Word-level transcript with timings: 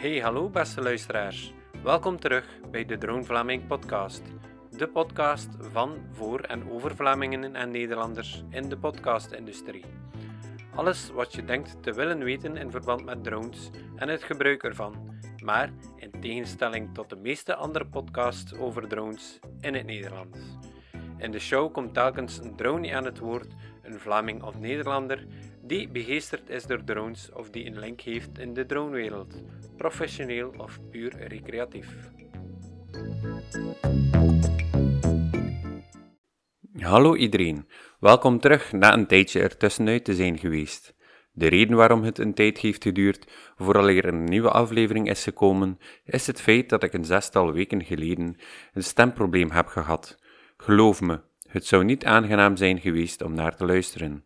Hey, 0.00 0.20
hallo 0.20 0.48
beste 0.48 0.82
luisteraars. 0.82 1.52
Welkom 1.82 2.20
terug 2.20 2.60
bij 2.70 2.84
de 2.84 2.98
Drone 2.98 3.24
Vlaming 3.24 3.66
podcast. 3.66 4.22
De 4.76 4.88
podcast 4.88 5.48
van, 5.58 5.96
voor 6.12 6.40
en 6.40 6.70
over 6.70 6.96
Vlamingen 6.96 7.56
en 7.56 7.70
Nederlanders 7.70 8.44
in 8.50 8.68
de 8.68 8.76
podcastindustrie. 8.78 9.84
Alles 10.74 11.10
wat 11.10 11.34
je 11.34 11.44
denkt 11.44 11.82
te 11.82 11.92
willen 11.92 12.24
weten 12.24 12.56
in 12.56 12.70
verband 12.70 13.04
met 13.04 13.24
drones 13.24 13.70
en 13.96 14.08
het 14.08 14.22
gebruik 14.22 14.62
ervan, 14.62 15.20
maar 15.44 15.72
in 15.96 16.20
tegenstelling 16.20 16.94
tot 16.94 17.08
de 17.08 17.16
meeste 17.16 17.54
andere 17.54 17.86
podcasts 17.86 18.54
over 18.54 18.88
drones 18.88 19.38
in 19.60 19.74
het 19.74 19.86
Nederlands. 19.86 20.38
In 21.18 21.30
de 21.30 21.40
show 21.40 21.72
komt 21.72 21.94
telkens 21.94 22.38
een 22.38 22.56
drone 22.56 22.94
aan 22.94 23.04
het 23.04 23.18
woord, 23.18 23.54
een 23.82 24.00
Vlaming 24.00 24.42
of 24.42 24.58
Nederlander, 24.58 25.26
die 25.70 25.88
begeesterd 25.88 26.48
is 26.50 26.66
door 26.66 26.84
drones 26.84 27.30
of 27.32 27.50
die 27.50 27.66
een 27.66 27.78
link 27.78 28.00
heeft 28.00 28.38
in 28.38 28.54
de 28.54 28.66
dronewereld, 28.66 29.42
professioneel 29.76 30.54
of 30.56 30.78
puur 30.90 31.26
recreatief. 31.28 31.88
Hallo 36.78 37.16
iedereen, 37.16 37.66
welkom 38.00 38.40
terug 38.40 38.72
na 38.72 38.92
een 38.92 39.06
tijdje 39.06 39.40
ertussenuit 39.40 40.04
te 40.04 40.14
zijn 40.14 40.38
geweest. 40.38 40.94
De 41.32 41.48
reden 41.48 41.76
waarom 41.76 42.02
het 42.02 42.18
een 42.18 42.34
tijd 42.34 42.58
heeft 42.58 42.82
geduurd 42.82 43.32
vooraleer 43.56 44.04
een 44.04 44.24
nieuwe 44.24 44.50
aflevering 44.50 45.08
is 45.08 45.22
gekomen, 45.22 45.78
is 46.04 46.26
het 46.26 46.40
feit 46.40 46.68
dat 46.68 46.82
ik 46.82 46.92
een 46.92 47.04
zestal 47.04 47.52
weken 47.52 47.84
geleden 47.84 48.36
een 48.72 48.84
stemprobleem 48.84 49.50
heb 49.50 49.66
gehad. 49.66 50.18
Geloof 50.56 51.00
me, 51.00 51.20
het 51.48 51.66
zou 51.66 51.84
niet 51.84 52.04
aangenaam 52.04 52.56
zijn 52.56 52.80
geweest 52.80 53.22
om 53.22 53.34
naar 53.34 53.56
te 53.56 53.66
luisteren. 53.66 54.24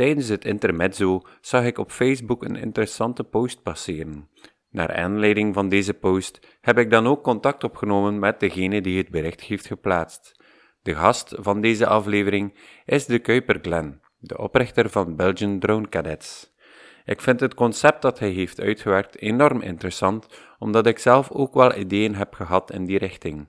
Tijdens 0.00 0.28
het 0.28 0.44
intermezzo 0.44 1.20
zag 1.40 1.64
ik 1.64 1.78
op 1.78 1.90
Facebook 1.90 2.44
een 2.44 2.56
interessante 2.56 3.24
post 3.24 3.62
passeren. 3.62 4.28
Naar 4.70 4.94
aanleiding 4.96 5.54
van 5.54 5.68
deze 5.68 5.94
post 5.94 6.58
heb 6.60 6.78
ik 6.78 6.90
dan 6.90 7.06
ook 7.06 7.22
contact 7.22 7.64
opgenomen 7.64 8.18
met 8.18 8.40
degene 8.40 8.80
die 8.80 8.98
het 8.98 9.10
bericht 9.10 9.40
heeft 9.40 9.66
geplaatst. 9.66 10.40
De 10.82 10.94
gast 10.94 11.34
van 11.38 11.60
deze 11.60 11.86
aflevering 11.86 12.58
is 12.84 13.06
de 13.06 13.18
Kuiper 13.18 13.58
Glen, 13.62 14.00
de 14.18 14.38
oprichter 14.38 14.90
van 14.90 15.16
Belgian 15.16 15.58
Drone 15.58 15.88
Cadets. 15.88 16.52
Ik 17.04 17.20
vind 17.20 17.40
het 17.40 17.54
concept 17.54 18.02
dat 18.02 18.18
hij 18.18 18.30
heeft 18.30 18.60
uitgewerkt 18.60 19.18
enorm 19.18 19.60
interessant, 19.60 20.26
omdat 20.58 20.86
ik 20.86 20.98
zelf 20.98 21.30
ook 21.30 21.54
wel 21.54 21.76
ideeën 21.76 22.14
heb 22.14 22.34
gehad 22.34 22.72
in 22.72 22.84
die 22.84 22.98
richting. 22.98 23.48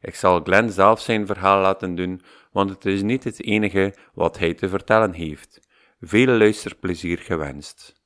Ik 0.00 0.14
zal 0.14 0.40
Glen 0.42 0.70
zelf 0.70 1.00
zijn 1.00 1.26
verhaal 1.26 1.60
laten 1.60 1.94
doen, 1.94 2.22
want 2.52 2.70
het 2.70 2.84
is 2.86 3.02
niet 3.02 3.24
het 3.24 3.42
enige 3.42 3.94
wat 4.14 4.38
hij 4.38 4.54
te 4.54 4.68
vertellen 4.68 5.12
heeft. 5.12 5.68
Veel 6.00 6.26
luisterplezier 6.26 7.18
gewenst. 7.18 8.00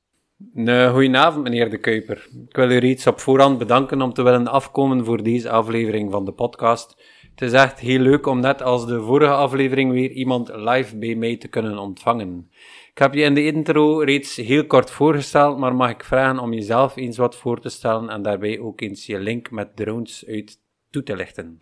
Uh, 0.55 0.91
goedenavond, 0.91 1.43
meneer 1.43 1.69
De 1.69 1.77
Kuiper. 1.77 2.27
Ik 2.47 2.55
wil 2.55 2.71
u 2.71 2.77
reeds 2.77 3.07
op 3.07 3.19
voorhand 3.19 3.57
bedanken 3.57 4.01
om 4.01 4.13
te 4.13 4.23
willen 4.23 4.47
afkomen 4.47 5.05
voor 5.05 5.23
deze 5.23 5.49
aflevering 5.49 6.11
van 6.11 6.25
de 6.25 6.31
podcast. 6.31 7.03
Het 7.29 7.41
is 7.41 7.51
echt 7.51 7.79
heel 7.79 7.99
leuk 7.99 8.25
om 8.25 8.39
net 8.39 8.61
als 8.61 8.87
de 8.87 9.01
vorige 9.01 9.31
aflevering 9.31 9.91
weer 9.91 10.11
iemand 10.11 10.55
live 10.55 10.97
bij 10.97 11.15
mij 11.15 11.37
te 11.37 11.47
kunnen 11.47 11.77
ontvangen. 11.77 12.51
Ik 12.89 12.97
heb 12.97 13.13
je 13.13 13.21
in 13.21 13.33
de 13.33 13.45
intro 13.45 13.99
reeds 13.99 14.35
heel 14.35 14.65
kort 14.65 14.91
voorgesteld, 14.91 15.57
maar 15.57 15.75
mag 15.75 15.89
ik 15.89 16.03
vragen 16.03 16.39
om 16.39 16.53
jezelf 16.53 16.95
eens 16.95 17.17
wat 17.17 17.35
voor 17.35 17.59
te 17.61 17.69
stellen 17.69 18.09
en 18.09 18.21
daarbij 18.21 18.59
ook 18.59 18.81
eens 18.81 19.05
je 19.05 19.19
link 19.19 19.51
met 19.51 19.75
drones 19.75 20.25
uit 20.27 20.59
toe 20.89 21.03
te 21.03 21.15
lichten? 21.15 21.61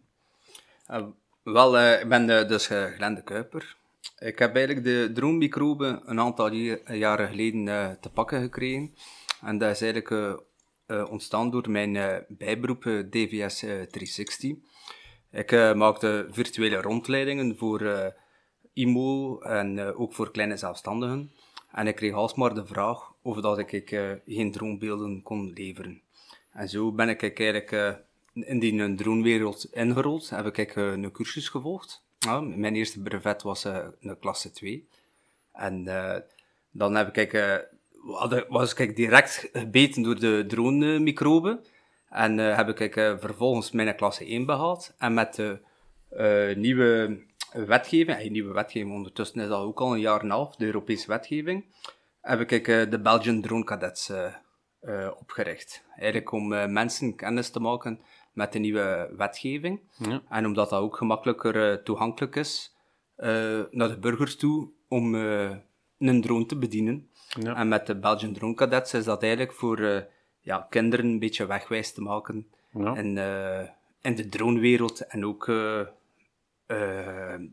Uh, 0.92 1.03
wel, 1.44 1.78
uh, 1.78 2.02
ik 2.02 2.09
ben 2.09 2.47
dus 2.47 2.68
Glenn 2.68 3.16
De 3.16 3.23
Kuiper. 3.23 3.81
Ik 4.18 4.40
heb 4.40 4.56
eigenlijk 4.56 4.86
de 4.86 5.12
droommicrobe 5.14 6.02
een 6.06 6.20
aantal 6.20 6.52
jaren 6.94 7.28
geleden 7.28 7.66
uh, 7.66 7.90
te 7.90 8.09
pakken 8.09 8.42
gekregen. 8.42 8.96
En 9.42 9.58
dat 9.58 9.72
is 9.72 9.82
eigenlijk 9.82 10.40
uh, 10.88 11.09
ontstaan 11.09 11.52
door 11.52 11.70
mijn 11.70 12.26
bijberoep 12.28 12.84
DVS 13.09 13.59
360. 13.59 14.56
Ik 15.31 15.52
maakte 15.75 16.28
virtuele 16.31 16.81
rondleidingen 16.81 17.58
voor 17.58 18.14
IMO 18.74 19.40
en 19.40 19.80
ook 19.80 20.14
voor 20.14 20.31
kleine 20.31 20.58
zelfstandigen. 20.58 21.31
En 21.72 21.88
ik 21.88 21.96
kreeg 21.96 22.14
alsmaar 22.14 22.53
de 22.53 22.66
vraag 22.66 23.14
of 23.22 23.38
dat 23.41 23.58
ik, 23.59 23.70
geen 24.25 24.52
droombeelden 24.52 25.22
kon 25.22 25.52
leveren. 25.53 26.02
En 26.52 26.70
zo 26.70 26.91
ben 26.91 27.09
ik 27.09 27.22
eigenlijk 27.22 28.02
in 28.34 28.59
die 28.59 28.96
dronewereld 28.96 29.68
ingerold, 29.72 30.30
heb 30.30 30.58
ik 30.58 30.75
een 30.75 31.12
cursus 31.12 31.50
gevolgd. 31.50 32.03
Ja, 32.23 32.41
mijn 32.41 32.75
eerste 32.75 33.01
brevet 33.01 33.41
was 33.41 33.66
uh, 33.66 33.78
een 34.00 34.19
klasse 34.19 34.51
2. 34.51 34.88
En 35.53 35.85
uh, 35.85 36.16
dan 36.72 36.95
heb 36.95 37.17
ik, 37.17 37.34
uh, 37.34 37.56
was 38.47 38.73
ik 38.73 38.95
direct 38.95 39.50
gebeten 39.53 40.03
door 40.03 40.19
de 40.19 40.45
drone-microben. 40.47 41.66
En 42.09 42.38
heb 42.38 42.79
ik 42.79 42.94
vervolgens 43.19 43.72
mijn 43.72 43.95
klasse 43.95 44.25
1 44.25 44.45
behaald. 44.45 44.94
En 44.97 45.13
met 45.13 45.35
de 45.35 46.53
nieuwe 46.56 47.19
wetgeving, 47.51 48.17
en 48.17 48.31
nieuwe 48.31 48.53
wetgeving 48.53 48.94
ondertussen 48.94 49.41
is 49.41 49.47
dat 49.47 49.61
ook 49.61 49.79
al 49.79 49.94
een 49.94 50.00
jaar 50.00 50.19
en 50.19 50.25
een 50.25 50.31
half, 50.31 50.55
de 50.55 50.66
Europese 50.66 51.07
wetgeving, 51.07 51.66
heb 52.22 52.51
ik 52.51 52.66
de 52.66 53.00
Belgian 53.00 53.41
Drone 53.41 53.63
Cadets 53.63 54.11
opgericht. 55.19 55.84
Eigenlijk 55.95 56.31
om 56.31 56.47
mensen 56.72 57.16
kennis 57.16 57.50
te 57.50 57.59
maken 57.59 58.00
met 58.34 58.54
de 58.54 58.60
nieuwe 58.60 59.14
wetgeving. 59.18 59.80
Ja. 59.98 60.22
En 60.30 60.46
omdat 60.46 60.70
dat 60.70 60.80
ook 60.80 60.98
gemakkelijker 60.98 61.72
uh, 61.72 61.78
toegankelijk 61.78 62.36
is 62.36 62.76
uh, 63.18 63.28
naar 63.72 63.88
de 63.88 63.98
burgers 64.00 64.36
toe 64.36 64.70
om 64.88 65.16
uh, 65.16 65.52
een 66.00 66.22
drone 66.22 66.46
te 66.46 66.58
bedienen. 66.58 67.10
Ja. 67.40 67.56
En 67.56 67.68
met 67.68 67.88
de 67.88 67.96
Belgian 67.96 68.34
Drone 68.34 68.54
Cadets 68.54 68.94
is 68.94 69.04
dat 69.04 69.22
eigenlijk 69.22 69.54
voor 69.54 70.08
ja, 70.40 70.68
kinderen 70.70 71.06
een 71.06 71.20
beetje 71.20 71.46
wegwijs 71.46 71.94
te 71.94 72.02
maken 72.02 72.48
ja. 72.72 72.96
in, 72.96 73.18
in 74.02 74.16
de 74.16 74.30
dronewereld 74.30 75.08
en 75.08 75.26
ook 75.26 75.46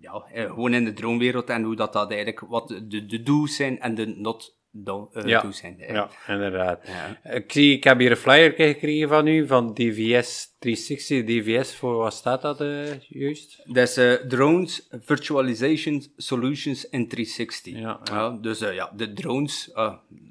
ja, 0.01 0.25
gewoon 0.33 0.75
in 0.75 0.85
de 0.85 0.93
dronewereld 0.93 1.51
en 1.51 1.63
hoe 1.63 1.77
dat, 1.77 1.93
dat 1.93 2.11
eigenlijk 2.11 2.41
wat 2.41 2.69
de, 2.69 3.07
de 3.07 3.23
do's 3.23 3.57
zijn 3.57 3.81
en 3.81 3.95
de 3.95 4.07
not 4.07 4.59
uh, 4.73 5.25
ja. 5.25 5.53
zijn. 5.53 5.77
Ja, 5.79 6.11
inderdaad. 6.27 6.87
Ja. 6.87 7.33
Ik, 7.35 7.53
zie, 7.53 7.77
ik 7.77 7.85
heb 7.85 7.99
hier 7.99 8.11
een 8.11 8.17
flyer 8.17 8.53
gekregen 8.53 9.09
van 9.09 9.27
u, 9.27 9.47
van 9.47 9.75
DVS 9.75 10.57
360. 10.59 11.25
DVS, 11.25 11.75
voor 11.75 11.97
wat 11.97 12.15
staat 12.15 12.43
dat 12.43 12.61
uh, 12.61 13.01
juist? 13.09 13.63
Dat 13.65 13.89
is 13.89 13.99
uh, 13.99 14.13
Drones 14.13 14.89
Virtualization 14.91 16.05
Solutions 16.17 16.89
in 16.89 17.09
360. 17.09 17.75
Ja, 17.75 18.01
ja. 18.05 18.31
dus 18.31 18.59
ja, 18.59 18.93
de 18.97 19.13
drones, 19.13 19.71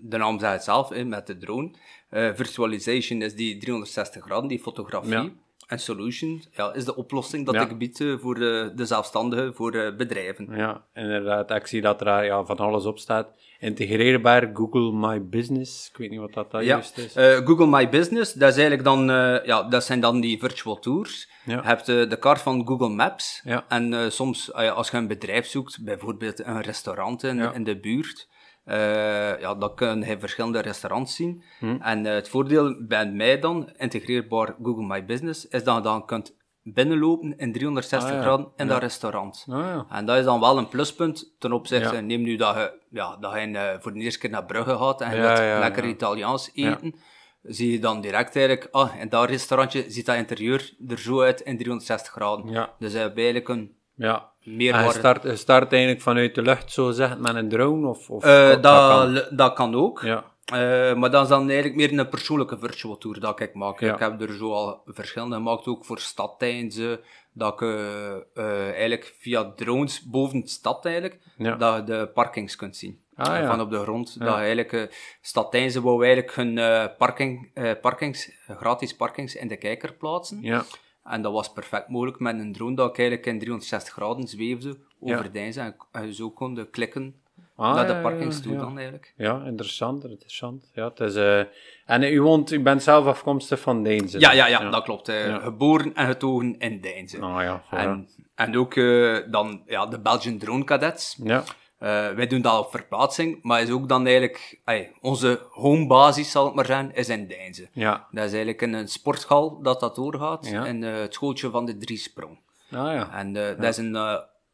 de 0.01 0.17
naam 0.17 0.39
zegt 0.39 0.53
het 0.53 0.63
zelf, 0.63 1.03
met 1.03 1.27
de 1.27 1.38
drone. 1.38 1.71
virtualization 2.09 3.21
is 3.21 3.35
die 3.35 3.57
360 3.57 4.23
graden, 4.23 4.47
die 4.47 4.59
fotografie. 4.59 5.31
En 5.68 5.80
solution 5.80 6.44
ja, 6.52 6.74
is 6.74 6.86
de 6.86 6.96
oplossing 6.96 7.46
dat 7.46 7.56
ik 7.56 7.78
bied 7.78 8.03
voor 8.20 8.36
de, 8.36 8.72
de 8.75 8.86
zelfstandigen, 8.86 9.56
voor 9.56 9.72
de 9.72 9.94
bedrijven. 9.97 10.47
Ja, 10.56 10.86
inderdaad. 10.94 11.52
Ik 11.52 11.68
zie 11.68 11.81
dat 11.81 12.02
er 12.02 12.24
ja, 12.24 12.44
van 12.44 12.58
alles 12.58 12.86
op 12.86 13.00
staat. 13.00 13.28
Integreerbaar 13.59 14.50
Google 14.53 14.92
My 14.92 15.28
Business. 15.28 15.90
Ik 15.90 15.98
weet 15.98 16.09
niet 16.09 16.19
wat 16.19 16.34
dat, 16.34 16.52
ja. 16.52 16.62
juist 16.62 16.98
is. 16.98 17.18
Uh, 17.18 17.36
Google 17.36 17.68
My 17.68 17.90
Business, 17.90 18.34
dat, 18.34 18.50
is 18.50 18.58
eigenlijk 18.58 18.84
dan, 18.84 19.09
uh, 19.09 19.46
ja, 19.46 19.64
dat 19.64 19.84
zijn 19.84 20.00
dan 20.00 20.19
die 20.19 20.40
virtual 20.40 20.80
tours. 20.80 21.30
Ja. 21.46 21.56
Je 21.56 21.68
hebt 21.68 21.88
uh, 21.88 22.09
de 22.09 22.19
kaart 22.19 22.42
van 22.42 22.68
Google 22.68 22.90
Maps. 22.90 23.44
En 23.68 24.12
soms, 24.12 24.53
als 24.53 24.90
je 24.90 24.98
een 24.98 25.08
bedrijf 25.08 25.46
zoekt, 25.46 25.84
bijvoorbeeld 25.84 26.46
een 26.46 26.62
restaurant 26.62 27.24
in, 27.24 27.40
in 27.40 27.64
de 27.64 27.80
buurt, 27.80 28.28
uh, 28.69 29.40
ja, 29.40 29.56
dan 29.56 29.75
kun 29.75 30.02
je 30.02 30.19
verschillende 30.19 30.59
restaurants 30.59 31.16
zien. 31.16 31.44
Hm. 31.59 31.78
En 31.81 32.06
uh, 32.06 32.13
het 32.13 32.30
voordeel 32.30 32.75
bij 32.88 33.12
mij 33.12 33.40
dan, 33.40 33.69
integreerbaar 33.78 34.56
Google 34.63 34.85
My 34.85 35.06
Business, 35.06 35.47
is 35.47 35.63
dat 35.63 35.75
je 35.75 35.81
dan 35.81 36.06
kunt 36.06 36.38
binnenlopen 36.63 37.38
in 37.38 37.53
360 37.53 38.09
ah, 38.09 38.16
ja. 38.16 38.22
graden 38.22 38.52
in 38.56 38.66
ja. 38.66 38.72
dat 38.72 38.81
restaurant. 38.81 39.46
Ah, 39.50 39.57
ja. 39.57 39.85
En 39.90 40.06
dat 40.06 40.18
is 40.18 40.24
dan 40.24 40.40
wel 40.40 40.57
een 40.57 40.68
pluspunt 40.68 41.35
ten 41.40 41.52
opzichte, 41.52 42.02
neem 42.02 42.22
nu 42.22 42.35
dat 42.35 42.56
je, 42.56 42.80
ja, 42.90 43.18
dat 43.18 43.34
je 43.34 43.47
uh, 43.47 43.69
voor 43.80 43.94
de 43.94 44.00
eerste 44.00 44.19
keer 44.19 44.30
naar 44.30 44.45
Brugge 44.45 44.77
gaat 44.77 45.01
en 45.01 45.16
je 45.16 45.21
wilt 45.21 45.38
lekker 45.38 45.86
Italiaans 45.86 46.51
eten, 46.54 46.95
zie 47.42 47.71
je 47.71 47.80
dan 47.80 48.01
direct 48.01 48.36
eigenlijk, 48.36 48.68
ah, 48.71 48.95
in 48.95 49.10
dat 49.10 49.30
restaurantje 49.30 49.86
ziet 49.88 50.06
dat 50.06 50.16
interieur 50.16 50.74
er 50.88 51.00
zo 51.00 51.21
uit 51.21 51.42
in 51.42 51.57
360 51.57 52.12
graden. 52.12 52.69
Dus 52.80 52.92
je 52.92 52.98
hebt 52.98 53.18
eigenlijk 53.18 53.48
een 53.50 53.77
ja. 53.95 54.31
Meer 54.56 54.74
en 54.74 54.84
je 54.84 54.92
start, 54.92 55.40
start 55.40 55.72
eigenlijk 55.72 56.01
vanuit 56.01 56.36
de 56.36 56.42
lucht, 56.42 56.72
zo 56.72 56.92
zeggen, 56.92 57.22
met 57.22 57.36
een 57.36 57.50
drone? 57.50 57.88
Of, 57.88 58.10
of 58.10 58.25
uh, 58.25 58.50
dat, 58.50 58.63
dat, 58.63 58.90
kan. 58.90 59.22
dat 59.30 59.54
kan 59.54 59.75
ook. 59.75 60.01
Ja. 60.01 60.24
Uh, 60.54 60.96
maar 60.96 61.12
dat 61.12 61.24
is 61.24 61.30
dan 61.30 61.50
eigenlijk 61.50 61.75
meer 61.75 62.00
een 62.00 62.10
persoonlijke 62.10 62.57
virtual 62.60 62.98
tour 62.98 63.19
dat 63.19 63.40
ik 63.40 63.54
maak. 63.54 63.80
Ja. 63.80 63.94
Ik 63.94 64.00
heb 64.00 64.22
er 64.22 64.34
zo 64.34 64.51
al 64.51 64.81
verschillende 64.86 65.36
gemaakt, 65.36 65.68
ook 65.68 65.86
voor 65.86 66.00
stadtijden. 66.00 67.00
Dat 67.34 67.54
ik 67.54 67.62
uh, 67.62 68.69
eigenlijk 68.69 69.16
via 69.19 69.51
drones 69.56 70.04
boven 70.10 70.42
de 70.42 70.48
stad 70.48 70.86
eigenlijk, 70.86 71.19
ja. 71.38 71.56
dat 71.56 71.75
je 71.75 71.84
de 71.84 72.10
parkings 72.13 72.56
kunt 72.56 72.78
zien. 72.78 73.02
Ah. 73.16 73.48
Van 73.48 73.62
op 73.62 73.72
de 73.72 73.80
grond. 73.80 74.19
Dat 74.19 74.36
eigenlijk 74.36 74.95
stadtijden 75.22 75.81
wou 75.81 76.06
eigenlijk 76.06 76.36
hun 76.36 76.54
parking, 76.98 77.52
parkings, 77.81 78.31
gratis 78.48 78.95
parkings 78.95 79.36
in 79.36 79.48
de 79.48 79.57
kijker 79.57 79.94
plaatsen. 79.94 80.38
Ja. 80.42 80.63
En 81.04 81.22
dat 81.22 81.34
was 81.34 81.51
perfect 81.51 81.90
mogelijk 81.90 82.19
met 82.19 82.40
een 82.40 82.54
drone 82.54 82.75
dat 82.75 82.90
ik 82.90 82.98
eigenlijk 82.98 83.28
in 83.28 83.40
360 83.40 83.94
graden 83.94 84.28
zweefde 84.28 84.78
over 85.00 85.24
ja. 85.24 85.30
Deinzen 85.30 85.75
en 85.92 86.13
zo 86.13 86.30
kon 86.30 86.68
klikken 86.72 87.16
Ah, 87.60 87.75
naar 87.75 87.88
de 87.88 87.94
ja, 87.94 88.01
parkings 88.01 88.36
ja, 88.36 88.42
toe 88.42 88.54
ja. 88.54 88.60
dan 88.60 88.75
eigenlijk. 88.75 89.13
Ja, 89.18 89.44
interessant, 89.46 90.06
interessant. 90.06 90.72
Ja, 90.74 90.88
het 90.88 91.00
is, 91.00 91.16
eh, 91.16 91.40
en 91.86 92.04
u, 92.04 92.22
woont, 92.22 92.51
u 92.51 92.60
bent 92.60 92.84
zelf 92.84 93.06
afkomstig 93.06 93.60
van 93.60 93.84
Deense? 93.84 94.19
Ja, 94.19 94.31
ja, 94.31 94.48
ja, 94.48 94.69
dat 94.69 94.84
klopt. 94.84 95.07
Ja. 95.07 95.40
Geboren 95.40 95.96
en 95.96 96.07
getogen 96.07 96.57
in 96.57 96.81
Deinze. 96.81 97.22
Ah 97.22 97.44
ja, 97.44 97.63
en, 97.72 98.10
en 98.36 98.57
ook 98.57 98.75
eh, 98.75 99.18
dan 99.31 99.62
ja, 99.66 99.86
de 99.86 100.00
Belgian 100.00 100.38
Drone 100.38 100.63
Cadets. 100.63 101.18
ja. 101.24 101.44
Eh, 101.80 102.12
wij 102.12 102.28
doen 102.28 102.42
dat 102.42 102.60
op 102.60 102.72
verplaatsing, 102.72 103.40
maar 103.42 103.62
is 103.62 103.70
ook 103.70 103.90
dan 103.90 104.06
eigenlijk... 104.06 104.60
onze 105.02 105.42
homebasis, 105.52 106.31
zal 106.31 106.48
ik 106.48 106.54
maar 106.54 106.66
zeggen, 106.66 106.96
is 106.96 107.10
in 107.10 107.28
Deinze. 107.28 107.70
Ja. 107.74 108.08
Dat 108.12 108.24
is 108.24 108.30
eigenlijk 108.31 108.62
in 108.62 108.74
een 108.74 108.88
sporthal 108.88 109.62
dat 109.62 109.80
dat 109.80 109.96
doorgaat. 109.96 110.48
Ja. 110.48 110.66
In 110.66 110.84
eh, 110.84 111.00
het 111.00 111.14
schooltje 111.14 111.50
van 111.50 111.66
de 111.66 111.78
Driesprong. 111.78 112.40
Ah 112.72 112.94
ja. 112.94 113.12
En 113.14 113.36
eh, 113.36 113.58
dat 113.58 113.66
is 113.66 113.78
een... 113.78 113.94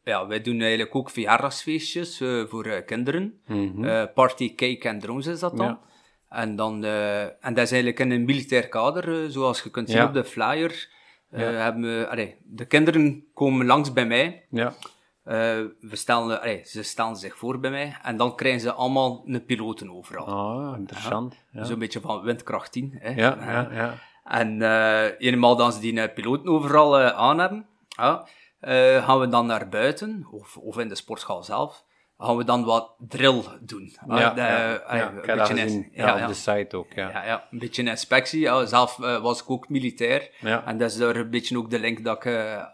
ja, 0.02 0.26
wij 0.26 0.40
doen 0.40 0.60
eigenlijk 0.60 0.94
ook 0.94 1.10
verjaardagsfeestjes 1.10 2.22
voor 2.48 2.82
kinderen. 2.82 3.40
Eh, 3.82 4.02
party, 4.14 4.54
cake 4.54 4.88
en 4.88 5.00
drones 5.00 5.26
is 5.26 5.40
dat 5.40 5.56
dan. 5.56 5.66
Ja. 5.66 5.80
En, 6.28 6.56
dan 6.56 6.84
en 6.84 7.54
dat 7.54 7.64
is 7.64 7.72
eigenlijk 7.72 7.98
in 7.98 8.10
een 8.10 8.24
militair 8.24 8.68
kader, 8.68 9.30
zoals 9.30 9.62
je 9.62 9.70
kunt 9.70 9.90
zien 9.90 10.02
op 10.02 10.14
de 10.14 10.24
flyer. 10.24 10.88
hebben 11.30 11.82
we, 11.82 12.08
allee, 12.08 12.36
de 12.44 12.64
kinderen 12.64 13.24
komen 13.34 13.66
langs 13.66 13.92
bij 13.92 14.06
mij. 14.06 14.46
Ja. 14.50 14.74
Eh, 15.26 15.34
we 15.80 15.96
stellen, 15.96 16.40
allee, 16.40 16.60
ze 16.64 16.82
stellen 16.82 17.16
zich 17.16 17.36
voor 17.36 17.60
bij 17.60 17.70
mij. 17.70 17.96
En 18.02 18.16
dan 18.16 18.36
krijgen 18.36 18.60
ze 18.60 18.72
allemaal 18.72 19.22
een 19.26 19.44
piloten 19.44 19.90
overal. 19.90 20.26
Ah, 20.26 20.78
interessant. 20.78 21.34
Ja. 21.50 21.64
Zo'n 21.64 21.78
beetje 21.78 22.00
van 22.00 22.22
windkracht 22.22 22.72
10. 22.72 22.96
Hè. 22.98 23.10
Ja, 23.10 23.36
ja, 23.40 23.68
ja. 23.72 23.94
En 24.24 24.62
eh 24.62 25.20
eenmaal 25.20 25.56
dat 25.56 25.74
ze 25.74 25.80
die 25.80 26.00
eh, 26.00 26.14
piloten 26.14 26.48
overal 26.48 26.98
eh, 26.98 27.06
aan 27.06 27.38
hebben, 27.38 27.66
ja, 27.88 28.26
eh, 28.60 29.04
gaan 29.04 29.20
we 29.20 29.28
dan 29.28 29.46
naar 29.46 29.68
buiten, 29.68 30.26
of, 30.30 30.56
of 30.56 30.78
in 30.78 30.88
de 30.88 30.94
sportschool 30.94 31.42
zelf, 31.42 31.84
gaan 32.18 32.36
we 32.36 32.44
dan 32.44 32.64
wat 32.64 32.94
drill 33.08 33.42
doen. 33.60 33.96
Ah, 34.08 34.18
Ja, 34.18 34.30
de- 34.34 34.40
ja, 34.40 34.74
ah, 34.74 34.96
ja, 34.98 35.08
een 35.08 35.14
beetje 35.14 35.88
Ja, 35.92 36.20
op 36.22 36.26
de 36.28 36.34
site 36.34 36.76
ook, 36.76 36.92
ja. 36.92 37.08
ja, 37.10 37.24
ja, 37.24 37.46
een 37.50 37.58
beetje 37.58 37.82
inspectie. 37.82 38.66
Zelf 38.66 39.00
eh, 39.00 39.22
was 39.22 39.40
ik 39.42 39.50
ook 39.50 39.68
militair. 39.68 40.30
Ja. 40.40 40.64
En 40.66 40.78
dat 40.78 40.90
is 40.90 40.96
daar 40.96 41.16
een 41.16 41.30
beetje 41.30 41.58
ook 41.58 41.70
de 41.70 41.78
link 41.78 42.04
dat 42.04 42.16
ik... 42.16 42.24
eh, 42.24 42.52
eh, 42.54 42.68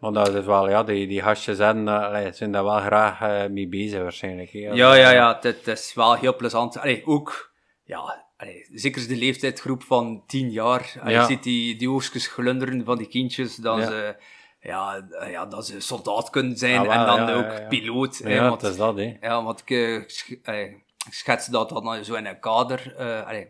Maar 0.00 0.12
dat 0.12 0.34
is 0.34 0.44
wel, 0.44 0.68
ja, 0.68 0.82
die, 0.82 1.06
die 1.06 1.22
gastjes 1.22 1.58
eh, 1.58 1.68
allee, 1.86 2.32
zijn 2.32 2.52
daar 2.52 2.64
wel 2.64 2.80
graag 2.80 3.20
eh, 3.20 3.50
mee 3.50 3.68
bezig 3.68 4.00
waarschijnlijk. 4.02 4.50
hè. 4.50 4.58
Ja, 4.58 4.94
ja, 4.94 5.10
ja, 5.10 5.34
het, 5.34 5.42
het 5.42 5.66
is 5.78 5.94
wel 5.94 6.14
heel 6.14 6.36
plezant. 6.36 6.78
Allee, 6.78 7.02
ook, 7.06 7.52
ja, 7.84 8.24
allee, 8.36 8.66
zeker 8.72 9.08
de 9.08 9.16
leeftijdsgroep 9.16 9.82
van 9.82 10.22
tien 10.26 10.50
jaar. 10.50 10.94
Allee, 11.00 11.14
Ja. 11.14 11.20
Je 11.20 11.26
ziet 11.26 11.42
die, 11.42 11.76
die 11.76 11.90
oogstjes 11.90 12.26
glunderen 12.26 12.84
van 12.84 12.98
die 12.98 13.08
kindjes, 13.08 13.56
dat 13.56 13.82
ze, 13.82 14.16
ja, 14.62 15.06
ja, 15.30 15.46
dat 15.46 15.66
ze 15.66 15.80
soldaat 15.80 16.30
kunnen 16.30 16.56
zijn 16.56 16.78
Ah, 16.78 16.86
wel, 16.86 16.92
en 16.92 17.06
dan 17.06 17.28
ja, 17.28 17.34
ook 17.34 17.52
ja, 17.52 17.60
ja. 17.60 17.66
piloot. 17.68 18.18
hè, 18.18 18.34
Ja, 18.34 18.48
want, 18.48 18.60
het 18.62 18.70
is 18.70 18.76
dat, 18.76 18.96
hè. 18.96 19.16
ja, 19.20 19.42
want 19.44 19.60
ik, 19.60 19.70
eh, 19.70 19.94
ik 20.64 20.84
schets 21.10 21.46
dat 21.46 21.68
dan 21.68 22.04
zo 22.04 22.14
in 22.14 22.26
een 22.26 22.40
kader, 22.40 22.94
eh, 22.96 23.26
allee, 23.26 23.48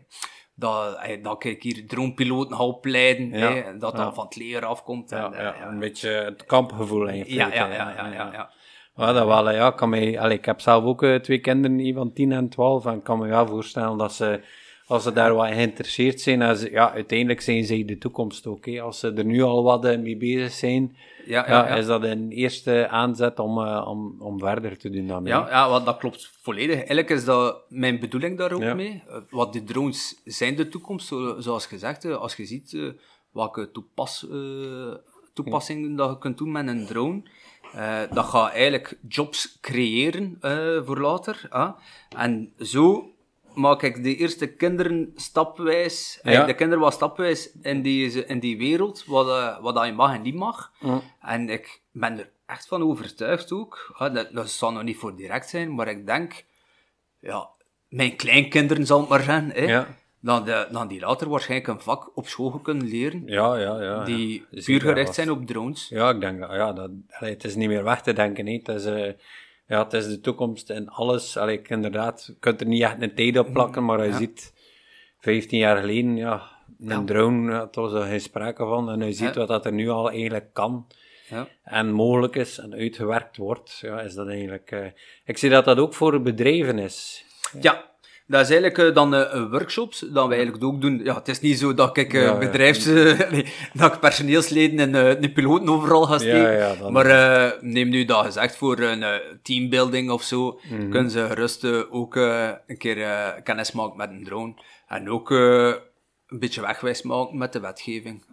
dat, 0.55 0.97
allee, 0.97 1.21
dat 1.21 1.43
ik 1.43 1.63
hier 1.63 1.87
droompiloten 1.87 2.55
ga 2.55 2.63
opleiden, 2.63 3.31
hè, 3.31 3.77
dat 3.77 3.95
dat 3.95 4.15
van 4.15 4.25
het 4.25 4.35
leer 4.35 4.65
afkomt. 4.65 5.09
Ja, 5.09 5.25
en, 5.25 5.33
eh, 5.33 5.59
ja, 5.59 5.67
een 5.67 5.79
beetje 5.79 6.09
het 6.09 6.45
kampgevoel 6.45 7.07
in 7.07 7.17
je 7.17 7.33
ja, 7.33 7.53
ja, 7.53 7.67
ja, 7.73 7.93
ja, 8.11 8.49
ja, 8.95 9.13
dat 9.13 9.25
wel, 9.25 9.51
ja, 9.51 9.67
ik 9.67 9.75
kan 9.75 9.89
mij, 9.89 10.19
allee, 10.19 10.37
ik 10.37 10.45
heb 10.45 10.61
zelf 10.61 10.83
ook 10.83 11.03
eh, 11.03 11.15
twee 11.15 11.39
kinderen, 11.39 11.77
die 11.77 11.93
van 11.93 12.13
10 12.13 12.31
en 12.31 12.49
12, 12.49 12.85
en 12.85 12.93
ik 12.93 13.03
kan 13.03 13.19
me 13.19 13.27
wel 13.27 13.47
voorstellen 13.47 13.97
dat 13.97 14.13
ze, 14.13 14.41
als 14.87 15.03
ze 15.03 15.11
daar 15.13 15.33
wat 15.33 15.47
geïnteresseerd 15.47 16.21
zijn, 16.21 16.57
ze- 16.57 16.71
ja, 16.71 16.91
uiteindelijk 16.93 17.41
zijn 17.41 17.63
ze 17.63 17.85
de 17.85 17.97
toekomst 17.97 18.47
ook. 18.47 18.65
Hè. 18.65 18.81
Als 18.81 18.99
ze 18.99 19.13
er 19.13 19.25
nu 19.25 19.41
al 19.41 19.63
wat 19.63 19.85
eh, 19.85 19.99
mee 19.99 20.17
bezig 20.17 20.51
zijn, 20.51 20.95
Ja, 21.25 21.47
ja, 21.49 21.67
is 21.67 21.85
dat 21.85 22.03
een 22.03 22.31
eerste 22.31 22.87
aanzet 22.87 23.39
om, 23.39 23.57
eh, 23.65 23.85
om, 23.87 24.15
om 24.21 24.39
verder 24.39 24.77
te 24.77 24.89
doen 24.89 25.07
daarmee. 25.07 25.33
Ja, 25.33 25.47
ja 25.49 25.69
wat, 25.69 25.85
dat 25.85 25.97
klopt 25.97 26.31
volledig. 26.41 26.75
Eigenlijk 26.75 27.09
is 27.09 27.25
dat 27.25 27.57
mijn 27.69 27.99
bedoeling 27.99 28.37
daar 28.37 28.51
ook 28.51 28.61
mee. 28.73 29.03
Eh, 29.07 29.17
wat 29.29 29.53
de 29.53 29.63
drones 29.63 30.21
zijn 30.25 30.55
de 30.55 30.67
toekomst, 30.67 31.07
zo- 31.07 31.35
zoals 31.39 31.65
gezegd. 31.65 32.05
Als 32.05 32.35
je 32.35 32.45
ziet 32.45 32.77
welke 33.31 33.71
toepas, 33.71 34.27
toepassingen 35.33 35.95
dat 35.95 36.09
je 36.09 36.17
kunt 36.17 36.37
doen 36.37 36.51
met 36.51 36.67
een 36.67 36.85
drone, 36.85 37.21
dat 38.11 38.25
gaat 38.25 38.51
eigenlijk 38.51 38.97
jobs 39.07 39.57
creëren 39.61 40.37
voor 40.85 40.99
later. 41.01 41.45
ah. 41.49 41.71
En 42.17 42.53
zo 42.59 43.11
maak 43.55 43.81
ik 43.83 44.03
de 44.03 44.15
eerste 44.15 44.47
kinderen 44.47 45.11
stapwijs, 45.15 46.19
Ja. 46.23 46.31
ja. 46.31 46.45
de 46.45 46.53
kinderen 46.55 46.83
wat 46.83 46.93
stapwijs 46.93 47.51
in 47.61 47.81
die, 47.81 48.25
in 48.25 48.39
die 48.39 48.57
wereld, 48.57 49.05
wat, 49.05 49.27
eh, 49.27 49.59
wat 49.61 49.85
je 49.85 49.91
mag 49.91 50.13
en 50.15 50.21
niet 50.21 50.35
mag. 50.35 50.71
Ja. 50.79 51.01
En 51.21 51.49
ik 51.49 51.81
ben 51.91 52.19
er 52.19 52.29
echt 52.45 52.67
van 52.67 52.83
overtuigd 52.83 53.51
ook. 53.51 53.95
Ja, 53.99 54.09
dat, 54.09 54.27
dat 54.31 54.49
zal 54.49 54.71
nog 54.71 54.83
niet 54.83 54.97
voor 54.97 55.15
direct 55.15 55.49
zijn, 55.49 55.75
maar 55.75 55.87
ik 55.87 56.05
denk, 56.05 56.45
ja, 57.19 57.47
mijn 57.87 58.15
kleinkinderen 58.15 58.85
zal 58.85 58.99
het 58.99 59.09
maar 59.09 59.23
zijn, 59.23 59.51
hè, 59.51 59.61
Ja. 59.65 59.87
dan, 60.19 60.43
de, 60.45 60.67
dan 60.71 60.87
die 60.87 60.99
later 60.99 61.29
waarschijnlijk 61.29 61.69
een 61.69 61.81
vak 61.81 62.17
op 62.17 62.27
school 62.27 62.49
kunnen 62.59 62.87
leren, 62.87 63.23
Ja, 63.25 63.55
ja, 63.57 63.81
ja. 63.81 64.03
die 64.03 64.45
puur 64.65 64.81
gericht 64.81 65.05
was- 65.07 65.15
zijn 65.15 65.31
op 65.31 65.45
drones. 65.47 65.87
Ja, 65.89 66.09
ik 66.09 66.19
denk 66.19 66.39
dat, 66.39 66.51
ja, 66.51 66.73
dat, 66.73 66.89
allee, 67.09 67.33
het 67.33 67.43
is 67.43 67.55
niet 67.55 67.67
meer 67.67 67.83
weg 67.83 68.01
te 68.01 68.13
denken. 68.13 68.45
hè. 68.45 68.53
Het, 68.53 68.67
is, 68.67 68.85
eh, 68.85 69.11
ja, 69.67 69.83
het 69.83 69.93
is 69.93 70.07
de 70.07 70.19
toekomst 70.19 70.69
en 70.69 70.87
alles. 70.89 71.37
Allee, 71.37 71.57
ik, 71.59 71.69
inderdaad, 71.69 72.23
je 72.27 72.35
kunt 72.39 72.61
er 72.61 72.67
niet 72.67 72.81
echt 72.81 73.01
een 73.01 73.15
tijd 73.15 73.37
op 73.37 73.53
plakken, 73.53 73.85
maar 73.85 74.03
je 74.05 74.11
Ja. 74.11 74.17
ziet 74.17 74.53
15 75.19 75.59
jaar 75.59 75.77
geleden, 75.77 76.15
ja, 76.15 76.41
een 76.79 76.87
Ja. 76.89 77.03
drone, 77.05 77.59
het 77.59 77.75
was 77.75 77.93
er 77.93 78.01
geen 78.01 78.21
sprake 78.21 78.63
van. 78.65 78.89
En 78.91 79.05
je 79.05 79.11
ziet 79.13 79.35
wat 79.35 79.47
dat 79.47 79.65
er 79.65 79.73
nu 79.73 79.89
al 79.89 80.09
eigenlijk 80.09 80.53
kan 80.53 80.87
Ja. 81.29 81.47
en 81.63 81.91
mogelijk 81.91 82.35
is 82.35 82.57
en 82.57 82.73
uitgewerkt 82.73 83.37
wordt. 83.37 83.77
Ja, 83.81 84.01
is 84.01 84.13
dat 84.13 84.27
eigenlijk... 84.27 84.71
eh, 84.71 84.85
ik 85.25 85.37
zie 85.37 85.49
dat 85.49 85.65
dat 85.65 85.77
ook 85.77 85.93
voor 85.93 86.21
bedrijven 86.21 86.79
is. 86.79 87.25
Ja, 87.61 87.91
dat 88.33 88.49
is 88.49 88.49
eigenlijk 88.49 88.77
eh, 88.89 88.95
dan 88.95 89.15
eh, 89.15 89.49
workshops, 89.51 89.99
dat 89.99 90.27
we 90.27 90.33
eigenlijk 90.35 90.63
ook 90.63 90.81
doen. 90.81 91.01
Ja, 91.03 91.15
het 91.15 91.27
is 91.27 91.39
niet 91.39 91.59
zo 91.59 91.73
dat 91.73 91.97
ik 91.97 92.13
eh, 92.13 92.21
Ja, 92.23 92.37
bedrijfs... 92.37 92.85
nee, 93.31 93.53
dat 93.73 93.93
ik 93.93 93.99
personeelsleden 93.99 94.79
en 94.93 95.21
de 95.21 95.31
piloten 95.31 95.69
overal 95.69 96.03
ga 96.05 96.17
steken. 96.17 96.39
Ja, 96.39 96.49
ja, 96.51 96.75
dan- 96.75 96.91
maar 96.93 97.57
neem 97.61 97.89
nu 97.89 98.05
dat 98.05 98.25
gezegd, 98.25 98.55
voor 98.57 98.79
een 98.79 99.21
teambuilding 99.43 100.11
of 100.11 100.23
zo, 100.23 100.59
Mhm. 100.69 100.89
kunnen 100.89 101.11
ze 101.11 101.25
gerust 101.27 101.65
ook 101.89 102.15
een 102.15 102.77
keer 102.77 102.97
kennis 103.43 103.71
maken 103.71 103.97
met 103.97 104.09
een 104.09 104.23
drone. 104.23 104.53
En 104.87 105.09
ook 105.09 105.29
een 105.29 106.39
beetje 106.39 106.61
wegwijs 106.61 107.01
maken 107.01 107.37
met 107.37 107.53
de 107.53 107.59
wetgeving. 107.59 108.25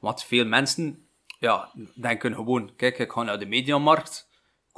Want 0.00 0.24
veel 0.24 0.44
mensen 0.46 1.04
ja, 1.38 1.70
denken 2.00 2.34
gewoon, 2.34 2.70
kijk, 2.76 2.98
ik 2.98 3.12
ga 3.12 3.22
naar 3.22 3.38
de 3.38 3.46
mediamarkt, 3.46 4.28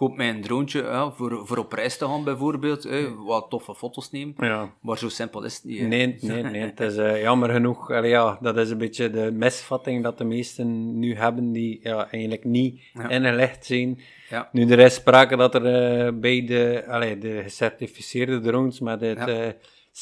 koop 0.02 0.16
mij 0.16 0.28
een 0.28 0.42
droontje 0.42 0.82
ja, 0.82 1.10
voor, 1.10 1.46
voor 1.46 1.56
op 1.58 1.72
reis 1.72 1.96
te 1.96 2.04
gaan 2.06 2.24
bijvoorbeeld, 2.24 2.82
hè, 2.82 3.14
wat 3.14 3.46
toffe 3.50 3.74
foto's 3.74 4.10
nemen. 4.10 4.34
Ja. 4.38 4.72
Maar 4.80 4.98
zo 4.98 5.08
simpel 5.08 5.42
is 5.44 5.54
het 5.54 5.64
niet. 5.64 5.78
hè. 5.80 5.86
Nee, 5.86 6.16
nee, 6.20 6.42
nee. 6.42 6.60
Het 6.62 6.80
is 6.80 6.96
eh, 6.96 7.20
jammer 7.22 7.50
genoeg. 7.50 7.90
Allee, 7.90 8.10
ja, 8.10 8.38
dat 8.40 8.56
is 8.56 8.70
een 8.70 8.78
beetje 8.78 9.10
de 9.10 9.30
misvatting 9.32 10.02
dat 10.02 10.18
de 10.18 10.24
meesten 10.24 10.98
nu 10.98 11.14
hebben, 11.16 11.52
die 11.52 11.80
ja, 11.82 12.10
eigenlijk 12.10 12.44
niet 12.44 12.80
Ja. 12.92 13.08
ingelegd 13.08 13.64
zijn. 13.66 14.00
Ja. 14.28 14.48
Nu, 14.52 14.70
er 14.70 14.78
is 14.78 14.94
sprake 14.94 15.36
dat 15.36 15.54
er 15.54 15.66
eh, 15.66 16.12
bij 16.14 16.44
de, 16.46 16.84
allee, 16.88 17.18
de 17.18 17.40
gecertificeerde 17.42 18.40
drones 18.40 18.80
met 18.80 19.00
het 19.00 19.28
eh, 19.28 19.48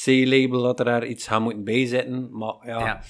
C-label, 0.05 0.63
dat 0.63 0.79
er 0.79 0.85
daar 0.85 1.07
iets 1.07 1.27
gaan 1.27 1.43
moeten 1.43 1.65
bijzetten. 1.65 2.29
Maar 2.39 2.55
ja, 2.65 2.79
Ja. 2.79 3.01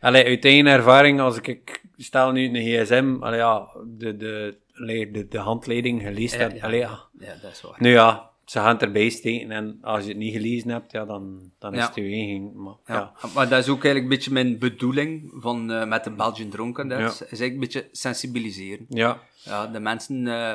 Allee, 0.00 0.24
uit 0.24 0.44
eigen 0.44 0.66
ervaring, 0.66 1.20
als 1.20 1.36
ik, 1.36 1.46
ik 1.46 1.82
stel 1.96 2.32
nu 2.32 2.44
een 2.44 2.84
gsm, 2.84 3.16
allee, 3.20 3.38
ja, 3.38 3.68
de, 3.86 4.16
de, 4.16 4.56
allee, 4.80 5.10
de, 5.10 5.28
de 5.28 5.38
handleiding 5.38 6.02
gelezen 6.02 6.38
Ja, 6.38 6.44
heb, 6.44 6.56
ja, 6.56 6.62
allee, 6.62 6.78
ja. 6.78 6.98
ja, 7.18 7.34
dat 7.42 7.50
is 7.52 7.60
waar. 7.60 7.76
Nu 7.78 7.90
ja, 7.90 8.30
ze 8.44 8.58
gaan 8.58 8.72
het 8.72 8.82
erbij 8.82 9.08
steken 9.08 9.50
en 9.50 9.78
als 9.82 10.02
je 10.02 10.08
het 10.08 10.18
niet 10.18 10.32
gelezen 10.32 10.70
hebt, 10.70 10.92
ja, 10.92 11.04
dan, 11.04 11.50
dan 11.58 11.72
is 11.72 11.78
Ja. 11.78 11.86
het 11.86 11.94
je 11.94 12.02
eigen. 12.02 12.62
Maar, 12.62 12.74
ja. 12.86 12.94
Ja. 12.94 13.28
Maar 13.34 13.48
dat 13.48 13.58
is 13.58 13.68
ook 13.68 13.84
eigenlijk 13.84 14.02
een 14.04 14.08
beetje 14.18 14.32
mijn 14.32 14.58
bedoeling 14.58 15.30
van, 15.34 15.70
eh, 15.72 15.86
met 15.86 16.04
de 16.04 16.10
Belgian 16.10 16.72
Cadets. 16.72 17.18
Ja. 17.18 17.24
Is 17.26 17.40
eigenlijk 17.40 17.52
een 17.52 17.58
beetje 17.60 17.88
sensibiliseren. 17.92 18.86
Ja. 18.88 19.18
Ja, 19.44 19.66
de 19.66 19.80
mensen... 19.80 20.26
eh, 20.26 20.54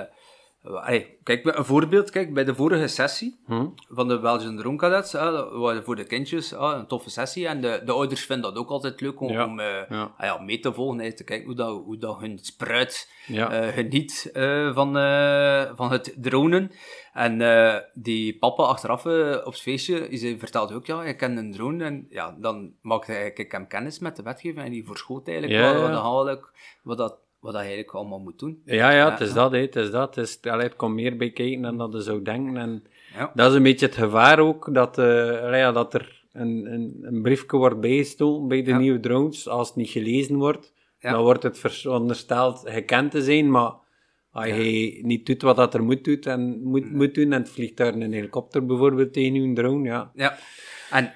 allee, 0.64 1.18
kijk, 1.24 1.46
een 1.58 1.66
voorbeeld. 1.66 2.10
Kijk, 2.10 2.34
bij 2.34 2.44
de 2.44 2.56
vorige 2.56 2.88
sessie 2.88 3.40
Hm? 3.46 3.66
van 3.90 4.08
de 4.08 4.20
Belgian 4.20 4.58
Drone 4.58 4.78
Cadets, 4.78 5.12
hè, 5.12 5.32
dat 5.32 5.52
was 5.52 5.78
voor 5.84 5.96
de 5.96 6.04
kindjes 6.04 6.50
hè, 6.50 6.58
een 6.58 6.88
toffe 6.88 7.10
sessie. 7.10 7.48
En 7.48 7.62
de, 7.62 7.82
de 7.86 7.92
ouders 7.92 8.26
vinden 8.26 8.54
dat 8.54 8.64
ook 8.64 8.70
altijd 8.70 9.02
leuk 9.02 9.22
om, 9.22 9.32
Ja. 9.32 9.46
om 9.46 9.60
eh, 9.60 9.90
Ja. 9.90 10.14
ah 10.18 10.26
ja, 10.26 10.38
mee 10.42 10.60
te 10.60 10.74
volgen. 10.74 11.00
hè, 11.00 11.14
te 11.14 11.24
kijken 11.24 11.46
hoe 11.46 11.56
dat, 11.56 11.82
hoe 11.86 11.98
dat 11.98 12.20
hun 12.20 12.40
spruit 12.42 13.12
eh, 13.28 13.68
geniet 13.68 14.30
eh, 14.34 14.74
van, 14.74 14.98
eh, 14.98 15.72
van 15.76 15.92
het 15.92 16.16
dronen. 16.18 16.72
En 17.14 17.42
eh, 17.42 17.76
die 17.94 18.38
papa 18.38 18.64
achteraf 18.64 19.06
eh, 19.06 19.38
op 19.38 19.52
het 19.54 19.62
feestje, 19.62 20.08
die 20.10 20.38
vertelde 20.40 20.74
ook, 20.76 20.86
ja, 20.86 21.04
ik 21.04 21.18
ken 21.18 21.38
een 21.38 21.52
drone. 21.52 21.84
En 21.84 22.08
ja, 22.10 22.36
dan 22.40 22.74
maakte 22.82 23.32
ik 23.36 23.52
hem 23.52 23.68
kennis 23.68 24.00
met 24.00 24.16
de 24.16 24.24
wetgeving 24.24 24.66
en 24.66 24.72
die 24.72 24.86
verschoot 24.86 25.28
eigenlijk 25.28 25.60
wel 25.62 25.74
wat, 26.24 26.40
wat, 26.84 26.98
dat, 26.98 27.18
wat 27.44 27.52
dat 27.54 27.62
eigenlijk 27.62 27.92
allemaal 27.92 28.20
moet 28.20 28.40
doen. 28.40 28.62
Ja, 28.66 28.92
ja, 28.92 29.12
het 29.12 29.20
is 29.20 29.34
dat, 29.34 29.52
hè, 29.52 29.58
het 29.60 29.76
is 29.76 29.92
dat. 29.92 30.16
Het, 30.16 30.26
is, 30.26 30.52
allee, 30.52 30.66
het 30.66 30.76
komt 30.76 30.96
meer 30.96 31.18
bij 31.18 31.30
kijken 31.32 31.62
dan 31.62 31.78
dat 31.78 31.94
je 31.94 32.02
zou 32.02 32.22
denken. 32.22 32.58
En 32.58 32.84
Ja. 33.14 33.32
dat 33.36 33.50
is 33.50 33.58
een 33.58 33.64
beetje 33.64 33.86
het 33.86 33.96
gevaar 33.96 34.40
ook, 34.40 34.74
dat, 34.74 34.98
eh, 34.98 35.06
allee, 35.42 35.60
ja, 35.60 35.72
dat 35.72 35.94
er 35.94 36.24
een, 36.32 36.66
een, 36.74 36.98
een 37.02 37.22
briefje 37.22 37.58
wordt 37.58 37.80
bijgestoken 37.80 38.48
bij 38.48 38.64
de 38.64 38.70
Ja. 38.70 38.78
nieuwe 38.78 39.00
drones. 39.00 39.48
Als 39.48 39.68
het 39.68 39.78
niet 39.78 39.90
gelezen 39.90 40.36
wordt, 40.36 40.74
dan 41.00 41.22
wordt 41.22 41.44
het 41.44 41.60
verondersteld 41.60 42.62
gekend 42.66 43.12
te 43.12 43.22
zijn, 43.24 43.52
maar 43.52 43.72
Als 44.32 44.46
je 44.46 45.00
niet 45.02 45.26
doet 45.26 45.42
wat 45.42 45.56
dat 45.56 45.74
er 45.74 45.84
moet, 45.84 46.04
doet 46.04 46.26
en 46.26 46.64
moet, 46.64 46.92
moet 46.92 47.16
doen, 47.16 47.32
en 47.34 47.40
het 47.42 47.50
vliegtuig 47.50 47.96
een 47.96 48.14
helikopter 48.14 48.66
bijvoorbeeld 48.66 49.14
tegen 49.14 49.34
je 49.50 49.54
drone, 49.56 49.88
ja. 49.88 50.12
Ja, 50.16 50.38
en 50.92 51.14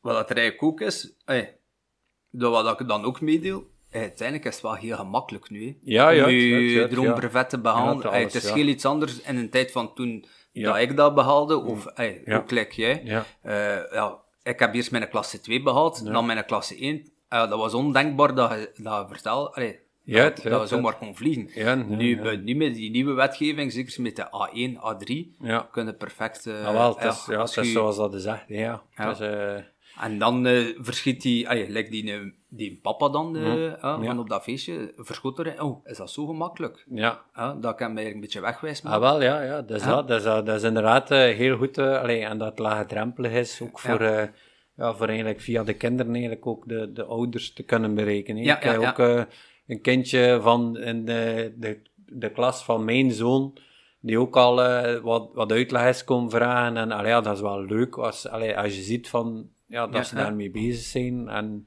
wat 0.00 0.14
dat 0.14 0.30
er 0.30 0.36
eigenlijk 0.36 0.62
ook 0.72 0.80
is, 0.80 1.16
dat 2.30 2.50
wat 2.50 2.80
ik 2.80 2.88
dan 2.88 3.04
ook 3.04 3.20
meedeel, 3.20 3.66
uiteindelijk 3.90 4.48
is 4.48 4.54
het 4.54 4.62
wel 4.62 4.74
heel 4.74 4.96
gemakkelijk 4.96 5.50
nu. 5.50 5.78
Ja, 5.82 6.08
ja, 6.10 6.24
Om 6.24 6.30
je 6.30 6.88
droombrevet 6.88 7.50
te 7.50 7.60
alles, 8.12 8.32
het 8.34 8.42
is 8.44 8.50
heel 8.50 8.66
iets 8.66 8.84
anders 8.84 9.20
in 9.20 9.36
een 9.36 9.50
tijd 9.50 9.72
van 9.72 9.94
toen 9.94 10.24
dat 10.52 10.76
ik 10.76 10.96
dat 10.96 11.14
behaalde, 11.14 11.56
of 11.56 11.86
Ja. 12.24 12.36
ook 12.36 12.50
like 12.50 12.80
jij. 12.80 13.00
Ja. 13.04 13.24
Eh, 13.42 13.92
ja, 13.92 14.16
ik 14.42 14.58
heb 14.58 14.74
eerst 14.74 14.90
mijn 14.90 15.08
klasse 15.08 15.40
2 15.40 15.62
behaald, 15.62 16.04
dan 16.12 16.26
mijn 16.26 16.44
klasse 16.44 16.82
1. 16.82 17.10
Eh, 17.28 17.48
dat 17.48 17.58
was 17.58 17.74
ondenkbaar 17.74 18.34
dat 18.34 18.50
je, 18.50 18.70
dat 18.82 19.08
vertel, 19.08 19.54
allee, 19.54 19.78
Ja, 20.04 20.22
dat, 20.22 20.42
het- 20.42 20.52
dat 20.52 20.60
we 20.60 20.66
zomaar 20.66 20.94
kon 20.96 21.16
vliegen. 21.16 21.48
Ja, 21.54 21.74
nu, 21.74 22.16
ja. 22.16 22.22
bij- 22.22 22.36
nu 22.36 22.54
met 22.54 22.74
die 22.74 22.90
nieuwe 22.90 23.12
wetgeving, 23.12 23.72
zeker 23.72 24.02
met 24.02 24.16
de 24.16 24.24
A1, 24.24 24.76
A3, 24.80 25.34
Ja. 25.40 25.68
kunnen 25.70 25.96
perfect... 25.96 26.46
eh, 26.46 26.66
Ah, 26.66 26.72
wel, 26.72 26.98
het 26.98 27.12
is, 27.14 27.26
ja, 27.26 27.36
als 27.36 27.54
het 27.54 27.64
is 27.64 27.70
je- 27.72 27.76
zoals 27.78 27.96
dat 27.96 28.14
is 28.14 28.24
ja. 28.24 28.44
Ja. 28.48 28.82
Het 28.90 29.20
is, 29.20 29.26
eh, 29.26 29.54
En 30.00 30.18
dan 30.18 30.46
eh, 30.46 30.66
verschiet 30.78 31.22
die, 31.22 31.48
allee, 31.48 31.70
like 31.70 31.90
die, 31.90 32.12
eh, 32.12 32.20
die 32.48 32.78
papa 32.82 33.08
dan 33.08 33.34
ja, 33.34 33.54
Ja. 33.54 33.98
van 34.04 34.18
op 34.18 34.28
dat 34.28 34.42
feestje, 34.42 34.92
verschot 34.96 35.38
er, 35.38 35.62
oh, 35.62 35.86
is 35.86 35.96
dat 35.96 36.10
zo 36.10 36.26
gemakkelijk? 36.26 36.84
ja. 36.90 37.22
Ja, 37.34 37.52
dat 37.54 37.74
kan 37.74 37.92
mij 37.92 38.12
een 38.12 38.20
beetje 38.20 38.40
wegwijs 38.40 38.78
Ah, 38.78 38.84
maken. 38.84 39.00
wel, 39.00 39.22
ja, 39.22 39.42
ja, 39.42 39.62
dat 39.62 39.76
is 39.76 39.82
Ja. 39.84 39.90
dat. 39.94 40.08
Dat 40.08 40.18
is, 40.18 40.24
dat 40.24 40.46
dat 40.46 40.56
is 40.56 40.62
inderdaad 40.62 41.08
heel 41.08 41.56
goed. 41.56 41.78
allee, 41.78 42.24
en 42.24 42.38
dat 42.38 42.48
het 42.50 42.58
laagdrempelig 42.58 43.32
is, 43.32 43.60
ook 43.62 43.78
voor, 43.78 44.00
eh, 44.00 44.28
ja, 44.76 44.94
voor 44.94 45.06
eigenlijk 45.08 45.40
via 45.40 45.64
de 45.64 45.74
kinderen 45.74 46.12
eigenlijk 46.12 46.46
ook 46.46 46.68
de, 46.68 46.92
de 46.92 47.04
ouders 47.04 47.52
te 47.52 47.62
kunnen 47.62 47.94
bereiken. 47.94 48.36
hè. 48.36 48.42
Ja, 48.42 48.56
Ik 48.56 48.62
heb 48.62 48.74
ja, 48.74 48.80
ja. 48.80 48.88
ook 48.90 49.26
een 49.66 49.80
kindje 49.80 50.38
van 50.42 50.76
in 50.78 51.04
de, 51.04 51.52
de, 51.56 51.80
de 52.06 52.30
klas 52.30 52.64
van 52.64 52.84
mijn 52.84 53.12
zoon, 53.12 53.58
die 54.00 54.20
ook 54.20 54.36
al 54.36 54.54
wat, 55.00 55.30
wat 55.34 55.52
uitleg 55.52 55.88
is 55.88 56.04
komen 56.04 56.30
vragen. 56.30 56.76
En 56.76 56.92
allee, 56.92 57.10
ja, 57.10 57.20
dat 57.20 57.34
is 57.34 57.40
wel 57.40 57.64
leuk 57.64 57.96
als, 57.96 58.28
allee, 58.28 58.58
als 58.58 58.76
je 58.76 58.82
ziet 58.82 59.08
van, 59.08 59.50
ja, 59.68 59.86
dat 59.86 59.94
Ja, 59.96 60.02
ze 60.02 60.14
daarmee 60.14 60.50
bezig 60.50 60.84
zijn. 60.86 61.28
En 61.28 61.64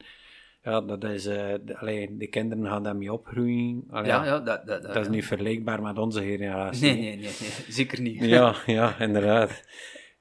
ja, 0.64 0.82
dat 0.82 1.04
is, 1.04 1.26
eh, 1.26 1.54
de, 1.66 1.78
allee, 1.78 2.18
de 2.18 2.28
kinderen 2.28 2.66
gaan 2.66 2.84
daarmee 2.84 3.14
opgroeien. 3.14 3.84
Allee, 3.90 4.08
ja, 4.08 4.26
ja, 4.26 4.40
dat, 4.40 4.66
dat, 4.68 4.84
Dat 4.84 4.96
is 4.98 5.08
niet 5.08 5.26
vergelijkbaar 5.26 5.82
met 5.82 5.98
onze 5.98 6.22
generatie. 6.22 6.86
Nee, 6.86 6.94
nee, 7.02 7.16
nee, 7.16 7.24
nee, 7.40 7.50
zeker 7.70 8.02
niet. 8.02 8.26
Ja, 8.26 8.56
ja, 8.66 9.00
inderdaad. 9.00 9.64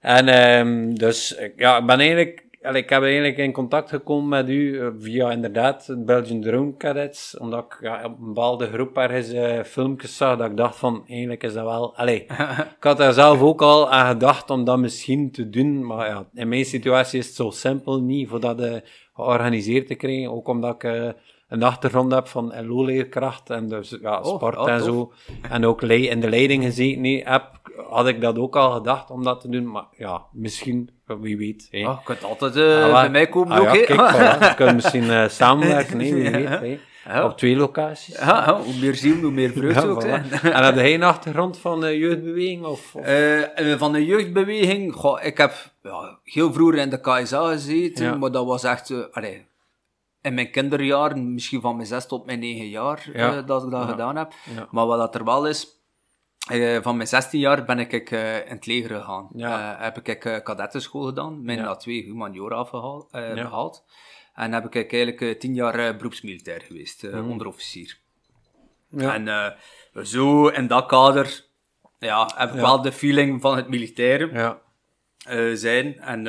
En 0.01 0.29
ehm, 0.29 0.95
dus, 0.95 1.35
ik- 1.35 1.53
ja, 1.57 1.79
ik 1.79 1.87
ben 1.87 1.99
eigenlijk, 1.99 2.45
allee, 2.63 2.83
ik 2.83 2.91
heb 2.91 3.03
eigenlijk 3.03 3.37
in 3.37 3.53
contact 3.53 3.89
gekomen 3.89 4.29
met 4.29 4.49
u 4.49 4.81
eh, 4.81 4.89
via 4.99 5.31
inderdaad 5.31 5.87
het 5.87 6.05
Belgian 6.05 6.41
Drone 6.41 6.77
Cadets, 6.77 7.39
omdat 7.39 7.65
ik 7.65 7.79
ja, 7.81 8.05
op 8.05 8.19
een 8.19 8.27
bepaalde 8.27 8.67
groep 8.67 8.97
ergens 8.97 9.33
eh 9.33 9.63
filmpjes 9.63 10.17
zag 10.17 10.37
dat 10.37 10.51
ik 10.51 10.57
dacht 10.57 10.77
van, 10.77 11.05
eigenlijk 11.07 11.43
is 11.43 11.53
dat 11.53 11.65
wel, 11.65 11.97
allee, 11.97 12.23
ik 12.79 12.85
had 12.85 12.97
daar 12.97 13.13
zelf 13.13 13.41
ook 13.41 13.63
al 13.63 13.91
aan 13.91 14.07
gedacht 14.07 14.51
om 14.51 14.65
dat 14.65 14.79
misschien 14.79 15.31
te 15.31 15.51
doen, 15.51 15.87
maar 15.87 16.07
ja, 16.09 16.29
in 16.35 16.49
mijn 16.49 16.65
situatie 16.65 17.19
is 17.19 17.27
het 17.27 17.35
zo 17.35 17.51
simpel 17.51 18.01
niet 18.01 18.29
voor 18.29 18.41
dat 18.41 18.61
eh, 18.61 18.77
georganiseerd 19.15 19.87
te 19.87 19.95
krijgen, 19.95 20.33
ook 20.33 20.49
omdat 20.49 20.75
ik 20.75 21.15
een 21.51 21.63
achtergrond 21.63 22.13
heb 22.13 22.27
van 22.27 22.67
LO-leerkracht 22.67 23.51
en 23.51 23.69
dus 23.69 23.99
ja, 24.01 24.21
Oh, 24.21 24.35
sport 24.37 24.57
oh, 24.57 24.71
en 24.71 24.83
zo, 24.83 25.13
en 25.51 25.65
ook 25.65 25.83
in 25.83 26.21
de 26.21 26.29
leiding 26.29 26.65
gezeten 26.65 27.01
nee, 27.01 27.23
heb, 27.25 27.61
had 27.89 28.09
ik 28.09 28.21
dat 28.21 28.39
ook 28.39 28.57
al 28.57 28.71
gedacht 28.71 29.11
om 29.11 29.23
dat 29.23 29.41
te 29.41 29.49
doen, 29.49 29.71
maar 29.71 29.87
ja, 29.97 30.27
misschien, 30.33 30.91
wie 31.19 31.37
weet. 31.37 31.69
hè. 31.71 31.85
Ah, 31.85 31.99
je 31.99 32.05
kunt 32.05 32.25
altijd 32.25 32.57
eh, 32.57 32.85
Ah, 32.85 32.93
bij 32.93 33.11
mij 33.11 33.27
komen 33.29 33.57
ah, 33.57 33.61
ook, 33.61 33.65
ja, 33.67 33.73
hè. 33.73 33.81
kijk, 33.85 34.01
voilà. 34.15 34.39
we 34.49 34.55
kunnen 34.55 34.75
misschien 34.75 35.11
eh, 35.11 35.29
samenwerken, 35.29 35.97
nee, 35.97 36.15
wie 36.15 36.23
Ja. 36.31 36.31
weet. 36.31 36.49
hè. 36.49 36.79
Ja. 37.15 37.25
Op 37.25 37.37
twee 37.39 37.57
locaties. 37.57 38.19
Ja, 38.19 38.61
hoe 38.61 38.75
meer 38.81 38.95
ziel, 38.95 39.17
hoe 39.21 39.31
meer 39.31 39.51
vreugde 39.51 39.87
ook. 39.89 40.05
voilà. 40.05 40.43
En 40.43 40.63
had 40.65 40.75
jij 40.75 40.95
een 40.95 41.03
achtergrond 41.03 41.59
van 41.59 41.85
eh, 41.85 41.99
jeugdbeweging? 41.99 42.65
Of, 42.65 42.95
of- 42.95 43.05
Eh, 43.05 43.73
eh, 43.73 43.79
van 43.79 43.93
de 43.93 44.05
jeugdbeweging, 44.07 44.95
goh, 44.95 45.25
ik 45.25 45.39
heb 45.39 45.53
heel 46.25 46.53
vroeger 46.53 46.79
in 46.79 46.91
de 46.91 47.01
KSA 47.01 47.49
gezeten, 47.51 48.19
maar 48.19 48.31
dat 48.31 48.47
was 48.47 48.65
echt, 48.65 48.91
eh, 48.91 48.99
allee, 49.13 49.47
in 50.23 50.35
mijn 50.35 50.51
kinderjaren, 50.51 51.35
misschien 51.35 51.61
van 51.61 51.77
mijn 51.77 51.87
zes 51.89 52.07
tot 52.07 52.27
mijn 52.27 52.39
negen 52.39 52.69
jaar, 52.69 53.09
Ja. 53.13 53.37
eh, 53.37 53.47
dat 53.47 53.65
ik 53.65 53.71
dat 53.71 53.89
gedaan 53.89 54.17
heb. 54.17 54.33
Maar 54.71 54.87
wat 54.87 54.99
dat 54.99 55.15
er 55.15 55.25
wel 55.25 55.47
is, 55.47 55.67
eh, 56.49 56.83
van 56.83 56.97
mijn 56.97 57.09
16 57.09 57.41
jaar 57.41 57.65
ben 57.65 57.79
ik 57.79 58.11
eh, 58.11 58.37
in 58.37 58.53
het 58.55 58.67
leger 58.67 58.97
gegaan. 58.97 59.29
Ja. 59.35 59.77
Eh, 59.77 59.83
heb 59.85 60.07
ik 60.09 60.43
kadettenschool 60.45 61.03
gedaan, 61.03 61.45
mijn 61.45 61.59
Ja. 61.59 61.75
A2 61.79 61.85
humaniora 61.85 62.67
eh, 63.11 63.29
Ja. 63.29 63.35
behaald. 63.35 63.85
En 64.35 64.53
heb 64.53 64.75
ik 64.75 64.75
eigenlijk 64.93 65.21
eh, 65.21 65.39
tien 65.39 65.55
jaar 65.55 65.97
beroepsmilitair 65.97 66.61
geweest, 66.61 67.03
Mhm. 67.03 67.31
onderofficier. 67.31 67.99
Ja. 68.91 69.15
En 69.15 69.57
zo 70.07 70.49
in 70.49 70.67
dat 70.67 70.87
kader 70.87 71.45
ja, 71.99 72.31
heb 72.37 72.49
ik 72.55 72.61
wel 72.61 72.83
de 72.83 72.93
feeling 72.93 73.41
van 73.41 73.57
het 73.57 73.69
militaire 73.69 74.31
ja, 74.33 74.59
zijn. 75.57 75.99
En 76.01 76.23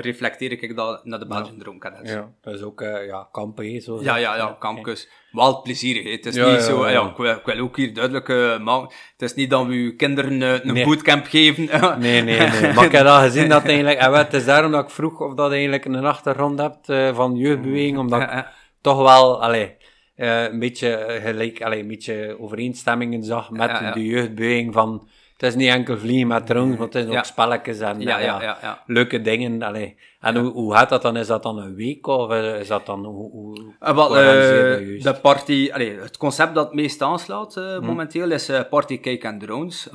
reflecteer 0.00 0.52
ik 0.52 0.76
dat 0.76 1.04
naar 1.04 1.18
de 1.18 1.26
Belgian 1.26 1.58
Drone 1.58 1.78
Cadets. 1.78 2.10
Ja. 2.10 2.16
ja, 2.16 2.28
dat 2.40 2.54
is 2.54 2.62
ook 2.62 2.80
eh, 2.80 3.06
ja, 3.06 3.28
kampen, 3.32 3.80
zo 3.80 4.02
Ja, 4.02 4.16
ja, 4.16 4.56
kampkus. 4.58 5.08
Wel 5.30 5.62
plezierig. 5.62 6.04
hè. 6.04 6.10
Het 6.10 6.26
is 6.26 6.34
Ja, 6.34 6.46
niet 6.50 6.54
ja, 6.54 6.60
zo... 6.64 6.84
ja. 6.86 6.90
Ja, 6.92 7.08
ik, 7.10 7.16
wil, 7.16 7.30
ik 7.34 7.44
wil 7.44 7.58
ook 7.58 7.76
hier 7.76 7.94
duidelijk 7.94 8.28
eh, 8.28 8.58
maken. 8.58 8.88
Het 9.12 9.22
is 9.22 9.34
niet 9.34 9.50
dat 9.50 9.66
we 9.66 9.72
uw 9.72 9.96
kinderen 9.96 10.42
eh, 10.42 10.64
een 10.64 10.72
Nee. 10.74 10.84
bootcamp 10.84 11.26
geven. 11.26 11.64
Nee, 12.00 12.22
nee, 12.22 12.40
nee. 12.40 12.72
Maar 12.74 12.84
ik 12.84 12.92
heb 12.92 13.06
al 13.06 13.20
gezien 13.20 13.48
dat 13.48 13.64
eigenlijk... 13.64 13.98
En 13.98 14.12
het 14.12 14.34
is 14.34 14.44
daarom 14.44 14.72
dat 14.72 14.84
ik 14.84 14.90
vroeg 14.90 15.20
of 15.20 15.34
dat 15.34 15.50
eigenlijk 15.50 15.84
een 15.84 16.04
achtergrond 16.04 16.58
hebt 16.58 17.14
van 17.16 17.36
jeugdbeweging, 17.36 17.98
omdat 17.98 18.20
ik 18.20 18.28
Ja, 18.30 18.36
ja. 18.36 18.52
toch 18.80 18.98
wel 18.98 19.42
allee, 19.42 19.76
een 20.16 20.58
beetje 20.58 21.18
gelijk, 21.22 21.62
allee, 21.62 21.80
een 21.80 21.88
beetje 21.88 22.36
overeenstemmingen 22.40 23.22
zag 23.22 23.50
met 23.50 23.70
Ja, 23.70 23.82
ja. 23.82 23.92
de 23.92 24.04
jeugdbeweging 24.04 24.72
van... 24.74 25.08
Het 25.38 25.48
is 25.48 25.54
niet 25.54 25.68
enkel 25.68 25.98
vliegen 25.98 26.26
met 26.26 26.46
drones, 26.46 26.76
maar 26.76 26.86
het 26.86 26.94
is 26.94 27.06
ook 27.06 27.24
spelletjes 27.24 27.80
en 27.80 28.00
Ja, 28.00 28.18
eh, 28.18 28.24
ja, 28.24 28.42
ja, 28.42 28.58
ja. 28.62 28.82
leuke 28.86 29.20
dingen. 29.20 29.62
Allee. 29.62 29.96
En 30.20 30.36
hoe, 30.36 30.52
hoe 30.52 30.74
gaat 30.74 30.88
dat 30.88 31.02
dan? 31.02 31.16
Is 31.16 31.26
dat 31.26 31.42
dan 31.42 31.58
een 31.58 31.74
week 31.74 32.06
of 32.06 32.32
is 32.32 32.68
dat 32.68 32.86
dan... 32.86 33.04
Hoe, 33.04 33.30
hoe, 33.30 33.74
Eh, 33.78 33.94
wel, 33.94 34.18
eh, 34.18 35.02
de 35.02 35.18
party, 35.22 35.70
allee, 35.72 35.98
het 35.98 36.16
concept 36.16 36.54
dat 36.54 36.64
het 36.64 36.74
meest 36.74 37.02
aanslaat 37.02 37.56
eh, 37.56 37.78
momenteel 37.78 38.30
is 38.30 38.50
Party 38.70 39.00
Cake 39.00 39.28
and 39.28 39.40
Drones. 39.40 39.88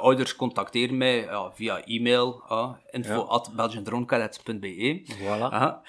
Ouders 0.00 0.36
contacteren 0.36 0.96
mij 0.96 1.28
via 1.54 1.84
e-mail, 1.84 2.42
info 2.90 3.22
at 3.22 3.50
belgiandronecadets.be. 3.56 5.02
Voilà. 5.06 5.80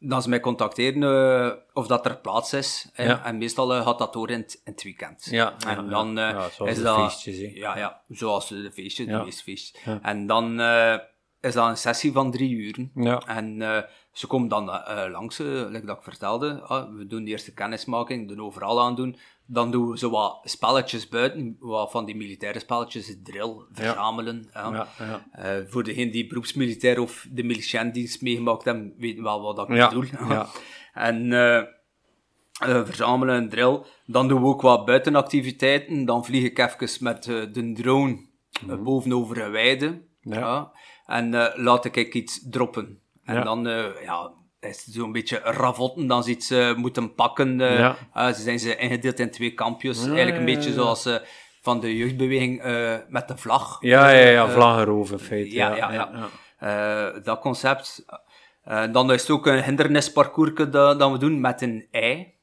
Dan 0.00 0.22
ze 0.22 0.28
mij 0.28 0.40
contacteren 0.40 1.02
eh, 1.02 1.56
of 1.72 1.86
dat 1.86 2.06
er 2.06 2.16
plaats 2.16 2.52
is. 2.52 2.88
Ja. 2.94 3.24
En 3.24 3.38
meestal 3.38 3.74
eh, 3.74 3.82
gaat 3.86 3.98
dat 3.98 4.12
door 4.12 4.30
in, 4.30 4.38
het- 4.40 4.60
in 4.64 4.72
het 4.72 4.82
weekend. 4.82 5.24
Ja, 5.30 5.54
en 5.66 5.84
ja, 5.84 5.90
dan 5.90 6.18
eh, 6.18 6.30
Ja, 6.30 6.48
zoals 6.48 6.70
is 6.70 6.76
de 6.76 6.82
dat... 6.82 6.96
feestjes. 6.98 7.52
Ja, 7.54 7.76
ja, 7.78 8.02
zoals 8.08 8.48
de 8.48 8.70
feestjes, 8.72 9.06
Ja. 9.06 9.18
de 9.18 9.24
meeste 9.24 9.42
feestjes. 9.42 9.82
Ja. 9.84 9.98
En 10.02 10.26
dan 10.26 10.60
eh, 10.60 10.94
is 11.40 11.54
dat 11.54 11.68
een 11.68 11.76
sessie 11.76 12.12
van 12.12 12.30
drie 12.30 12.50
uur. 12.50 12.88
Ja. 12.94 13.22
En 13.26 13.62
eh, 13.62 13.82
ze 14.12 14.26
komen 14.26 14.48
dan 14.48 14.70
eh, 14.72 15.10
langs, 15.10 15.38
eh, 15.38 15.46
like 15.46 15.86
dat 15.86 15.96
ik 15.96 16.02
vertelde. 16.02 16.60
Ah, 16.60 16.94
we 16.96 17.06
doen 17.06 17.24
de 17.24 17.30
eerste 17.30 17.54
kennismaking, 17.54 18.28
doen 18.28 18.40
overal 18.42 18.80
aan 18.82 18.94
doen. 18.94 19.16
Dan 19.50 19.70
doen 19.70 19.90
we 19.90 19.98
zo 19.98 20.10
wat 20.10 20.40
spelletjes 20.44 21.08
buiten, 21.08 21.56
wat 21.60 21.90
van 21.90 22.04
die 22.04 22.16
militaire 22.16 22.58
spelletjes, 22.58 23.16
drill, 23.22 23.54
verzamelen. 23.72 24.50
ja. 24.52 24.70
Ja, 24.72 24.88
ja. 24.98 25.26
Eh, 25.32 25.64
voor 25.66 25.84
degene 25.84 26.10
die 26.10 26.26
beroepsmilitair 26.26 27.00
of 27.00 27.26
de 27.30 27.42
militiëndienst 27.42 28.22
meegemaakt 28.22 28.64
hebben, 28.64 28.94
weten 28.98 29.22
wel 29.22 29.42
wat 29.42 29.58
ik 29.68 29.76
Ja, 29.76 29.88
bedoel. 29.88 30.04
ja. 30.28 30.48
En 30.92 31.32
eh, 31.32 31.56
eh, 31.56 32.84
verzamelen 32.84 33.34
en 33.34 33.48
drill. 33.48 33.82
Dan 34.06 34.28
doen 34.28 34.40
we 34.40 34.46
ook 34.46 34.62
wat 34.62 34.84
buitenactiviteiten. 34.84 36.04
Dan 36.04 36.24
vlieg 36.24 36.44
ik 36.44 36.58
even 36.58 37.04
met 37.04 37.22
de 37.24 37.72
drone 37.74 38.26
eh, 38.68 38.82
bovenover 38.82 39.42
een 39.42 39.50
weide. 39.50 40.02
Mhm. 40.22 40.64
En 41.06 41.52
laat 41.54 41.84
ik 41.84 42.14
iets 42.14 42.48
droppen. 42.50 43.00
En 43.24 43.44
dan 43.44 43.62
ja, 44.02 44.32
is 44.60 44.84
zo'n 44.84 45.12
beetje 45.12 45.38
ravotten. 45.38 46.06
Dan 46.06 46.22
ze 46.24 46.30
iets 46.30 46.50
eh, 46.50 46.74
moeten 46.74 47.14
pakken. 47.14 47.60
eh, 47.60 47.78
Ja. 47.78 47.96
eh, 48.14 48.26
ze 48.32 48.42
zijn 48.42 48.58
ze 48.58 48.76
ingedeeld 48.76 49.18
in 49.18 49.30
twee 49.30 49.54
kampjes. 49.54 49.98
Ja, 50.04 50.06
Eigenlijk 50.06 50.36
een 50.36 50.48
ja, 50.48 50.54
beetje 50.54 50.72
zoals 50.72 51.06
eh, 51.06 51.14
van 51.60 51.80
de 51.80 51.96
jeugdbeweging 51.96 52.62
met 53.08 53.28
de 53.28 53.36
vlag. 53.36 53.76
Ja, 53.80 54.10
ja, 54.10 54.28
ja, 54.28 54.48
vlaggenroof 54.48 55.10
in 55.10 55.18
feite. 55.18 55.54
ja, 55.54 55.76
ja, 55.76 55.92
ja. 56.58 57.20
Dat 57.22 57.40
concept. 57.40 58.04
Dan 58.92 59.12
is 59.12 59.20
het 59.20 59.30
ook 59.30 59.46
een 59.46 59.62
hindernisparcours 59.62 60.52
dat, 60.54 60.72
dat 60.98 61.10
we 61.12 61.18
doen 61.18 61.40
met 61.40 61.62
een 61.62 61.86
ei. 61.90 62.36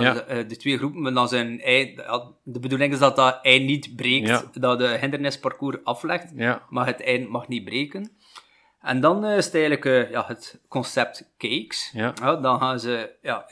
Ja. 0.00 0.12
de, 0.14 0.46
de 0.46 0.56
twee 0.56 0.76
groepen, 0.78 1.00
maar 1.02 1.12
dan 1.14 1.28
zijn 1.28 1.60
ei, 1.60 1.94
de 2.42 2.60
bedoeling 2.60 2.92
is 2.92 2.98
dat 2.98 3.16
dat 3.16 3.38
ei 3.42 3.64
niet 3.64 3.96
breekt, 3.96 4.28
dat 4.60 4.78
de 4.78 4.96
hindernisparcours 5.00 5.76
aflegt, 5.84 6.34
maar 6.70 6.86
het 6.86 7.02
ei 7.02 7.26
mag 7.28 7.48
niet 7.48 7.64
breken. 7.64 8.10
En 8.82 9.00
dan 9.00 9.24
eh, 9.24 9.36
is 9.36 9.44
het 9.44 9.54
eigenlijk 9.54 9.84
eh, 9.84 10.10
ja, 10.10 10.24
het 10.26 10.60
concept 10.68 11.32
cakes. 11.38 11.90
Ja. 11.94 12.12
dan 12.36 12.58
gaan 12.60 12.80
ze, 12.80 13.10
ja, 13.22 13.46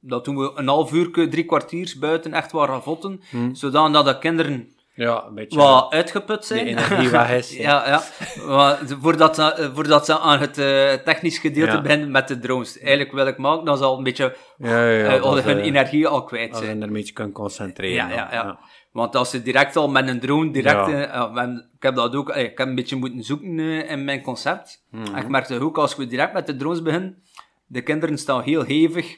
dat 0.00 0.24
doen 0.24 0.36
we 0.36 0.52
een 0.54 0.68
half 0.68 0.92
uur, 0.92 1.10
drie 1.30 1.44
kwartiers 1.44 1.98
buiten, 1.98 2.32
echt 2.32 2.52
wat 2.52 2.68
ravotten, 2.68 3.20
Hm. 3.30 3.54
zodat 3.54 4.04
de 4.04 4.18
kinderen 4.18 4.72
Ja, 4.94 5.24
een 5.26 5.34
beetje... 5.34 5.58
wat 5.58 5.92
uitgeput 5.92 6.44
zijn. 6.44 6.64
Die 6.64 6.76
energie 6.76 7.08
weg 7.08 7.30
is, 7.30 7.56
ja. 7.56 7.86
ja, 7.86 7.86
ja. 7.86 8.02
Maar 8.46 8.86
de- 8.86 8.98
voordat, 9.00 9.34
ze, 9.34 9.52
eh, 9.52 9.68
voordat 9.74 10.04
ze 10.04 10.18
aan 10.18 10.38
het 10.38 10.58
eh, 10.58 10.92
technisch 10.92 11.38
gedeelte 11.38 11.72
Ja. 11.76 11.80
beginnen 11.80 12.10
met 12.10 12.28
de 12.28 12.38
drones. 12.38 12.78
Eigenlijk 12.78 13.12
wil 13.12 13.26
ik 13.26 13.38
maken 13.38 13.64
dat 13.64 13.78
ze 13.78 13.84
al 13.84 13.98
een 13.98 14.04
beetje 14.04 14.36
Ja, 14.58 14.90
eh, 15.04 15.22
dat, 15.22 15.42
hun 15.42 15.58
eh, 15.58 15.64
energie 15.64 16.06
al 16.08 16.24
kwijt 16.24 16.56
zijn. 16.56 16.80
er 16.82 16.86
een 16.86 16.92
beetje 16.92 17.12
kunt 17.12 17.32
concentreren. 17.32 18.08
Ja, 18.08 18.28
ja. 18.32 18.58
Want 18.92 19.16
als 19.16 19.30
ze 19.30 19.42
direct 19.42 19.76
al 19.76 19.88
met 19.88 20.08
een 20.08 20.20
drone 20.20 20.50
direct... 20.50 20.88
Ja. 20.88 21.06
eh, 21.12 21.32
men- 21.32 21.70
ik 21.76 21.82
heb 21.82 21.94
dat 21.94 22.14
ook... 22.14 22.28
eh, 22.30 22.42
ik 22.42 22.58
heb 22.58 22.66
een 22.68 22.74
beetje 22.74 22.96
moeten 22.96 23.22
zoeken 23.22 23.58
eh, 23.58 23.90
in 23.90 24.04
mijn 24.04 24.22
concept. 24.22 24.84
Mhm. 24.90 25.14
En 25.14 25.22
ik 25.22 25.28
merkte 25.28 25.60
ook, 25.60 25.78
als 25.78 25.96
we 25.96 26.06
direct 26.06 26.32
met 26.32 26.46
de 26.46 26.56
drones 26.56 26.82
beginnen, 26.82 27.22
de 27.66 27.82
kinderen 27.82 28.18
staan 28.18 28.42
heel 28.42 28.62
hevig. 28.62 29.16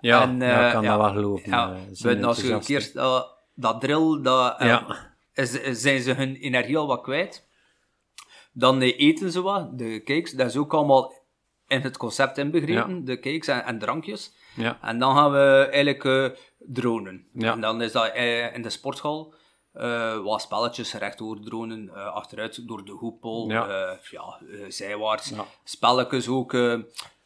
Ja, 0.00 0.22
En, 0.22 0.38
ja, 0.40 0.58
ik 0.60 0.66
eh, 0.66 0.72
kan 0.72 0.84
dat 0.84 0.96
wel 0.96 1.12
geloven. 1.12 1.50
Ja, 1.50 1.72
eh, 1.72 2.02
buiten 2.02 2.24
als 2.24 2.40
je 2.40 2.52
een 2.52 2.60
keer 2.60 2.90
dat, 3.54 3.80
drill, 3.80 4.22
dat, 4.22 4.58
eh, 4.60 4.66
Ja. 4.66 4.86
is, 5.34 5.50
zijn 5.82 6.00
ze 6.00 6.12
hun 6.12 6.36
energie 6.36 6.76
al 6.76 6.86
wat 6.86 7.00
kwijt. 7.02 7.46
Dan 8.52 8.80
eh, 8.80 8.98
eten 9.00 9.32
ze 9.32 9.42
wat, 9.42 9.78
de 9.78 10.02
cakes, 10.04 10.32
dat 10.32 10.46
is 10.46 10.56
ook 10.56 10.74
allemaal 10.74 11.12
in 11.66 11.80
het 11.80 11.96
concept 11.96 12.38
inbegrepen, 12.38 13.04
de 13.04 13.18
cakes 13.18 13.46
en, 13.46 13.64
en 13.64 13.78
drankjes. 13.78 14.32
Ja. 14.56 14.78
En 14.82 14.98
dan 14.98 15.16
gaan 15.16 15.32
we 15.32 15.66
eigenlijk 15.70 16.04
eh, 16.04 16.24
dronen. 16.58 17.26
Ja. 17.32 17.52
En 17.52 17.60
dan 17.60 17.82
is 17.82 17.92
dat 17.92 18.12
eh, 18.12 18.54
in 18.54 18.62
de 18.62 18.70
sporthal 18.70 19.34
eh, 19.72 20.18
wat 20.22 20.42
spelletjes 20.42 20.94
rechtdoor 20.94 21.40
dronen, 21.40 21.88
eh, 21.88 22.06
achteruit 22.14 22.68
door 22.68 22.84
de 22.84 22.92
hoepel, 22.92 23.50
Ja. 23.50 23.98
zijwaarts. 24.68 25.28
Ja. 25.28 25.44
Spelletjes 25.64 26.28
ook, 26.28 26.52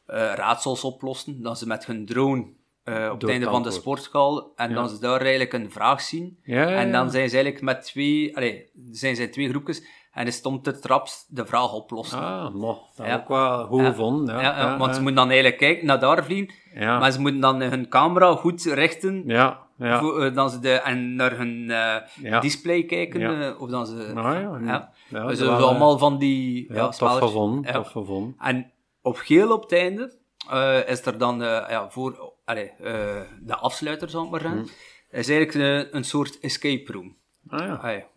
raadsels 0.07 0.85
oplossen, 0.85 1.43
dat 1.43 1.59
ze 1.59 1.67
met 1.67 1.87
hun 1.87 2.07
drone 2.07 2.53
eh, 2.85 3.09
op 3.13 3.21
het 3.21 3.31
einde 3.31 3.47
van 3.47 3.63
de 3.63 3.71
sporthal 3.71 4.53
en 4.57 4.75
dan 4.75 4.89
ze 4.89 4.99
daar 5.01 5.21
eigenlijk 5.21 5.53
een 5.53 5.71
vraag 5.71 6.01
zien. 6.01 6.39
Ja, 6.43 6.69
ja, 6.69 6.77
En 6.77 6.93
dan 6.93 7.11
zijn 7.11 7.29
ze 7.29 7.35
eigenlijk 7.35 7.65
met 7.65 7.85
twee, 7.85 8.37
allee, 8.37 8.71
zijn 8.91 9.17
ze 9.17 9.29
twee 9.29 9.49
groepjes 9.49 9.83
en 10.13 10.27
is 10.27 10.35
stond 10.35 10.65
de 10.65 10.79
traps 10.79 11.27
de 11.29 11.47
vraag 11.47 11.73
oplossen. 11.75 12.19
Ah, 12.19 12.55
dat 12.97 13.07
ook 13.21 13.29
wel 13.29 13.67
goed 13.67 13.81
Ja. 13.81 13.87
gevonden. 13.87 14.35
Ja, 14.35 14.41
Ja, 14.41 14.59
ja, 14.59 14.79
want 14.79 14.95
ze 14.95 15.01
moeten 15.01 15.15
dan 15.21 15.27
eigenlijk 15.31 15.59
kijken 15.59 15.87
naar 15.87 16.01
daar 16.01 16.25
vliegen, 16.25 16.55
maar 16.75 17.11
ze 17.11 17.21
moeten 17.21 17.41
dan 17.41 17.61
hun 17.61 17.89
camera 17.89 18.35
goed 18.35 18.63
richten 18.65 19.23
ja, 19.27 19.61
ja. 19.79 19.99
voor, 20.01 20.23
eh, 20.23 20.35
dan 20.35 20.51
ze 20.51 20.59
de, 20.59 20.71
en 20.73 21.15
naar 21.15 21.37
hun 21.37 21.71
eh, 21.71 22.41
display 22.41 22.83
kijken, 22.85 23.21
Ja. 23.21 23.55
of 23.59 23.71
dan 23.71 23.87
ze... 23.87 24.13
Ah, 24.15 24.65
ja, 25.09 25.27
dus 25.27 25.39
dat 25.39 25.61
allemaal 25.61 25.99
van 25.99 26.19
die 26.19 26.73
Ja, 26.73 26.89
tof 26.89 27.19
gevonden, 27.19 27.73
tof 27.73 27.91
gevonden. 27.91 28.35
En 28.39 28.71
op 29.03 29.17
geel 29.17 29.53
op 29.53 29.63
het 29.63 29.73
einde 29.73 30.21
eh, 30.51 30.89
is 30.89 31.07
er 31.07 31.19
dan 31.19 31.39
ja, 31.41 31.91
voor 31.91 32.33
allee, 32.45 32.69
eh, 32.71 33.21
de 33.41 33.57
afsluiter, 33.57 34.11
zal 34.11 34.25
ik 34.25 34.31
maar 34.31 34.41
zeggen, 34.41 34.69
is 35.11 35.29
eigenlijk 35.29 35.89
een 35.95 36.05
soort 36.05 36.39
escape 36.41 36.93
room. 36.93 37.17
Ah 37.49 37.59
ja. 37.67 37.75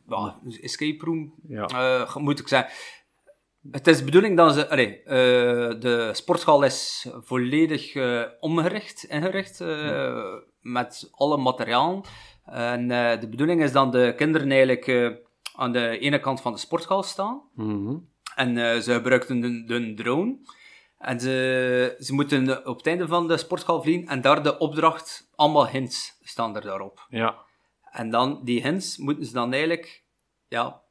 Allee, 0.08 0.60
escape 0.62 1.06
room, 1.06 1.34
Ja. 1.48 1.66
eh, 1.66 2.16
moet 2.16 2.40
ik 2.40 2.48
zeggen. 2.48 2.72
Het 3.72 3.88
is 3.88 3.98
de 3.98 4.04
bedoeling 4.04 4.38
dat 4.38 4.54
ze... 4.54 4.70
Allee, 4.70 5.02
de 5.80 6.10
sporthal 6.14 6.64
is 6.64 7.08
volledig 7.24 7.96
omgericht, 8.40 9.04
ingericht, 9.04 9.62
eh, 9.62 10.34
met 10.62 11.10
alle 11.12 11.38
materiaal. 11.38 12.06
En 12.46 12.88
de 13.20 13.28
bedoeling 13.30 13.64
is 13.64 13.72
dat 13.72 13.92
de 13.92 14.14
kinderen 14.18 14.52
eigenlijk 14.52 15.18
aan 15.56 15.72
de 15.72 15.98
ene 16.00 16.20
kant 16.20 16.42
van 16.42 16.52
de 16.52 16.60
sporthal 16.60 17.04
staan. 17.04 17.42
Mhm. 17.56 17.96
En 18.36 18.84
ze 18.84 18.94
gebruikten 18.94 19.40
de, 19.42 19.64
de 19.66 19.94
drone. 19.94 20.38
En 20.98 21.20
ze, 21.20 21.96
ze 22.00 22.14
moeten 22.14 22.66
op 22.68 22.78
het 22.78 22.88
einde 22.88 23.08
van 23.08 23.28
de 23.28 23.38
sporthal 23.38 23.82
vliegen 23.82 24.08
en 24.08 24.22
daar 24.22 24.44
de 24.44 24.58
opdracht, 24.58 25.30
allemaal 25.36 25.68
hints 25.68 26.18
staan 26.24 26.56
er 26.56 26.62
daarop. 26.62 27.06
Ja. 27.10 27.36
En 27.92 28.10
dan, 28.10 28.40
die 28.44 28.62
hints, 28.62 28.98
moeten 28.98 29.26
ze 29.26 29.34
dan 29.34 29.52
eigenlijk, 29.52 30.04
ja, 30.48 30.82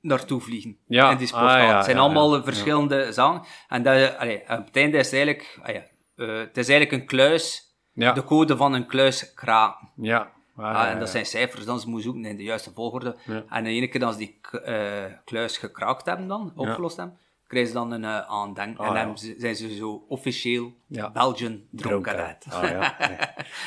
naartoe 0.00 0.40
vliegen. 0.40 0.78
Ja, 0.86 1.10
In 1.10 1.16
die 1.16 1.26
sporthal. 1.26 1.48
ah, 1.50 1.62
ja, 1.62 1.74
het 1.76 1.84
zijn 1.84 1.96
ja, 1.96 2.02
allemaal 2.02 2.36
ja. 2.36 2.42
verschillende 2.42 3.12
zaken. 3.12 3.48
En 3.68 3.82
dat, 3.82 4.16
allee, 4.16 4.40
op 4.42 4.64
het 4.66 4.76
einde 4.76 4.98
is 4.98 5.04
het 5.10 5.14
eigenlijk, 5.14 5.58
ah 5.62 5.74
ja, 5.74 5.82
eh, 6.16 6.38
het 6.38 6.56
is 6.56 6.68
eigenlijk 6.68 7.00
een 7.02 7.06
kluis, 7.08 7.70
Ja. 7.92 8.12
de 8.12 8.24
code 8.24 8.56
van 8.56 8.72
een 8.72 8.86
kluis 8.86 9.34
kraken. 9.34 9.90
Ja. 9.96 10.32
Ah, 10.56 10.76
Ah, 10.76 10.88
en 10.90 10.98
dat 10.98 11.08
zijn 11.08 11.26
cijfers, 11.26 11.64
dan 11.64 11.80
ze 11.80 11.86
moeten 11.86 12.04
zoeken 12.10 12.24
in 12.30 12.36
de 12.36 12.42
juiste 12.42 12.72
volgorde. 12.72 13.16
En 13.48 13.64
de 13.64 13.70
ene 13.70 13.88
keer 13.88 14.00
dat 14.00 14.12
ze 14.12 14.18
die 14.18 14.38
eh, 14.64 15.04
kluis 15.24 15.58
gekraakt 15.58 16.06
hebben 16.06 16.26
dan, 16.28 16.52
opgelost 16.56 16.96
hebben, 16.96 17.18
krijgen 17.52 17.72
ze 17.72 17.78
dan 17.78 17.90
een 17.90 18.02
uh, 18.02 18.30
aandenk. 18.30 18.78
Ah, 18.78 18.86
en 18.98 19.06
dan 19.06 19.18
zijn 19.38 19.56
ze 19.56 19.74
zo 19.74 20.04
officieel 20.08 20.72
Ja. 20.86 21.10
Belgian 21.10 21.60
Dronkenheid. 21.70 22.46
Ah, 22.50 22.70
ja. 22.70 22.96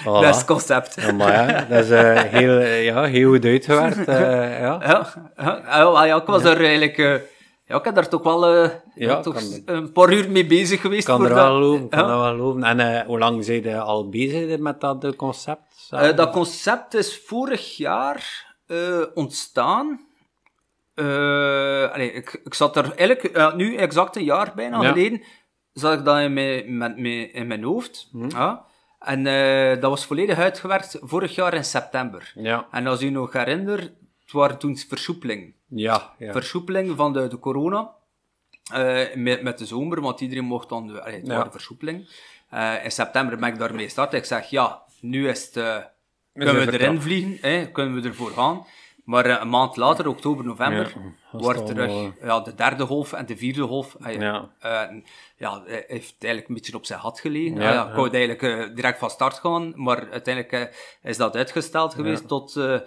Dat 0.21 0.23
is 0.23 0.35
het 0.35 0.45
concept. 0.45 0.95
Ja, 1.01 1.11
maar 1.11 1.33
ja, 1.33 1.65
dat 1.65 1.83
is 1.83 1.89
eh, 1.89 2.21
heel, 2.21 2.57
eh, 2.59 2.83
ja, 2.85 3.03
heel 3.03 3.31
goed 3.31 3.45
uitgewerkt. 3.45 4.05
ja. 4.65 4.79
Ja, 4.81 5.07
ja, 5.37 6.05
ja, 6.05 6.15
ik 6.15 6.25
was 6.25 6.43
er 6.43 6.63
eigenlijk... 6.63 6.97
ja, 7.65 7.77
ik 7.77 7.85
heb 7.85 7.95
daar 7.95 8.09
toch 8.09 8.23
wel 8.23 8.69
toch 9.21 9.41
een 9.65 9.91
paar 9.91 10.13
uur 10.13 10.31
mee 10.31 10.45
bezig 10.45 10.81
geweest. 10.81 11.05
kan 11.05 11.17
voor 11.17 11.29
er 11.29 11.35
dat. 11.35 11.43
wel 11.43 11.53
geloven, 11.53 11.89
kan 11.89 12.09
er 12.09 12.17
wel 12.17 12.31
geloven. 12.31 12.63
En 12.63 13.05
hoe 13.05 13.19
lang 13.19 13.45
zijn 13.45 13.63
je 13.63 13.79
al 13.79 14.09
bezig 14.09 14.57
met 14.57 14.81
dat 14.81 15.15
concept? 15.15 15.89
Dat 16.15 16.31
concept 16.31 16.93
is 16.93 17.21
vorig 17.25 17.77
jaar 17.77 18.53
ontstaan. 19.13 20.04
Eh, 20.95 21.91
allee, 21.91 22.11
ik, 22.11 22.39
ik 22.43 22.53
zat 22.53 22.75
er 22.77 22.83
eigenlijk, 22.83 23.23
eh, 23.23 23.55
nu 23.55 23.75
exact 23.75 24.15
een 24.15 24.23
jaar 24.23 24.51
bijna 24.55 24.81
Ja. 24.81 24.89
geleden, 24.91 25.21
zat 25.73 25.97
ik 25.99 26.05
dat 26.05 26.19
in 26.19 26.33
mijn, 26.33 26.77
met, 26.77 26.97
in 27.33 27.47
mijn 27.47 27.63
hoofd. 27.63 28.09
Mhm. 28.11 28.29
Ja. 28.29 28.65
En 28.99 29.27
eh, 29.27 29.81
dat 29.81 29.89
was 29.89 30.05
volledig 30.05 30.37
uitgewerkt 30.37 30.97
vorig 31.01 31.35
jaar 31.35 31.53
in 31.53 31.63
september. 31.63 32.31
Ja, 32.35 32.67
En 32.71 32.87
als 32.87 33.01
u 33.01 33.09
nog 33.09 33.33
herinnert, 33.33 33.81
het 34.21 34.31
waren 34.31 34.57
toen 34.57 34.77
versoepelingen. 34.77 35.53
ja, 35.67 36.13
ja. 36.17 36.31
Versoepeling 36.31 36.95
van 36.95 37.13
de, 37.13 37.27
de 37.27 37.39
corona. 37.39 37.91
met, 39.15 39.41
met 39.41 39.57
de 39.57 39.65
zomer, 39.65 40.01
want 40.01 40.21
iedereen 40.21 40.43
mocht 40.45 40.69
dan... 40.69 40.87
De, 40.87 41.01
allee, 41.03 41.17
het 41.19 41.27
Ja. 41.27 41.51
versoepeling. 41.51 42.09
In 42.83 42.91
september 42.91 43.37
ben 43.37 43.49
ik 43.53 43.59
daarmee 43.59 43.83
gestart. 43.85 44.13
Ik 44.13 44.25
zeg, 44.25 44.49
ja, 44.49 44.81
nu 45.01 45.29
is 45.29 45.43
het... 45.43 45.53
kunnen 46.33 46.65
we 46.65 46.71
erin 46.79 47.01
vliegen, 47.01 47.37
hè, 47.51 47.71
kunnen 47.71 48.01
we 48.01 48.07
ervoor 48.07 48.31
gaan. 48.31 48.65
Maar 49.05 49.25
eh, 49.25 49.37
een 49.41 49.49
maand 49.49 49.75
later, 49.75 50.07
oktober, 50.07 50.45
november, 50.45 50.93
Ja, 50.95 51.11
wordt 51.31 51.65
terug 51.65 51.85
wel, 51.85 52.13
ja, 52.21 52.39
de 52.39 52.55
derde 52.55 52.85
golf 52.85 53.13
en 53.13 53.25
de 53.25 53.37
vierde 53.37 53.61
golf. 53.61 53.95
eh, 53.95 54.19
Ja. 54.19 54.51
eh, 54.59 54.97
ja, 55.37 55.63
hij 55.65 55.83
heeft 55.87 56.15
eigenlijk 56.19 56.47
een 56.47 56.53
beetje 56.55 56.75
op 56.75 56.85
zijn 56.85 56.99
had 56.99 57.19
gelegen. 57.19 57.55
Ja, 57.55 57.61
Ja, 57.63 57.71
ja. 57.73 57.87
Ik 57.89 57.95
wou 57.95 58.09
eigenlijk 58.09 58.41
eh, 58.69 58.75
direct 58.75 58.99
van 58.99 59.09
start 59.09 59.33
gaan, 59.39 59.73
maar 59.75 60.09
uiteindelijk 60.11 60.53
eh, 60.53 61.09
is 61.09 61.17
dat 61.17 61.35
uitgesteld 61.35 61.93
geweest 61.93 62.27
tot 62.27 62.55
eh, 62.55 62.79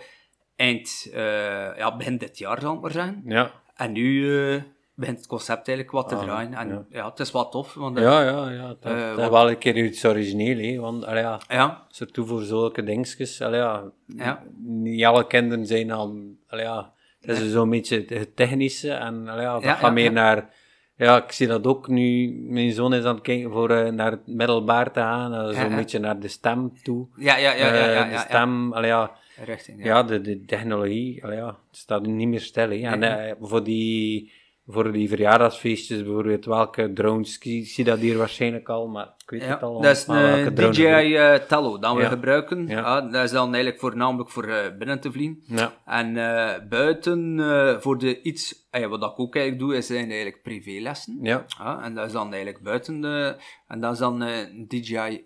eind, 0.56 1.08
eh, 1.12 1.76
ja, 1.76 1.96
begin 1.96 2.18
dit 2.18 2.38
jaar, 2.38 2.60
zal 2.60 2.74
ik 2.74 2.80
maar 2.80 2.90
zeggen. 2.90 3.22
Ja, 3.24 3.52
En 3.74 3.92
nu 3.92 4.38
eh, 4.54 4.62
begint 4.98 5.18
het 5.18 5.26
concept 5.26 5.68
eigenlijk 5.68 5.90
wat 5.90 6.08
te 6.08 6.14
Ah, 6.14 6.22
draaien. 6.22 6.54
En 6.54 6.68
ja. 6.68 6.84
ja. 6.90 7.08
het 7.08 7.18
is 7.18 7.30
wat 7.30 7.50
tof. 7.52 7.74
Want, 7.74 7.98
ja, 7.98 8.22
ja, 8.22 8.50
ja. 8.50 8.66
Dat, 8.80 8.92
Eh, 8.92 9.16
dat 9.16 9.30
wel 9.30 9.48
een 9.50 9.58
keer 9.58 9.76
iets 9.84 10.04
origineel, 10.04 10.58
hè. 10.72 10.80
Want, 10.80 11.04
allee, 11.04 11.22
ja, 11.22 11.40
ja, 11.48 11.86
surtout 11.88 12.28
voor 12.28 12.42
zulke 12.42 12.82
dingetjes, 12.84 13.40
allee, 13.42 13.60
ja, 13.60 13.82
Ja. 14.06 14.42
niet 14.64 15.04
alle 15.04 15.26
kinderen 15.26 15.66
zijn 15.66 15.90
al, 15.90 16.16
allee, 16.48 16.64
ja, 16.64 16.92
het 17.20 17.38
is 17.38 17.50
zo'n 17.52 17.70
beetje 17.70 18.04
het 18.08 18.36
technische 18.36 18.90
en, 18.92 19.28
allee, 19.28 19.42
ja, 19.44 19.60
dat 19.60 19.76
gaat 19.76 19.92
meer 19.92 20.12
naar, 20.12 20.50
ja, 20.96 21.24
ik 21.24 21.32
zie 21.32 21.46
dat 21.46 21.66
ook 21.66 21.88
nu, 21.88 22.32
mijn 22.48 22.72
zoon 22.72 22.94
is 22.94 23.04
aan 23.04 23.14
het 23.14 23.24
kijken 23.24 23.50
voor 23.50 23.70
eh, 23.70 23.92
naar 23.92 24.10
het 24.10 24.26
middelbaar 24.26 24.92
te 24.92 25.00
gaan, 25.00 25.34
eh, 25.34 25.60
zo'n 25.62 25.74
beetje 25.76 25.98
naar 25.98 26.20
de 26.20 26.28
stem 26.28 26.72
toe. 26.82 27.06
ja, 27.16 27.36
ja, 27.36 27.52
ja, 27.52 27.74
ja, 27.74 27.86
ja, 27.90 28.04
de 28.04 28.10
ja, 28.10 28.18
stem, 28.18 28.72
allee, 28.72 28.90
ja. 28.90 29.10
Richting, 29.44 29.84
ja. 29.84 30.02
de, 30.02 30.20
de 30.20 30.44
technologie, 30.44 31.24
allee, 31.24 31.36
ja, 31.36 31.46
het 31.46 31.76
staat 31.78 32.06
niet 32.06 32.28
meer 32.28 32.40
stil. 32.40 32.70
Hè. 32.70 32.76
En 33.00 33.36
voor, 33.40 33.64
die, 33.64 34.32
voor 34.70 34.92
die 34.92 35.08
verjaardagsfeestjes 35.08 36.02
bijvoorbeeld, 36.02 36.44
welke 36.44 36.92
drones, 36.92 37.38
ik 37.38 37.66
zie, 37.66 37.84
dat 37.84 37.98
hier 37.98 38.16
waarschijnlijk 38.18 38.68
al, 38.68 38.88
maar 38.88 39.14
ik 39.18 39.30
weet 39.30 39.42
Ja, 39.42 39.48
het 39.48 39.62
al. 39.62 39.80
dat 39.80 39.96
is 39.96 40.06
een 40.06 40.54
DJI 40.54 41.14
eh, 41.16 41.34
Tello 41.34 41.78
dat 41.78 41.94
we 41.94 42.00
Ja. 42.02 42.08
gebruiken. 42.08 42.66
Ja. 42.66 42.78
Ja. 42.78 43.00
dat 43.00 43.24
is 43.24 43.30
dan 43.30 43.46
eigenlijk 43.48 43.80
voornamelijk 43.80 44.30
voor 44.30 44.44
eh, 44.44 44.76
binnen 44.78 45.00
te 45.00 45.12
vliegen. 45.12 45.42
Ja, 45.46 45.72
En 45.84 46.16
eh, 46.16 46.68
buiten, 46.68 47.40
voor 47.82 47.98
de 47.98 48.22
iets, 48.22 48.66
eh, 48.70 48.86
wat 48.86 49.02
ik 49.02 49.18
ook 49.20 49.34
eigenlijk 49.36 49.58
doe, 49.68 49.76
is 49.76 49.86
zijn 49.86 50.06
eigenlijk 50.10 50.42
privélessen. 50.42 51.18
ja, 51.22 51.44
Ja, 51.58 51.82
en 51.82 51.94
dat 51.94 52.06
is 52.06 52.12
dan 52.12 52.32
eigenlijk 52.32 52.62
buiten 52.62 53.00
de, 53.00 53.36
en 53.68 53.80
dat 53.80 53.92
is 53.92 53.98
dan 53.98 54.20
een 54.20 54.64
DJI 54.68 55.22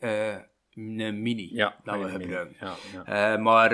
een 0.75 1.23
Mini 1.23 1.49
ja. 1.53 1.77
dat 1.85 1.97
we 2.03 2.09
gebruiken. 2.09 3.43
Maar 3.43 3.73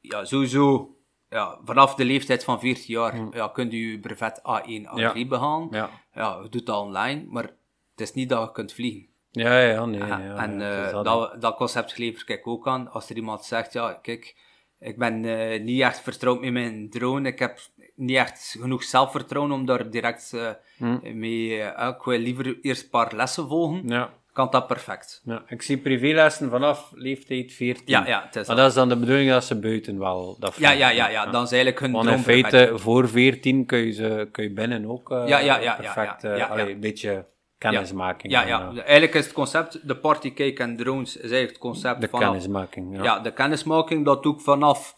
ja, 0.00 0.24
sowieso, 0.24 0.95
ja, 1.30 1.58
vanaf 1.64 1.94
de 1.94 2.04
leeftijd 2.04 2.44
van 2.44 2.60
14 2.60 2.84
jaar 2.86 3.26
ja, 3.30 3.48
kunt 3.48 3.72
u 3.72 3.92
uw 3.92 4.00
brevet 4.00 4.38
A1, 4.38 4.82
A3 4.84 4.88
Hmm. 4.90 4.98
Ja. 4.98 5.26
behalen. 5.26 5.68
Ja, 5.70 5.90
Ja, 6.12 6.38
je 6.42 6.48
doet 6.48 6.66
dat 6.66 6.80
online, 6.80 7.24
maar 7.28 7.42
het 7.90 8.00
is 8.00 8.12
niet 8.12 8.28
dat 8.28 8.42
je 8.46 8.52
kunt 8.52 8.72
vliegen. 8.72 9.06
ja, 9.30 9.60
ja, 9.60 9.84
nee. 9.84 9.98
Ja, 10.00 10.36
en 10.36 10.58
ja, 10.60 10.82
is 10.82 10.86
eh, 10.86 10.92
dat, 10.92 11.04
dat, 11.04 11.40
dat 11.40 11.56
concept 11.56 11.98
lever 11.98 12.30
ik 12.30 12.46
ook 12.46 12.66
aan. 12.68 12.90
Als 12.90 13.10
er 13.10 13.16
iemand 13.16 13.44
zegt, 13.44 13.72
ja, 13.72 13.92
kijk, 13.92 14.36
ik 14.78 14.98
ben 14.98 15.24
eh, 15.24 15.62
niet 15.62 15.80
echt 15.80 16.00
vertrouwd 16.00 16.40
met 16.40 16.52
mijn 16.52 16.90
drone, 16.90 17.28
ik 17.28 17.38
heb 17.38 17.58
niet 17.94 18.16
echt 18.16 18.56
genoeg 18.60 18.82
zelfvertrouwen 18.82 19.52
om 19.52 19.66
daar 19.66 19.90
direct 19.90 20.36
Hm. 20.76 21.18
mee... 21.18 21.58
ik 21.62 22.02
wil 22.04 22.18
liever 22.18 22.58
eerst 22.62 22.82
een 22.82 22.90
paar 22.90 23.12
lessen 23.14 23.48
volgen, 23.48 23.88
Ja, 23.88 24.10
kan 24.36 24.48
dat 24.50 24.66
perfect. 24.66 25.20
ja. 25.24 25.42
Ik 25.48 25.62
zie 25.62 25.78
privélessen 25.78 26.50
vanaf 26.50 26.90
leeftijd 26.94 27.52
14. 27.52 27.82
Ja, 27.86 28.06
ja, 28.06 28.22
het 28.26 28.36
is 28.36 28.46
Maar 28.46 28.56
dat. 28.56 28.68
is 28.68 28.74
dan 28.74 28.88
de 28.88 28.96
bedoeling 28.96 29.30
dat 29.30 29.44
ze 29.44 29.58
buiten 29.58 29.98
wel 29.98 30.36
dat 30.38 30.56
Ja, 30.56 30.70
ja, 30.70 30.88
ja, 30.88 31.08
ja, 31.08 31.26
dan 31.26 31.42
is 31.42 31.50
eigenlijk 31.50 31.80
hun 31.80 31.92
Want 31.92 32.08
in 32.08 32.18
feite, 32.18 32.72
voor 32.74 33.08
14 33.08 33.66
kun 33.66 33.78
je, 33.78 33.92
ze, 33.92 34.28
kun 34.32 34.44
je 34.44 34.52
binnen 34.52 34.90
ook 34.90 35.10
eh, 35.10 35.28
Ja, 35.28 35.38
ja, 35.38 35.58
ja, 35.58 35.74
perfect, 35.74 36.24
eh, 36.24 36.50
een 36.68 36.80
beetje 36.80 37.26
kennismaking. 37.58 38.32
Ja, 38.32 38.42
ja, 38.46 38.72
eigenlijk 38.74 39.14
is 39.14 39.24
het 39.24 39.34
concept, 39.34 39.88
de 39.88 39.96
partycake 39.96 40.62
en 40.62 40.76
drones, 40.76 41.16
is 41.16 41.20
eigenlijk 41.22 41.50
het 41.50 41.58
concept 41.58 42.00
de 42.00 42.08
vanaf... 42.08 42.24
kennismaking. 42.24 43.02
Ja. 43.02 43.18
De 43.18 43.32
kennismaking, 43.32 44.04
dat 44.04 44.22
doe 44.22 44.34
ik 44.34 44.40
vanaf 44.40 44.96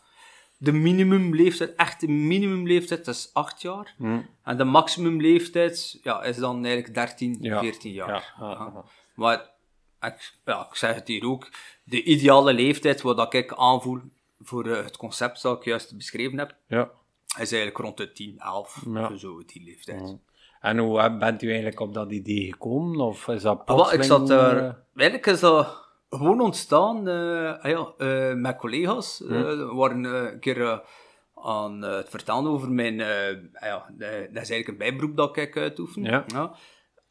de 0.56 0.72
minimumleeftijd, 0.72 1.74
echt 1.74 2.00
de 2.00 2.08
minimumleeftijd, 2.08 3.04
dat 3.04 3.14
is 3.14 3.30
8 3.32 3.62
jaar. 3.62 3.94
En 4.44 4.56
de 4.56 4.64
maximumleeftijd 4.64 5.98
ja, 6.02 6.22
is 6.22 6.36
dan 6.36 6.64
eigenlijk 6.64 6.94
13, 6.94 7.36
Ja. 7.40 7.60
14 7.60 7.92
jaar. 7.92 8.34
Maar 9.18 9.50
ik, 10.00 10.32
ja, 10.44 10.66
ik 10.70 10.74
zeg 10.76 10.94
het 10.94 11.08
hier 11.08 11.24
ook, 11.26 11.48
de 11.84 12.02
ideale 12.02 12.52
leeftijd 12.52 13.02
wat 13.02 13.16
dat 13.16 13.34
ik 13.34 13.54
aanvoel 13.56 14.00
voor 14.40 14.66
eh, 14.66 14.84
het 14.84 14.96
concept 14.96 15.42
dat 15.42 15.56
ik 15.58 15.64
juist 15.64 15.96
beschreven 15.96 16.38
heb, 16.38 16.54
Ja. 16.66 16.90
is 17.28 17.52
eigenlijk 17.52 17.76
rond 17.78 17.96
de 17.96 18.12
10, 18.12 18.38
11, 18.38 18.84
Ja. 18.94 19.16
zo 19.16 19.42
die 19.46 19.62
leeftijd. 19.64 20.16
En 20.60 20.78
hoe 20.78 21.00
heb- 21.00 21.18
bent 21.18 21.42
u 21.42 21.46
eigenlijk 21.46 21.80
op 21.80 21.94
dat 21.94 22.10
idee 22.12 22.52
gekomen? 22.52 23.00
Of 23.00 23.28
is 23.28 23.42
dat 23.42 23.60
Ah, 23.64 23.66
wel, 23.66 23.76
ik 23.92 23.98
plotseling, 23.98 24.04
zat 24.04 24.26
daar, 24.28 24.56
eh, 24.56 24.72
eigenlijk 24.94 25.26
is 25.26 25.40
dat 25.40 25.86
gewoon 26.10 26.40
ontstaan 26.40 27.08
eh, 27.08 27.58
ah 27.62 27.70
ja, 27.70 27.92
eh, 28.06 28.34
met 28.34 28.56
collega's. 28.56 29.22
eh, 29.22 29.28
we 29.28 29.70
waren 29.74 30.04
eh, 30.04 30.32
een 30.32 30.40
keer 30.40 30.62
eh, 30.62 30.78
aan 31.34 31.84
eh, 31.84 31.90
het 31.96 32.08
vertellen 32.08 32.46
over 32.50 32.70
mijn, 32.70 33.00
eh, 33.00 33.28
ah 33.52 33.66
ja, 33.68 33.86
dat 33.98 34.42
is 34.42 34.50
eigenlijk 34.50 34.68
een 34.68 34.76
bijberoep 34.78 35.16
dat 35.16 35.36
ik 35.36 35.56
uitoefen. 35.56 36.02
Ja. 36.02 36.24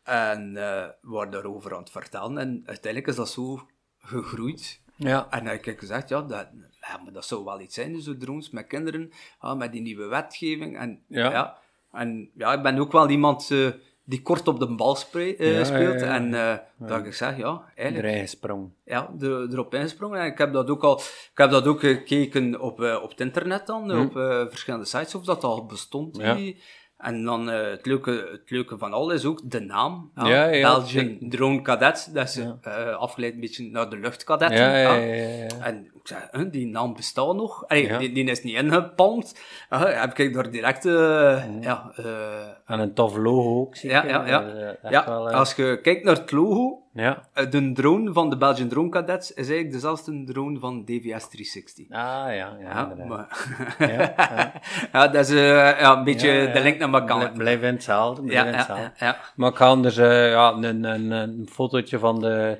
En 0.07 0.57
eh, 0.57 0.85
we 1.01 1.09
waren 1.09 1.31
daarover 1.31 1.73
aan 1.73 1.79
het 1.79 1.89
vertellen 1.89 2.37
en 2.37 2.63
uiteindelijk 2.65 3.11
is 3.11 3.15
dat 3.15 3.29
zo 3.29 3.67
gegroeid. 3.99 4.81
Ja. 4.95 5.27
En 5.29 5.43
dan 5.43 5.53
heb 5.53 5.65
ik 5.65 5.79
gezegd, 5.79 6.09
ja, 6.09 6.21
dat, 6.21 6.47
ja, 6.81 6.97
maar 7.03 7.13
dat 7.13 7.25
zou 7.25 7.43
wel 7.43 7.59
iets 7.61 7.75
zijn, 7.75 8.01
zo 8.01 8.17
drones 8.17 8.49
met 8.49 8.67
kinderen, 8.67 9.11
ja, 9.41 9.53
met 9.55 9.71
die 9.71 9.81
nieuwe 9.81 10.05
wetgeving. 10.07 10.77
En 10.77 11.03
Ja. 11.07 11.31
ja, 11.31 11.57
en, 11.91 12.29
ja 12.33 12.53
ik 12.53 12.61
ben 12.61 12.77
ook 12.77 12.91
wel 12.91 13.09
iemand 13.09 13.51
eh, 13.51 13.67
die 14.03 14.21
kort 14.21 14.47
op 14.47 14.59
de 14.59 14.75
bal 14.75 14.95
eh, 14.95 15.65
speelt. 15.65 16.01
En 16.01 16.33
eh 16.33 16.55
dat 16.77 17.05
ik 17.05 17.13
zeg, 17.13 17.37
ja, 17.37 17.63
eigenlijk, 17.75 18.07
erin 18.07 18.21
gesprongen. 18.21 18.75
ja, 18.85 19.11
er, 19.19 19.51
erop. 19.51 19.73
En 19.73 20.25
ik 20.25 20.37
heb 20.37 20.53
dat 20.53 20.69
ook 20.69 20.83
al, 20.83 20.97
ik 20.99 21.31
heb 21.33 21.49
dat 21.49 21.67
ook 21.67 21.79
gekeken 21.79 22.61
op, 22.61 22.81
eh, 22.81 22.99
op 23.03 23.09
het 23.09 23.19
internet 23.19 23.67
dan, 23.67 23.99
op 23.99 24.17
eh, 24.17 24.45
verschillende 24.49 24.85
sites, 24.85 25.15
of 25.15 25.23
dat 25.23 25.43
al 25.43 25.65
bestond. 25.65 26.21
Hm. 26.21 26.35
Die- 26.35 26.61
En 26.97 27.23
dan 27.23 27.49
eh, 27.49 27.69
het, 27.69 27.85
leuke, 27.85 28.27
het 28.31 28.49
leuke 28.49 28.77
van 28.77 28.93
al 28.93 29.11
is 29.11 29.25
ook 29.25 29.39
de 29.43 29.59
naam. 29.59 30.11
Ja, 30.15 30.45
ja, 30.45 30.61
Belgian 30.73 31.05
zeker. 31.05 31.29
Drone 31.29 31.61
Cadet. 31.61 32.09
Dat 32.13 32.27
is 32.27 32.37
eh, 32.61 32.95
afgeleid 32.95 33.33
een 33.33 33.39
beetje 33.39 33.69
naar 33.69 33.89
de 33.89 33.97
luchtkadetten. 33.97 34.57
Ja, 34.57 34.77
ja, 34.77 34.93
ja. 34.93 35.03
ja, 35.03 35.13
ja, 35.23 35.43
ja. 35.43 35.47
En 35.65 35.85
ik 35.93 36.07
zei, 36.07 36.21
huh, 36.31 36.51
die 36.51 36.67
naam 36.67 36.93
bestaat 36.93 37.35
nog. 37.35 37.67
Allee, 37.67 37.85
Ja. 37.87 37.97
die, 37.97 38.11
die 38.11 38.23
is 38.29 38.43
niet 38.43 38.55
ingepalmd. 38.55 39.39
Uh, 39.69 40.01
heb 40.01 40.17
ik 40.17 40.33
daar 40.33 40.51
direct... 40.51 40.85
eh, 40.85 41.43
ja, 41.61 41.91
eh, 41.95 42.47
En 42.65 42.79
een 42.79 42.93
tof 42.93 43.17
logo 43.17 43.59
ook, 43.59 43.75
zie 43.75 43.89
ja, 43.89 44.03
ik, 44.03 44.09
ja, 44.09 44.25
eh, 44.25 44.59
ja. 44.83 44.89
ja 44.89 45.05
wel, 45.05 45.29
eh, 45.29 45.37
als 45.37 45.53
je 45.55 45.79
kijkt 45.81 46.03
naar 46.03 46.15
het 46.15 46.31
logo, 46.31 46.81
ja. 46.97 47.27
eh, 47.33 47.49
de 47.51 47.71
drone 47.71 48.13
van 48.13 48.29
de 48.29 48.37
Belgian 48.37 48.67
Drone 48.67 48.89
Cadets 48.89 49.29
is 49.29 49.35
eigenlijk 49.47 49.71
dezelfde 49.71 50.23
drone 50.23 50.59
van 50.59 50.85
DVS 50.85 51.29
360. 51.29 51.85
Ah, 51.89 51.95
ja, 51.99 52.31
ja, 52.33 52.57
Ja, 52.59 52.93
maar... 53.07 53.47
Ja, 53.79 53.87
ja. 54.17 54.53
ja, 54.91 55.07
dat 55.07 55.29
is 55.29 55.35
eh, 55.35 55.79
ja, 55.79 55.97
een 55.97 56.03
beetje 56.03 56.51
de 56.53 56.59
link 56.61 56.77
naar 56.79 56.93
elkaar. 56.93 57.31
Bl- 57.31 57.37
Blijf 57.37 57.61
in 57.61 57.73
hetzelfde, 57.73 58.21
blijf 58.21 58.39
Ja, 58.39 58.45
in 58.45 58.51
ja, 58.51 58.57
hetzelfde. 58.57 58.91
ja, 58.97 59.05
ja. 59.05 59.17
Maar 59.35 59.49
ik 59.49 59.55
ga 59.57 59.65
anders 59.67 59.97
eh, 59.97 60.29
ja, 60.31 60.51
een, 60.51 60.83
een, 60.83 61.11
een 61.11 61.47
fotootje 61.51 61.99
van 61.99 62.19
de, 62.19 62.57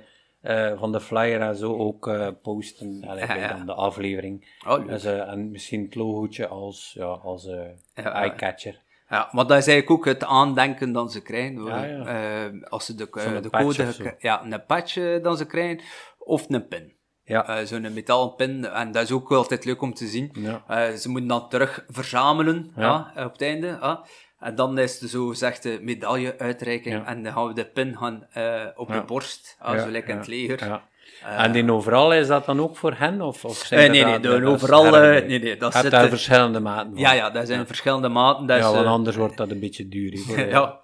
van 0.78 0.92
de 0.92 1.00
flyer 1.02 1.42
en 1.42 1.56
zo 1.56 1.78
ook 1.78 2.12
posten 2.42 3.04
allee, 3.08 3.26
bij 3.28 3.48
dan 3.48 3.66
de 3.66 3.74
aflevering. 3.74 4.48
Oh. 4.68 4.88
Dus, 4.88 5.04
en 5.06 5.52
misschien 5.52 5.84
het 5.84 5.96
logootje 5.96 6.48
als, 6.48 6.94
ja, 6.98 7.06
als 7.06 7.48
eye-catcher. 7.94 8.86
Ja, 9.10 9.30
maar 9.32 9.48
dat 9.48 9.58
is 9.58 9.68
eigenlijk 9.68 9.92
ook 9.92 10.06
het 10.06 10.24
aandenken 10.24 10.92
dat 10.92 11.12
ze 11.12 11.22
krijgen. 11.22 11.58
hoor. 11.58 11.70
Ja, 11.70 11.84
ja. 11.84 12.06
Eh, 12.46 12.64
als 12.70 12.86
ze 12.86 12.96
de, 12.96 13.10
eh, 13.12 13.42
de 13.42 13.50
code... 13.50 14.16
Ja, 14.20 14.46
een 14.46 14.66
patch 14.66 14.98
eh, 14.98 15.24
dan 15.24 15.38
ze 15.38 15.46
krijgen. 15.46 15.82
Of 16.18 16.50
een 16.50 16.68
pin. 16.68 16.96
Ja. 17.24 17.66
Zo'n 17.66 17.94
metalen 17.94 18.36
pin. 18.36 18.66
En 18.66 18.92
dat 18.92 19.04
is 19.04 19.12
ook 19.12 19.32
altijd 19.32 19.66
leuk 19.66 19.82
om 19.82 19.94
te 19.94 20.08
zien. 20.08 20.30
Ja. 20.34 20.96
Ze 20.96 21.10
moeten 21.10 21.30
dan 21.30 21.50
terug 21.50 21.86
verzamelen 21.88 22.72
Ja. 22.76 23.12
op 23.16 23.32
het 23.32 23.42
einde. 23.42 23.68
ja. 23.68 24.06
En 24.40 24.56
dan 24.56 24.78
is 24.78 25.00
de 25.00 25.08
zogezegde 25.08 25.80
medaille-uitreiking. 25.82 26.96
Ja. 26.96 27.06
En 27.06 27.24
dan 27.24 27.34
gaan 27.34 27.48
we 27.48 27.54
de 27.54 27.66
pin 27.66 27.98
gaan, 27.98 28.28
op 28.76 28.88
de 28.92 29.04
borst, 29.06 29.58
Ja, 29.64 29.80
zo 29.80 29.90
lekker 29.90 30.12
in 30.12 30.18
het 30.18 30.28
leger. 30.28 30.82
Ja. 31.22 31.44
en 31.44 31.52
die 31.52 31.72
overal, 31.72 32.14
is 32.14 32.28
dat 32.28 32.46
dan 32.46 32.60
ook 32.62 32.78
voor 32.78 32.94
hen? 32.98 33.22
Of, 33.22 33.46
of 33.46 33.58
zijn 33.58 33.82
Eh, 33.82 33.90
nee, 33.92 34.04
nee, 34.04 34.20
de 34.20 34.28
dat 34.40 34.44
overal, 34.44 34.86
eh, 34.98 35.02
nee, 35.28 35.40
nee, 35.40 35.58
dat 35.58 35.74
zit 35.74 35.92
daar 35.92 36.04
er- 36.04 36.10
verschillende 36.10 36.60
maten 36.60 36.90
van. 36.92 37.00
Ja, 37.00 37.12
ja, 37.12 37.30
dat 37.30 37.48
zijn 37.48 37.68
verschillende 37.68 38.08
maten. 38.10 38.46
Dat 38.46 38.58
is, 38.58 38.64
Ja, 38.64 38.72
want 38.72 38.86
eh, 38.86 38.92
anders 38.92 39.16
wordt 39.16 39.38
dat 39.38 39.50
een 39.52 39.60
beetje 39.60 39.88
duur. 39.88 40.18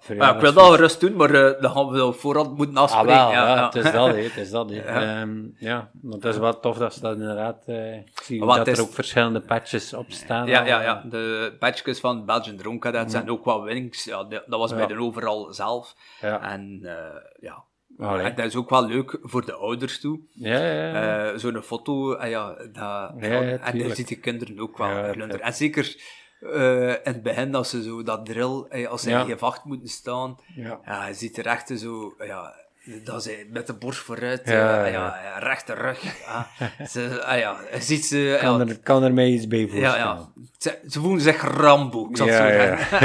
voor 0.00 0.14
ja, 0.16 0.34
ik 0.34 0.40
wil 0.40 0.52
dat 0.52 0.70
gerust 0.70 1.00
doen, 1.00 1.16
maar 1.16 1.30
eh 1.34 1.60
dat 1.62 1.72
gaan 1.72 1.86
we 1.88 1.96
wel 1.96 2.12
voorhand 2.12 2.56
moeten 2.56 2.76
Ah, 2.76 2.82
afspreken. 2.82 3.14
wel, 3.14 3.30
ja, 3.30 3.64
het 3.64 3.74
is 3.84 3.92
dat, 3.92 4.06
het 4.16 4.36
is 4.36 4.50
dat. 4.50 4.70
Ehm, 4.72 5.30
ja, 5.58 5.90
want 6.02 6.22
het 6.22 6.32
is 6.34 6.40
wel 6.40 6.60
tof 6.60 6.76
dat 6.76 6.94
ze 6.94 7.00
dat 7.00 7.16
inderdaad... 7.16 7.62
eh, 7.66 7.96
ik 7.96 8.20
zie 8.22 8.46
dat 8.46 8.58
er 8.58 8.68
is- 8.68 8.80
ook 8.80 8.92
verschillende 8.92 9.40
patches 9.40 9.94
op 9.94 10.06
staan. 10.08 10.46
Ja, 10.46 10.64
ja, 10.66 10.78
eh. 10.78 10.84
ja. 10.84 11.02
De 11.10 11.56
badges 11.58 12.00
van 12.00 12.24
Belgian 12.24 12.56
Drone 12.56 12.78
Cadets 12.78 13.12
zijn 13.12 13.30
ook 13.30 13.44
wat 13.44 13.62
winnings. 13.62 14.04
Ja, 14.04 14.24
dat 14.24 14.42
dat 14.46 14.58
was 14.58 14.74
bij 14.74 14.86
de 14.86 15.00
overal 15.00 15.52
zelf. 15.52 15.94
Ja. 16.20 16.40
En 16.52 16.78
eh, 16.82 16.94
ja. 17.40 17.62
Allee. 17.98 18.24
En 18.26 18.34
dat 18.34 18.44
is 18.46 18.56
ook 18.56 18.70
wel 18.70 18.86
leuk 18.86 19.18
voor 19.22 19.44
de 19.46 19.52
ouders 19.54 20.00
toe. 20.00 20.20
Ja, 20.30 20.58
ja, 20.58 20.72
ja. 20.72 21.32
Eh, 21.32 21.38
Zo'n 21.38 21.62
foto, 21.62 22.14
ah 22.14 22.28
ja, 22.28 22.54
dat, 22.72 23.12
en 23.20 23.78
daar 23.78 23.94
de 24.08 24.18
kinderen 24.20 24.58
ook 24.60 24.78
wel 24.78 24.88
Ja. 24.88 25.12
En 25.28 25.54
zeker 25.54 25.96
eh, 26.40 26.88
in 26.88 26.98
het 27.02 27.22
begin, 27.22 27.54
als 27.54 27.70
ze 27.70 27.82
zo 27.82 28.02
dat 28.02 28.26
drill, 28.26 28.64
eh, 28.68 28.88
als 28.88 29.02
ze 29.02 29.10
in 29.10 29.26
je 29.26 29.38
vacht 29.38 29.64
moeten 29.64 29.88
staan, 29.88 30.38
Ja. 30.54 30.80
ja, 30.84 31.06
je 31.06 31.14
ziet 31.14 31.38
er 31.38 31.46
echt 31.46 31.78
zo, 31.78 32.14
ja, 32.18 32.54
dat 33.04 33.22
ze 33.22 33.46
met 33.50 33.66
de 33.66 33.72
borst 33.74 34.00
vooruit, 34.00 34.42
Ja, 34.44 34.52
ja, 34.52 34.84
ja. 34.86 34.92
ja, 34.92 35.20
ja, 35.24 35.38
rechte 35.38 35.74
rug. 35.74 36.02
ah, 36.26 36.42
ze, 36.92 37.22
ah, 37.24 37.38
ja, 37.38 37.56
ziet 37.78 38.04
ze, 38.06 38.38
kan, 38.40 38.60
er, 38.68 38.78
kan 38.82 39.02
er 39.02 39.12
mij 39.12 39.28
iets 39.28 39.46
bij 39.48 39.58
ja, 39.58 39.66
voorstellen. 39.68 39.96
ja. 39.96 40.28
Ze, 40.58 40.78
ze 40.88 41.00
voelen 41.00 41.20
zich 41.20 41.42
Rambo, 41.42 42.08
ik 42.10 42.16
zal 42.16 42.26
het 42.26 42.36
zo. 42.36 42.96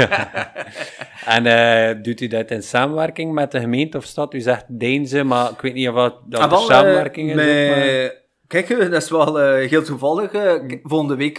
En 1.26 1.46
eh, 1.46 2.02
doet 2.02 2.20
u 2.20 2.26
dat 2.26 2.50
in 2.50 2.62
samenwerking 2.62 3.32
met 3.32 3.52
de 3.52 3.60
gemeente 3.60 3.96
of 3.96 4.04
stad? 4.04 4.34
U 4.34 4.40
zegt 4.40 4.64
Deense, 4.68 5.22
maar 5.24 5.50
ik 5.50 5.60
weet 5.60 5.74
niet 5.74 5.88
of 5.88 5.94
dat, 5.94 6.40
Ah, 6.40 6.50
wel, 6.50 6.60
eh, 6.60 6.66
samenwerking 6.66 7.28
is. 7.28 7.34
met- 7.34 8.18
Kijk, 8.46 8.70
eh, 8.70 8.78
dat 8.90 9.02
is 9.02 9.10
wel 9.10 9.36
heel 9.38 9.82
toevallig. 9.82 10.30
k- 10.30 10.78
volgende 10.82 11.16
week 11.16 11.38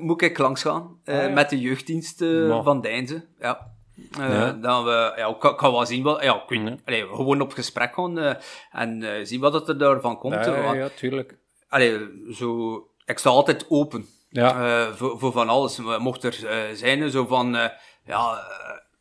moet 0.00 0.22
ik 0.22 0.38
langs 0.38 0.62
gaan 0.62 0.96
ja. 1.04 1.28
met 1.28 1.50
de 1.50 1.60
jeugddienst 1.60 2.24
van 2.62 2.80
Deinze. 2.80 3.24
Ja. 3.40 3.66
Eh, 4.18 4.28
Ja. 4.32 4.52
Dan 4.52 4.84
we, 4.84 5.12
ja, 5.16 5.28
ik, 5.28 5.60
wel 5.60 5.86
zien 5.86 6.02
wat, 6.02 6.22
ja, 6.22 6.42
ik 6.48 6.58
Mhm. 6.60 6.76
allee, 6.84 7.06
gewoon 7.06 7.40
op 7.40 7.52
gesprek 7.52 7.94
gaan 7.94 8.18
eh, 8.18 8.34
en 8.72 9.02
eh, 9.02 9.24
zien 9.24 9.40
wat 9.40 9.68
er 9.68 9.78
daarvan 9.78 10.18
komt. 10.18 10.34
Ja, 10.34 10.54
ja, 10.56 10.62
want- 10.62 10.76
ja, 10.76 10.88
tuurlijk. 10.88 11.38
allee, 11.68 11.98
zo, 12.32 12.74
ik 13.04 13.18
sta 13.18 13.30
altijd 13.30 13.66
open 13.68 14.06
Ja. 14.28 14.92
voor, 14.92 15.18
voor 15.18 15.32
van 15.32 15.48
alles. 15.48 15.80
Mocht 15.98 16.24
er 16.24 16.32
zijn, 16.72 17.10
zo 17.10 17.26
van, 17.26 17.52
ja, 18.04 18.38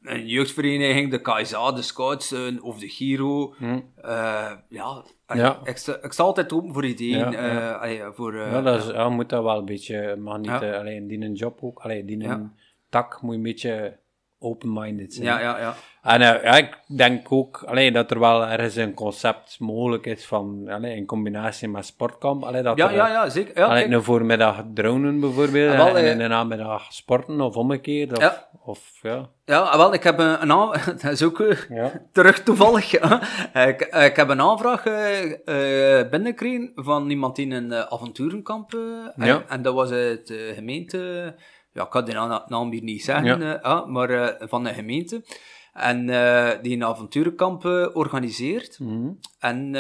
een 0.02 0.28
jeugdvereniging, 0.28 1.12
de 1.12 1.22
KSA, 1.22 1.72
de 1.72 1.82
Scouts 1.82 2.34
of 2.62 2.80
de 2.80 2.90
Giro. 2.90 3.54
eh, 3.96 4.52
ja, 4.70 5.04
Ja. 5.34 5.60
Ik, 5.64 5.78
sta, 5.78 5.98
ik 6.02 6.12
sta 6.12 6.24
altijd 6.24 6.54
open 6.54 6.74
voor 6.74 6.86
ideeën. 6.86 7.32
Ja, 7.32 7.46
ja. 7.46 7.72
allee, 7.72 8.02
voor, 8.14 8.34
eh, 8.36 8.52
Ja, 8.52 8.62
dat 8.62 8.84
is, 8.84 8.92
ja, 8.92 9.10
moet 9.10 9.30
dat 9.30 9.44
wel 9.44 9.58
een 9.58 9.66
beetje, 9.66 10.16
mag 10.16 10.38
niet 10.38 10.50
alleen 10.50 11.08
die 11.08 11.22
een 11.22 11.34
job 11.34 11.60
ook, 11.64 11.80
alleen 11.80 12.06
die 12.06 12.24
een 12.24 12.52
tak 12.90 13.22
moet 13.22 13.32
je 13.32 13.38
een 13.38 13.44
beetje 13.44 13.98
open-minded 14.39 15.13
zijn. 15.13 15.25
ja, 15.25 15.39
ja, 15.39 15.60
ja. 15.60 15.73
En 16.02 16.21
eh, 16.21 16.43
ja, 16.43 16.58
ik 16.58 16.78
denk 16.88 17.32
ook 17.32 17.63
allee, 17.65 17.91
dat 17.91 18.12
er 18.12 18.19
wel 18.19 18.45
ergens 18.47 18.75
een 18.75 18.93
concept 18.93 19.60
mogelijk 19.60 20.06
is 20.06 20.25
van, 20.25 20.67
allee, 20.69 20.95
in 20.95 21.06
combinatie 21.06 21.67
met 21.69 21.86
sportkamp, 21.86 22.43
allee, 22.43 22.62
dat 22.62 22.78
Ja, 22.78 22.89
er, 22.89 22.95
ja, 22.95 23.08
ja, 23.08 23.30
zeker. 23.30 23.58
Ja, 23.58 23.65
allee, 23.65 23.86
een 23.91 24.04
voormiddag 24.04 24.63
dronen 24.73 25.19
bijvoorbeeld, 25.19 25.71
Ah, 25.71 25.78
wel, 25.78 25.97
en 25.97 26.04
eh, 26.04 26.12
in 26.12 26.17
de 26.17 26.28
namiddag 26.28 26.93
sporten 26.93 27.41
of 27.41 27.56
omgekeerd, 27.56 28.12
of 28.12 28.19
Ja. 28.19 28.47
of, 28.65 28.91
ja. 29.02 29.30
Ja, 29.45 29.78
wel, 29.78 29.93
ik 29.93 30.04
heb 30.04 30.19
een, 30.19 30.41
een 30.49 30.71
dat 31.02 31.12
is 31.12 31.23
ook 31.23 31.39
eh, 31.39 31.58
Ja. 31.69 31.91
terug 32.12 32.43
toevallig. 32.43 32.93
ik, 32.93 33.82
eh, 33.82 34.06
ik 34.06 34.15
heb 34.15 34.30
een 34.30 34.41
aanvraag 34.41 34.86
eh, 34.86 35.99
eh, 35.99 36.10
binnengekregen 36.10 36.71
van 36.75 37.10
iemand 37.10 37.38
in 37.38 37.52
een 37.52 37.71
eh, 37.71 37.80
avonturenkamp. 37.80 38.73
eh, 38.73 38.80
Ja. 39.25 39.36
en, 39.36 39.43
en 39.49 39.62
dat 39.62 39.73
was 39.73 39.91
uit 39.91 40.28
de 40.28 40.52
gemeente, 40.56 41.36
ja, 41.73 41.84
ik 41.84 41.89
kan 41.89 42.05
die 42.05 42.13
naam, 42.47 42.71
hier 42.71 42.84
niet 42.84 43.03
zeggen, 43.03 43.39
Ja. 43.39 43.53
eh, 43.55 43.62
ja, 43.62 43.86
maar 43.86 44.10
eh, 44.10 44.47
van 44.47 44.63
de 44.63 44.73
gemeente. 44.73 45.23
En 45.73 46.10
eh, 46.10 46.62
die 46.62 46.75
een 46.75 46.84
avonturenkamp 46.84 47.65
organiseert. 47.93 48.79
Mhm. 48.79 49.10
En 49.39 49.71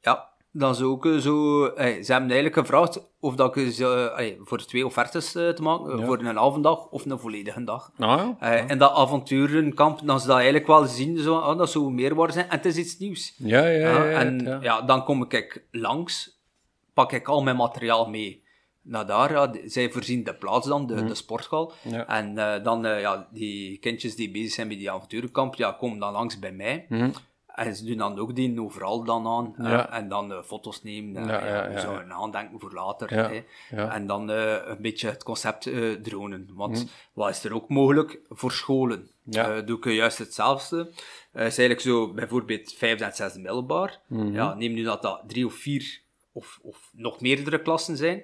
ja, 0.00 0.28
dan 0.52 0.74
zo 0.74 0.90
ook 0.90 1.08
zo... 1.20 1.64
eh, 1.66 1.84
ze 2.02 2.12
hebben 2.12 2.30
eigenlijk 2.30 2.54
gevraagd 2.54 3.10
of 3.20 3.34
dat 3.34 3.56
ik 3.56 3.72
ze, 3.72 4.36
voor 4.44 4.58
twee 4.58 4.86
offertes 4.86 5.32
te 5.32 5.56
maken, 5.62 5.98
Ja. 5.98 6.04
voor 6.06 6.18
een 6.18 6.36
halve 6.36 6.60
dag 6.60 6.86
of 6.88 7.04
een 7.04 7.18
volledige 7.18 7.64
dag. 7.64 7.92
Nou, 7.96 8.34
ja. 8.40 8.66
En 8.66 8.78
dat 8.78 8.92
avonturenkamp, 8.92 10.00
dan 10.04 10.20
ze 10.20 10.26
dat 10.26 10.36
eigenlijk 10.36 10.66
wel 10.66 10.84
zien, 10.84 11.18
zo, 11.18 11.38
ah, 11.38 11.58
dat 11.58 11.70
zou 11.70 11.90
meer 11.92 12.14
worden 12.14 12.34
zijn. 12.34 12.48
En 12.48 12.56
het 12.56 12.64
is 12.66 12.76
iets 12.76 12.98
nieuws. 12.98 13.34
ja, 13.38 13.66
ja, 13.66 14.04
ja, 14.04 14.04
en 14.20 14.38
ja. 14.44 14.58
ja. 14.62 14.82
dan 14.82 15.04
kom 15.04 15.22
ik 15.28 15.66
langs, 15.70 16.40
pak 16.94 17.12
ik 17.12 17.28
al 17.28 17.42
mijn 17.42 17.56
materiaal 17.56 18.08
mee. 18.08 18.46
Naar 18.88 19.06
daar, 19.06 19.32
ja, 19.32 19.52
zij 19.66 19.90
voorzien 19.90 20.24
de 20.24 20.34
plaats 20.34 20.66
dan, 20.66 20.86
de, 20.86 21.04
de 21.04 21.14
sporthal. 21.14 21.72
Mhm. 21.82 21.94
Ja. 21.94 22.06
En 22.06 22.38
eh, 22.38 22.64
dan, 22.64 22.86
eh, 22.86 23.00
ja, 23.00 23.28
die 23.32 23.78
kindjes 23.78 24.16
die 24.16 24.30
bezig 24.30 24.52
zijn 24.52 24.68
met 24.68 24.78
die 24.78 24.90
avonturenkamp, 24.90 25.54
ja, 25.54 25.72
komen 25.72 25.98
dan 25.98 26.12
langs 26.12 26.38
bij 26.38 26.52
mij. 26.52 26.86
Mhm. 26.88 27.10
en 27.46 27.76
ze 27.76 27.84
doen 27.84 27.96
dan 27.96 28.18
ook 28.18 28.34
die 28.36 28.60
overal 28.60 29.04
dan 29.04 29.26
aan. 29.26 29.54
Ja. 29.70 29.90
en 29.90 30.08
dan 30.08 30.32
eh, 30.32 30.42
foto's 30.42 30.82
nemen. 30.82 31.26
Ja, 31.26 31.44
Ja, 31.44 31.46
ja, 31.46 31.70
ja, 31.70 31.80
zo 31.80 31.94
een 31.94 32.12
aandenken 32.12 32.60
voor 32.60 32.72
later. 32.72 33.10
Hè. 33.10 33.44
En 33.86 34.06
dan 34.06 34.30
eh, 34.30 34.56
een 34.64 34.82
beetje 34.82 35.08
het 35.08 35.22
concept 35.22 35.66
eh, 35.66 35.92
dronen. 35.92 36.48
Want 36.54 36.78
Hm. 36.78 36.86
wat 37.12 37.30
is 37.30 37.44
er 37.44 37.54
ook 37.54 37.68
mogelijk 37.68 38.20
voor 38.28 38.52
scholen? 38.52 39.10
Eh, 39.30 39.56
doe 39.66 39.76
ik 39.78 39.84
juist 39.84 40.18
hetzelfde. 40.18 40.78
Eh 41.32 41.46
is 41.46 41.58
eigenlijk 41.58 41.80
zo, 41.80 42.12
bijvoorbeeld 42.12 42.72
vijfde 42.72 43.04
en 43.04 43.14
zesde 43.14 43.40
middelbaar. 43.40 44.00
Mhm. 44.06 44.32
Ja, 44.32 44.54
neem 44.54 44.72
nu 44.72 44.82
dat 44.82 45.02
dat 45.02 45.22
drie 45.26 45.46
of 45.46 45.54
vier 45.54 46.00
of, 46.32 46.58
of 46.62 46.90
nog 46.92 47.20
meerdere 47.20 47.62
klassen 47.62 47.96
zijn. 47.96 48.22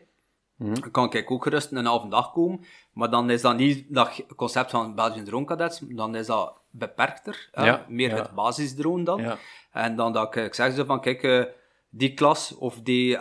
Dan 0.56 0.90
kan 0.90 1.12
ik 1.12 1.30
ook 1.30 1.42
gerust 1.42 1.72
een 1.72 1.84
halve 1.86 2.08
dag 2.08 2.32
komen. 2.32 2.60
Maar 2.92 3.10
dan 3.10 3.30
is 3.30 3.40
dat 3.42 3.56
niet 3.56 3.84
dat 3.88 4.24
concept 4.36 4.70
van 4.70 4.94
Belgian 4.94 5.24
Drone 5.24 5.44
Cadets. 5.44 5.78
Dan 5.88 6.14
is 6.16 6.26
dat 6.26 6.54
beperkter. 6.70 7.48
Ja, 7.52 7.84
Meer 7.88 8.08
ja. 8.08 8.16
het 8.16 8.30
basisdrone 8.34 9.04
dan. 9.04 9.20
Ja. 9.22 9.36
En 9.72 9.96
dan 9.96 10.12
dat 10.12 10.36
ik, 10.36 10.44
ik 10.44 10.54
zeg 10.54 10.74
zo 10.74 10.84
van, 10.84 11.00
kijk, 11.00 11.22
eh, 11.22 11.44
die 11.90 12.14
klas 12.14 12.54
of 12.54 12.80
die, 12.82 13.18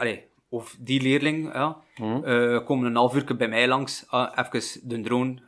of 0.49 0.75
die 0.79 1.01
leerling, 1.01 1.53
ja, 1.53 1.77
Mhm. 1.95 2.23
eh, 2.23 2.65
komen 2.65 2.85
een 2.85 2.95
half 2.95 3.15
uur 3.15 3.35
bij 3.37 3.47
mij 3.47 3.67
langs, 3.67 4.05
uh, 4.13 4.29
even 4.35 4.89
de 4.89 5.01
drone, 5.01 5.41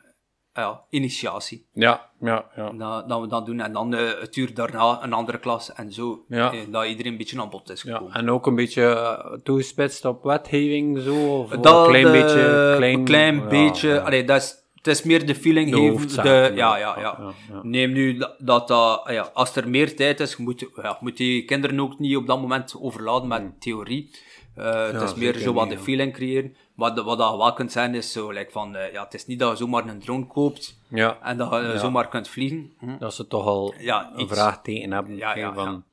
ja, 0.56 0.82
initiatie. 0.90 1.66
Ja, 1.72 2.10
ja, 2.20 2.44
ja. 2.56 2.70
Dat, 2.70 3.08
dat 3.08 3.20
we 3.20 3.26
dat 3.26 3.46
doen. 3.46 3.60
En 3.60 3.72
dan 3.72 3.94
eh, 3.94 4.20
het 4.20 4.36
uur 4.36 4.54
daarna 4.54 5.02
een 5.02 5.12
andere 5.12 5.38
klas 5.38 5.72
en 5.72 5.92
zo. 5.92 6.24
Ja. 6.28 6.52
eh, 6.52 6.60
dat 6.70 6.86
iedereen 6.86 7.12
een 7.12 7.18
beetje 7.18 7.40
aan 7.40 7.50
bod 7.50 7.70
is 7.70 7.82
ja. 7.82 7.92
gekomen. 7.92 8.14
En 8.14 8.30
ook 8.30 8.46
een 8.46 8.54
beetje 8.54 8.82
eh, 8.82 9.32
toegespitst 9.42 10.04
op 10.04 10.22
wetgeving, 10.22 11.00
zo? 11.00 11.38
Of 11.38 11.50
dat, 11.50 11.86
een 11.86 11.88
klein 11.88 12.12
beetje... 12.12 12.74
Klein, 12.76 12.98
een 12.98 13.04
klein 13.04 13.36
ja, 13.36 13.46
beetje. 13.46 13.88
ja. 13.88 13.96
Allee, 13.96 14.24
dat 14.24 14.42
is, 14.42 14.64
het 14.74 14.86
is 14.86 15.02
meer 15.02 15.26
de 15.26 15.34
feeling 15.34 15.70
De 15.70 15.76
geven. 15.76 16.22
De, 16.22 16.28
ja. 16.28 16.46
ja, 16.54 16.76
ja, 16.76 16.94
ja, 16.98 17.00
Ja, 17.00 17.32
ja. 17.52 17.60
Neem 17.62 17.92
nu 17.92 18.18
dat, 18.18 18.36
dat, 18.38 18.70
ah 18.70 19.12
ja, 19.12 19.30
als 19.34 19.56
er 19.56 19.68
meer 19.68 19.96
tijd 19.96 20.20
is, 20.20 20.36
moet, 20.36 20.66
ja, 20.82 20.98
moet 21.00 21.16
die 21.16 21.44
kinderen 21.44 21.80
ook 21.80 21.98
niet 21.98 22.16
op 22.16 22.26
dat 22.26 22.40
moment 22.40 22.76
overladen 22.80 23.28
met 23.28 23.60
theorie. 23.60 24.10
Eh, 24.56 24.86
het 24.86 25.02
is 25.02 25.14
meer 25.14 25.38
zo 25.38 25.52
wat 25.52 25.68
de 25.68 25.74
ja. 25.74 25.80
feeling 25.80 26.12
creëren. 26.12 26.56
Wat, 26.76 27.02
wat 27.04 27.18
dat 27.18 27.36
wel 27.36 27.52
kunt 27.52 27.72
zijn, 27.72 27.94
is 27.94 28.12
zo, 28.12 28.30
like 28.30 28.50
van, 28.50 28.76
eh, 28.76 28.92
ja, 28.92 29.04
het 29.04 29.14
is 29.14 29.26
niet 29.26 29.38
dat 29.38 29.50
je 29.50 29.56
zomaar 29.56 29.88
een 29.88 29.98
drone 30.00 30.26
koopt 30.26 30.78
Ja, 30.88 31.18
en 31.22 31.36
dat 31.36 31.50
je 31.50 31.78
zomaar 31.78 32.08
kunt 32.08 32.28
vliegen. 32.28 32.72
Hm. 32.78 32.98
dat 32.98 33.14
ze 33.14 33.26
toch 33.26 33.46
al 33.46 33.74
Ja, 33.78 34.10
een 34.16 34.28
vraagteken 34.28 34.92
hebben. 34.92 35.16
Ja, 35.16 35.36
ja, 35.36 35.52
van, 35.54 35.84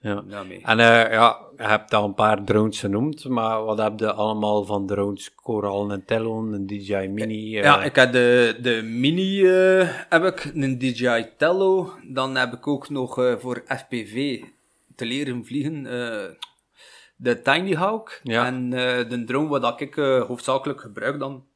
ja. 0.00 0.22
En 0.62 0.78
eh, 0.78 1.12
ja, 1.12 1.38
je 1.56 1.62
hebt 1.62 1.94
al 1.94 2.04
een 2.04 2.14
paar 2.14 2.44
drones 2.44 2.80
genoemd, 2.80 3.28
maar 3.28 3.64
wat 3.64 3.78
heb 3.78 3.98
je 3.98 4.12
allemaal 4.12 4.64
van 4.64 4.86
drones? 4.86 5.34
Coral, 5.34 5.90
een 5.90 6.04
Telon, 6.04 6.52
een 6.52 6.66
DJI 6.66 7.08
Mini? 7.08 7.56
eh, 7.58 7.64
Ja, 7.64 7.82
ik 7.84 7.94
heb 7.96 8.12
de, 8.12 8.58
de 8.62 8.82
Mini, 8.82 9.44
heb 10.08 10.24
ik, 10.24 10.50
een 10.54 10.78
DJI 10.78 11.26
Tello. 11.36 11.92
Dan 12.04 12.36
heb 12.36 12.52
ik 12.52 12.66
ook 12.66 12.90
nog 12.90 13.14
voor 13.38 13.62
FPV 13.66 14.42
te 14.96 15.04
leren 15.06 15.44
vliegen 15.44 15.86
de 17.16 17.42
Tiny 17.42 17.74
Hawk. 17.74 18.20
Ja. 18.22 18.46
En 18.46 18.72
eh, 18.72 19.08
de 19.08 19.24
drone 19.24 19.48
wat 19.48 19.80
ik 19.80 19.96
eh, 19.96 20.22
hoofdzakelijk 20.22 20.80
gebruik 20.80 21.18
dan 21.18 21.46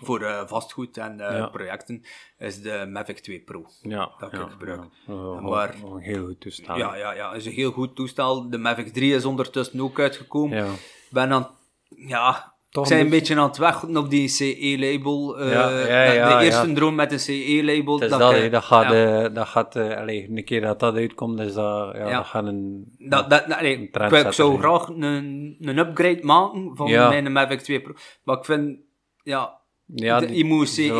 voor 0.00 0.20
eh, 0.22 0.46
vastgoed 0.46 0.96
en 0.96 1.16
Ja. 1.18 1.46
projecten 1.46 2.02
is 2.38 2.62
de 2.62 2.86
Mavic 2.92 3.18
2 3.18 3.40
Pro. 3.40 3.66
ja, 3.82 4.10
dat 4.18 4.32
ik 4.32 4.40
gebruik. 4.40 4.80
ja. 5.06 5.14
Maar- 5.40 5.74
een 5.84 5.98
heel 5.98 6.26
goed 6.26 6.40
toestel. 6.40 6.76
Ja, 6.76 6.94
ja, 6.96 7.12
ja, 7.12 7.32
is 7.32 7.46
een 7.46 7.52
heel 7.52 7.70
goed 7.72 7.96
toestel. 7.96 8.50
De 8.50 8.58
Mavic 8.58 8.92
3 8.92 9.14
is 9.14 9.24
ondertussen 9.24 9.80
ook 9.80 9.98
uitgekomen. 10.00 10.56
Ja. 10.58 10.72
ben 11.10 11.32
aan, 11.32 11.50
ja, 11.88 12.54
Toch 12.70 12.84
ik 12.84 12.90
ben 12.90 13.00
een 13.00 13.10
beetje 13.10 13.36
aan 13.36 13.46
het 13.48 13.56
wachten 13.56 13.96
op 13.96 14.10
die 14.10 14.28
CE-label. 14.28 15.38
eh, 15.38 15.50
Ja, 15.52 15.68
ja, 15.70 16.08
de- 16.08 16.14
ja, 16.14 16.38
de 16.38 16.44
eerste 16.44 16.72
drone 16.72 16.96
met 16.96 17.12
een 17.12 17.20
CE-label. 17.20 17.98
Dat, 17.98 18.10
ik, 18.36 18.42
eh, 18.44 18.52
dat 18.52 18.62
gaat, 18.64 18.92
ja, 18.92 19.22
eh, 19.24 19.34
dat 19.34 19.46
gaat 19.46 19.76
eh, 19.76 20.24
een 20.28 20.44
keer 20.44 20.60
dat 20.60 20.80
dat 20.80 20.94
uitkomt, 20.94 21.40
is 21.40 21.54
dat, 21.54 21.94
ja, 21.96 22.16
dat 22.16 22.26
gaat 22.26 22.46
een... 22.46 22.84
dat, 22.98 23.30
dat, 23.30 23.44
een 23.60 23.80
ik, 23.82 23.92
zou 24.32 24.32
zijn. 24.32 24.58
graag 24.58 24.88
een, 24.88 25.56
een 25.60 25.78
upgrade 25.78 26.18
maken 26.22 26.70
van 26.76 26.90
mijn 27.08 27.32
Mavic 27.32 27.60
2 27.60 27.80
Pro. 27.80 27.92
Maar 28.24 28.36
ik 28.38 28.44
vind, 28.44 28.76
ja, 29.22 29.56
Ja, 29.94 30.20
die- 30.20 30.36
je 30.36 30.44
moet 30.44 30.68
CE 30.68 30.92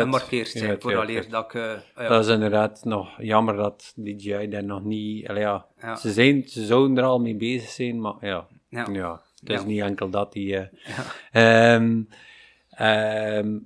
gemarkeerd 0.00 0.48
zijn 0.48 0.80
vooraleer 0.80 1.26
dat 1.30 1.44
ik... 1.44 1.52
ja. 1.96 2.08
Dat 2.08 2.24
is 2.26 2.32
inderdaad 2.32 2.84
nog 2.84 3.08
jammer 3.18 3.56
dat 3.56 3.92
DJI 3.96 4.48
daar 4.48 4.64
nog 4.64 4.84
niet... 4.84 5.28
allee, 5.28 5.42
Ja. 5.42 5.66
Ze, 5.96 6.12
zijn, 6.12 6.42
ze 6.48 6.64
zouden 6.64 6.98
er 6.98 7.04
al 7.04 7.20
mee 7.20 7.36
bezig 7.36 7.68
zijn, 7.70 8.00
maar 8.00 8.14
ja, 8.20 8.46
Ja. 8.68 9.22
Het 9.44 9.52
is 9.52 9.60
Ja. 9.60 9.66
niet 9.66 9.80
enkel 9.80 10.10
dat 10.10 10.32
die... 10.32 10.56
eh, 10.56 11.74
ehm, 11.74 12.02
ehm, 12.70 13.58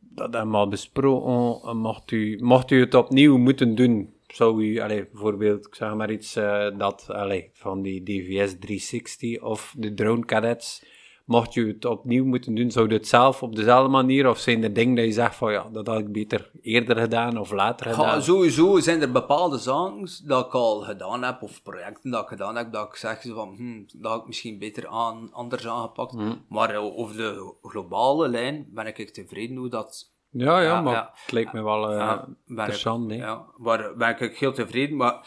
dat 0.00 0.32
hebben 0.34 0.50
we 0.50 0.56
al 0.56 0.68
besproken. 0.68 1.76
Mocht 1.76 2.10
u, 2.10 2.38
mocht 2.42 2.70
u 2.70 2.80
het 2.80 2.94
opnieuw 2.94 3.36
moeten 3.38 3.74
doen, 3.74 4.12
zou 4.26 4.64
u, 4.64 4.78
allee, 4.80 5.06
bijvoorbeeld, 5.12 5.66
ik 5.66 5.74
zeg 5.74 5.94
maar 5.94 6.10
iets, 6.10 6.36
eh, 6.36 6.78
dat, 6.78 7.06
allee, 7.08 7.50
van 7.52 7.82
die 7.82 8.02
DVS 8.02 8.56
360 8.58 9.40
of 9.42 9.74
de 9.78 9.94
drone 9.94 10.24
cadets, 10.24 10.84
mocht 11.24 11.56
u 11.56 11.68
het 11.68 11.84
opnieuw 11.84 12.24
moeten 12.24 12.54
doen, 12.54 12.70
zou 12.70 12.88
u 12.88 12.92
het 12.92 13.08
zelf 13.08 13.42
op 13.42 13.56
dezelfde 13.56 13.88
manier, 13.90 14.28
of 14.28 14.38
zijn 14.38 14.62
er 14.62 14.72
dingen 14.72 14.94
dat 14.94 15.04
je 15.04 15.12
zegt 15.12 15.34
van, 15.36 15.52
ja, 15.52 15.66
dat 15.72 15.86
had 15.86 15.98
ik 15.98 16.12
beter 16.12 16.50
eerder 16.62 16.96
gedaan 16.96 17.38
of 17.38 17.50
later 17.52 17.88
Ja, 17.88 17.92
gedaan? 17.94 18.22
sowieso 18.22 18.78
zijn 18.80 19.00
er 19.02 19.12
bepaalde 19.12 19.58
zaken 19.58 20.08
dat 20.24 20.46
ik 20.46 20.52
al 20.54 20.80
gedaan 20.80 21.22
heb, 21.22 21.42
of 21.42 21.62
projecten 21.62 22.10
dat 22.10 22.22
ik 22.22 22.28
gedaan 22.28 22.56
heb, 22.56 22.72
dat 22.72 22.88
ik 22.88 22.94
zeg 22.96 23.22
van, 23.28 23.54
hm, 23.56 24.00
dat 24.00 24.10
had 24.12 24.20
ik 24.20 24.26
misschien 24.26 24.58
beter 24.58 24.88
aan, 24.88 25.28
anders 25.32 25.66
aangepakt. 25.66 26.12
Hm. 26.12 26.34
Maar 26.48 26.70
eh, 26.70 26.98
over 26.98 27.16
de 27.16 27.52
globale 27.62 28.28
lijn 28.28 28.66
ben 28.70 28.86
ik 28.86 29.10
tevreden 29.10 29.56
hoe 29.56 29.68
dat... 29.68 30.12
Ja, 30.30 30.60
ja, 30.60 30.66
Ja, 30.66 30.80
maar 30.80 30.92
ja. 30.94 31.10
het 31.22 31.32
lijkt 31.32 31.52
me 31.52 31.62
wel 31.62 31.90
eh 31.90 31.96
ja, 31.96 32.22
ik- 32.22 32.48
interessant. 32.48 33.12
Ja, 33.12 33.44
waar 33.56 33.96
ben 33.96 34.16
ik 34.20 34.36
heel 34.38 34.52
tevreden. 34.52 34.96
Maar 34.96 35.26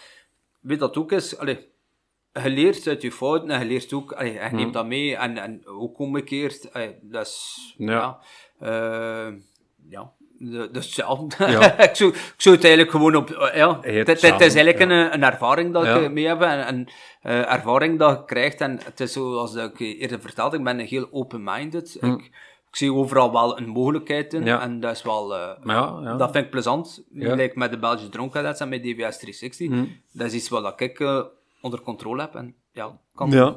weet 0.59 0.79
dat 0.79 0.97
ook 0.97 1.11
is, 1.11 1.37
allee, 1.37 1.67
je 2.43 2.49
leert 2.49 2.87
uit 2.87 3.01
je 3.01 3.11
fouten 3.11 3.49
en 3.49 3.59
je 3.59 3.65
leert 3.65 3.93
ook, 3.93 4.11
allee, 4.11 4.33
je 4.33 4.49
neemt 4.51 4.73
dat 4.73 4.85
mee 4.85 5.15
en, 5.15 5.37
en 5.37 5.61
ook 5.65 5.99
omgekeerd. 5.99 6.73
Allee, 6.73 6.95
dat 7.01 7.25
is, 7.25 7.73
Ja. 7.77 7.87
ja, 7.91 8.19
eh, 9.27 9.33
ja. 9.89 10.11
de- 10.39 10.69
Dus 10.71 10.85
hetzelfde. 10.85 11.45
Ja. 11.51 11.77
ik, 11.89 11.95
zou, 11.95 12.09
ik 12.11 12.33
zou 12.37 12.55
het 12.55 12.63
eigenlijk 12.63 12.91
gewoon 12.95 13.15
op... 13.15 13.29
eh, 13.29 13.57
Ja, 13.57 13.75
het, 13.75 13.85
hebt 13.85 14.07
het, 14.07 14.21
het 14.21 14.41
is 14.41 14.55
eigenlijk 14.55 14.79
een, 14.79 15.13
een 15.13 15.23
ervaring 15.23 15.73
dat 15.73 15.85
ik 16.03 16.11
mee 16.11 16.25
heb 16.27 16.41
en 16.41 16.67
een 16.67 16.89
eh, 17.21 17.53
ervaring 17.53 17.99
dat 17.99 18.17
je 18.17 18.25
krijgt. 18.25 18.61
En 18.61 18.79
het 18.83 18.99
is 18.99 19.13
zoals 19.13 19.55
ik 19.55 19.79
eerder 19.79 20.19
vertelde, 20.21 20.57
ik 20.57 20.63
ben 20.63 20.79
heel 20.79 21.07
open-minded. 21.11 21.97
Ik, 22.01 22.31
ik 22.69 22.75
zie 22.75 22.93
overal 22.93 23.31
wel 23.31 23.57
een 23.57 23.67
mogelijkheid 23.67 24.33
in 24.33 24.43
en 24.59 24.79
dat 24.79 24.91
is 24.91 25.01
wel... 25.03 25.35
eh. 25.35 25.49
Dat 26.17 26.31
vind 26.31 26.45
ik 26.45 26.51
plezant. 26.51 27.03
Like 27.35 27.57
met 27.57 27.71
de 27.71 27.77
Belgische 27.79 28.09
Drone 28.09 28.29
Cadets 28.29 28.59
en 28.59 28.69
met 28.69 28.83
DWS 28.83 29.17
360. 29.17 29.69
Dat 30.11 30.27
is 30.27 30.33
iets 30.33 30.49
wat 30.49 30.81
ik 30.81 30.99
eh, 30.99 31.21
onder 31.61 31.81
controle 31.81 32.21
heb. 32.21 32.35
En 32.35 32.55
ja, 32.71 32.97
kan, 33.15 33.29
Ja. 33.31 33.55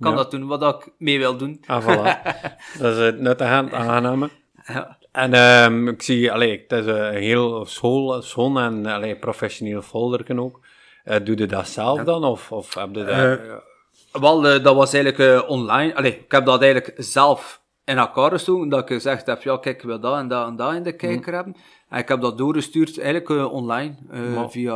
kan 0.00 0.10
Ja. 0.10 0.16
dat 0.16 0.30
doen 0.30 0.46
wat 0.46 0.62
ik 0.62 0.92
mee 0.98 1.18
wil 1.18 1.36
doen. 1.36 1.64
Ah, 1.66 1.82
voilà. 1.86 2.22
dat 2.78 2.92
is 2.92 2.98
het 2.98 3.18
nuttige 3.20 3.50
aan 3.50 3.64
het 3.64 3.74
aannemen. 3.74 4.30
Ja. 4.66 4.98
En 5.12 5.32
ehm, 5.34 5.88
ik 5.88 6.02
zie, 6.02 6.32
allee, 6.32 6.60
het 6.68 6.72
is 6.72 6.86
een 6.86 7.14
heel 7.14 7.66
school, 7.66 8.22
schoon 8.22 8.58
en 8.58 8.86
allee, 8.86 9.16
professioneel 9.16 9.82
folderken 9.82 10.38
ook. 10.38 10.60
Eh, 11.04 11.24
doe 11.24 11.36
je 11.38 11.46
dat 11.46 11.68
zelf 11.68 12.02
dan, 12.02 12.24
of, 12.24 12.52
of 12.52 12.74
heb 12.74 12.88
je 12.94 13.04
dat... 13.04 13.08
Eh, 13.08 14.20
Wel, 14.20 14.46
eh, 14.48 14.64
dat 14.64 14.74
was 14.74 14.92
eigenlijk 14.92 15.42
eh, 15.42 15.50
online. 15.50 15.94
Allee, 15.94 16.16
ik 16.18 16.32
heb 16.32 16.44
dat 16.44 16.62
eigenlijk 16.62 16.94
zelf 17.02 17.62
in 17.84 17.98
elkaar 17.98 18.30
gestoken. 18.30 18.68
Dat 18.68 18.80
ik 18.80 18.86
gezegd 18.88 19.26
heb, 19.26 19.42
ja, 19.42 19.56
kijk, 19.56 19.76
ik 19.76 19.82
wil 19.82 20.00
dat 20.00 20.16
en 20.18 20.28
dat 20.28 20.46
en 20.46 20.56
dat 20.56 20.74
in 20.74 20.82
de 20.82 20.96
kijker 20.96 21.34
hebben. 21.34 21.56
En 21.88 21.98
ik 21.98 22.08
heb 22.08 22.20
dat 22.20 22.38
doorgestuurd, 22.38 22.98
eigenlijk 23.00 23.30
eh, 23.30 23.52
online. 23.52 23.94
eh, 24.10 24.48
Via, 24.48 24.72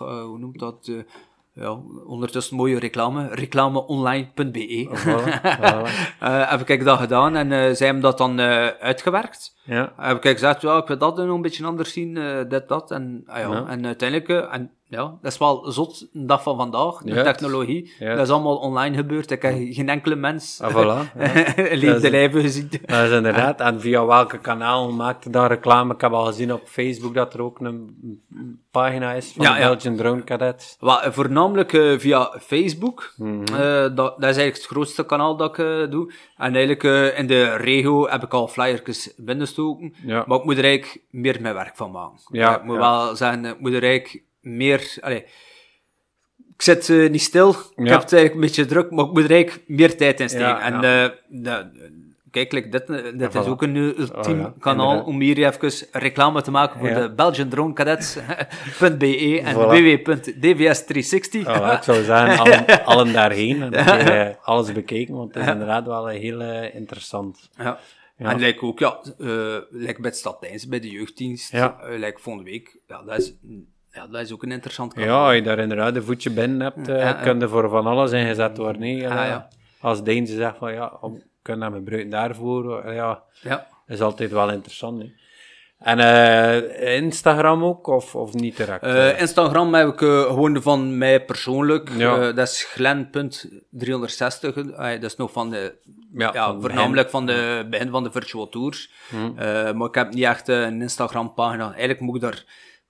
eh, 0.00 0.22
hoe 0.22 0.38
noemt 0.38 0.58
dat? 0.58 0.90
Ja, 1.54 1.80
ondertussen 2.06 2.56
mooie 2.56 2.78
reclame. 2.78 3.28
reclameonline.be. 3.28 4.88
voilà, 4.90 5.40
voilà. 5.58 5.88
Eh, 6.20 6.50
heb 6.50 6.68
ik 6.68 6.84
dat 6.84 6.98
gedaan 6.98 7.36
en 7.36 7.52
eh, 7.52 7.74
zij 7.74 7.86
hebben 7.86 8.02
dat 8.04 8.18
dan 8.18 8.38
eh, 8.38 8.66
uitgewerkt. 8.66 9.56
Ja, 9.64 9.92
Heb 9.96 10.24
ik 10.24 10.30
gezegd, 10.30 10.60
ja, 10.60 10.76
ik 10.76 10.86
wil 10.86 10.98
dat 10.98 11.16
nog 11.16 11.34
een 11.34 11.42
beetje 11.42 11.66
anders 11.66 11.92
zien, 11.92 12.14
dit, 12.48 12.68
dat. 12.68 12.90
En, 12.90 13.22
ah 13.26 13.38
ja, 13.38 13.50
Ja. 13.50 13.66
en 13.66 13.86
uiteindelijk, 13.86 14.50
en, 14.50 14.70
ja, 14.88 15.14
dat 15.22 15.32
is 15.32 15.38
wel 15.38 15.72
zot, 15.72 16.06
de 16.12 16.24
dag 16.24 16.42
van 16.42 16.56
vandaag, 16.56 16.96
de 17.02 17.10
Juist. 17.10 17.24
technologie. 17.24 17.92
Juist. 17.98 18.16
Dat 18.16 18.26
is 18.26 18.32
allemaal 18.32 18.56
online 18.56 18.96
gebeurd. 18.96 19.30
Ik 19.30 19.42
heb 19.42 19.54
geen 19.70 19.88
enkele 19.88 20.14
mens 20.14 20.60
ah, 20.60 20.70
voilà. 20.72 21.18
Ja. 21.18 21.56
is- 21.94 22.08
lijven 22.08 22.40
gezien. 22.40 22.68
Dat 22.86 23.06
is 23.06 23.10
inderdaad. 23.10 23.60
En 23.60 23.80
via 23.80 24.06
welke 24.06 24.38
kanaal 24.38 24.92
maakte 24.92 25.30
daar 25.30 25.48
reclame? 25.48 25.94
Ik 25.94 26.00
heb 26.00 26.12
al 26.12 26.24
gezien 26.24 26.52
op 26.52 26.62
Facebook 26.64 27.14
dat 27.14 27.34
er 27.34 27.42
ook 27.42 27.60
een 27.60 27.96
een 28.34 28.60
pagina 28.70 29.12
is 29.12 29.32
van 29.36 29.44
Ja, 29.44 29.54
de 29.54 29.60
ja. 29.60 29.68
Belgian 29.68 29.96
Drone 29.96 30.24
Cadets. 30.24 30.76
Wel, 30.80 31.02
eh, 31.02 31.12
voornamelijk 31.12 31.72
eh, 31.72 31.98
via 31.98 32.32
Facebook. 32.40 33.12
Mhm. 33.16 33.42
Eh, 33.54 33.80
dat, 33.82 33.96
dat 33.96 34.16
is 34.18 34.22
eigenlijk 34.22 34.56
het 34.56 34.66
grootste 34.66 35.06
kanaal 35.06 35.36
dat 35.36 35.58
ik 35.58 35.64
eh, 35.64 35.90
doe. 35.90 36.12
En 36.36 36.54
eigenlijk 36.54 37.16
in 37.18 37.26
de 37.26 37.56
regio 37.56 38.08
heb 38.08 38.22
ik 38.22 38.34
al 38.34 38.48
flyertjes 38.48 39.12
binnenstoken. 39.16 39.94
Maar 40.04 40.38
ik 40.38 40.44
moet 40.44 40.58
er 40.58 40.64
eigenlijk 40.64 41.02
meer 41.10 41.38
mijn 41.40 41.54
werk 41.54 41.76
van 41.76 41.90
maken. 41.90 42.18
Ja, 42.28 42.56
ik 42.56 42.64
moet 42.64 42.76
wel 42.76 43.16
zeggen, 43.16 43.44
ik 43.44 43.60
moet 43.60 43.72
er 43.72 43.82
eigenlijk 43.82 44.22
meer... 44.44 44.96
Allee, 45.00 45.24
ik 46.56 46.62
zit 46.62 46.88
eh, 46.88 47.10
niet 47.10 47.22
stil. 47.22 47.50
Ik 47.50 47.88
heb 47.88 48.00
het 48.00 48.12
eigenlijk 48.12 48.34
een 48.34 48.40
beetje 48.40 48.66
druk, 48.66 48.90
maar 48.90 49.04
ik 49.04 49.12
moet 49.12 49.24
er 49.24 49.30
eigenlijk 49.30 49.68
meer 49.68 49.96
tijd 49.96 50.20
in 50.20 50.28
steken. 50.28 50.46
Ja, 50.46 50.60
en 50.60 50.80
ja. 51.42 51.70
ik 52.24 52.30
kijk, 52.30 52.52
like, 52.52 52.68
dit, 52.68 52.90
eh, 52.90 53.18
dit 53.18 53.34
is 53.34 53.44
voilà. 53.44 53.48
ook 53.48 53.62
een 53.62 53.76
eh, 53.76 53.98
ultiem 53.98 54.40
Oh, 54.40 54.46
kanaal 54.58 55.02
om 55.02 55.20
hier 55.20 55.38
even 55.38 55.72
reclame 55.92 56.42
te 56.42 56.50
maken 56.50 56.78
voor 56.78 56.88
de 56.88 57.12
belgiandronecadets.be 57.16 59.40
en 59.44 59.54
Voilà. 59.54 59.58
www.dvs360. 59.58 61.46
Oh, 61.46 61.72
ik 61.76 61.82
zou 61.82 62.04
zeggen, 62.04 62.38
allen, 62.44 62.84
allen 62.84 63.12
daarheen 63.12 63.74
en 63.74 64.38
alles 64.42 64.72
bekeken, 64.72 65.14
want 65.14 65.34
het 65.34 65.42
is 65.42 65.48
inderdaad 65.50 65.86
wel 65.86 66.06
heel 66.06 66.40
interessant. 66.72 67.50
Ja. 67.56 67.78
En 68.16 68.40
lijkt 68.40 68.60
ook, 68.60 68.78
ja, 68.78 68.98
lijkt 69.70 70.00
bij 70.00 70.10
het 70.10 70.18
bij 70.68 70.80
de 70.80 70.90
jeugddienst, 70.90 71.52
lijkt 71.82 72.20
volgende 72.20 72.50
week, 72.50 72.78
ja, 72.86 73.02
dat 73.02 73.18
is, 73.18 73.34
ja, 73.94 74.06
dat 74.06 74.20
is 74.20 74.32
ook 74.32 74.42
een 74.42 74.52
interessant 74.52 74.92
Ja, 74.94 75.00
kanaal. 75.00 75.24
als 75.26 75.34
je 75.34 75.42
daar 75.42 75.58
inderdaad 75.58 75.96
een 75.96 76.02
voetje 76.02 76.30
binnen 76.30 76.60
hebt, 76.60 76.88
eh 76.88 76.96
Ja, 76.98 77.08
ja. 77.08 77.12
kun 77.12 77.38
je 77.40 77.48
voor 77.48 77.68
van 77.68 77.86
alles 77.86 78.12
ingezet 78.12 78.56
worden. 78.56 78.80
Nee, 78.80 79.08
Ah, 79.08 79.14
ja. 79.26 79.48
Als 79.80 80.02
Deense 80.02 80.34
zegt 80.34 80.56
van 80.58 80.72
ja, 80.72 80.92
om- 81.00 81.22
kun 81.42 81.54
je 81.54 81.60
dat 81.60 81.72
gebruiken 81.72 82.10
daarvoor, 82.10 82.80
eh, 82.82 82.94
ja, 82.94 83.22
Ja. 83.42 83.66
is 83.86 84.00
altijd 84.00 84.30
wel 84.30 84.50
interessant. 84.50 85.02
Hè. 85.02 85.08
En 85.78 85.98
eh, 85.98 86.96
Instagram 86.96 87.64
ook, 87.64 87.86
of, 87.86 88.14
of 88.14 88.32
niet 88.32 88.56
direct? 88.56 88.82
Eh, 88.82 89.20
Instagram 89.20 89.74
heb 89.74 89.88
ik 89.88 90.02
eh, 90.02 90.22
gewoon 90.22 90.62
van 90.62 90.98
mij 90.98 91.24
persoonlijk. 91.24 91.90
Ja. 91.96 92.14
Eh, 92.16 92.20
dat 92.36 92.48
is 92.48 92.64
glen.360. 92.64 94.56
Eh, 94.56 94.90
dat 95.00 95.02
is 95.10 95.16
nog 95.16 95.32
van 95.32 95.50
de... 95.50 95.74
Ja, 96.12 96.30
Ja, 96.32 96.46
van 96.46 96.60
voornamelijk 96.60 97.10
van 97.10 97.26
de 97.26 97.66
begin 97.70 97.90
van 97.90 98.02
de 98.04 98.10
virtual 98.10 98.48
tours. 98.48 98.90
Eh, 99.36 99.72
maar 99.72 99.88
ik 99.88 99.94
heb 99.94 100.14
niet 100.14 100.24
echt 100.24 100.48
eh, 100.48 100.60
een 100.60 100.82
Instagram-pagina. 100.82 101.64
Eigenlijk 101.70 102.00
moet 102.00 102.14
ik 102.14 102.20
daar, 102.20 102.44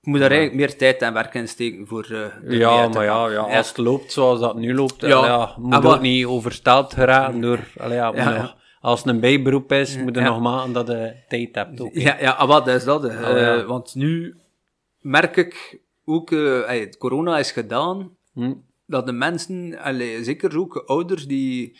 moet 0.06 0.18
daar 0.20 0.30
eigenlijk 0.30 0.60
meer 0.60 0.76
tijd 0.76 1.02
en 1.02 1.12
werk 1.12 1.34
in 1.34 1.48
steken 1.48 1.86
voor... 1.86 2.04
eh, 2.10 2.20
er 2.20 2.54
ja, 2.54 2.88
maar 2.88 3.04
ja, 3.04 3.28
ja, 3.30 3.40
als 3.40 3.68
het 3.68 3.76
loopt 3.76 4.12
zoals 4.12 4.40
dat 4.40 4.56
nu 4.56 4.74
loopt, 4.74 5.00
Ja. 5.00 5.08
ja. 5.08 5.24
ja, 5.26 5.54
moet 5.58 5.72
Ah, 5.74 5.82
maar- 5.82 5.94
ook 5.94 6.00
niet 6.00 6.24
oversteld 6.26 6.92
geraken 6.94 7.40
door... 7.40 7.60
allee, 7.76 7.96
ja, 7.96 8.10
nog, 8.10 8.56
als 8.80 8.98
het 9.02 9.08
een 9.08 9.20
bijberoep 9.20 9.72
is, 9.72 9.96
moet 9.96 10.14
je 10.14 10.20
nog 10.20 10.40
maken 10.40 10.72
dat 10.72 10.86
je 10.86 11.14
tijd 11.28 11.54
hebt 11.54 11.80
ook. 11.80 11.90
Ja, 11.94 12.16
ja 12.20 12.30
ah, 12.30 12.48
wat 12.48 12.66
is 12.68 12.84
dat. 12.84 13.04
eh. 13.04 13.20
Ja. 13.20 13.56
Eh, 13.56 13.64
want 13.66 13.94
nu 13.94 14.36
merk 15.00 15.36
ik 15.36 15.78
ook, 16.04 16.32
eh, 16.32 16.68
ey, 16.68 16.80
het 16.80 16.96
corona 16.96 17.38
is 17.38 17.50
gedaan, 17.52 18.10
Hm? 18.34 18.52
dat 18.86 19.06
de 19.06 19.12
mensen, 19.12 19.78
zeker 20.22 20.58
ook 20.58 20.76
ouders 20.86 21.26
die 21.26 21.78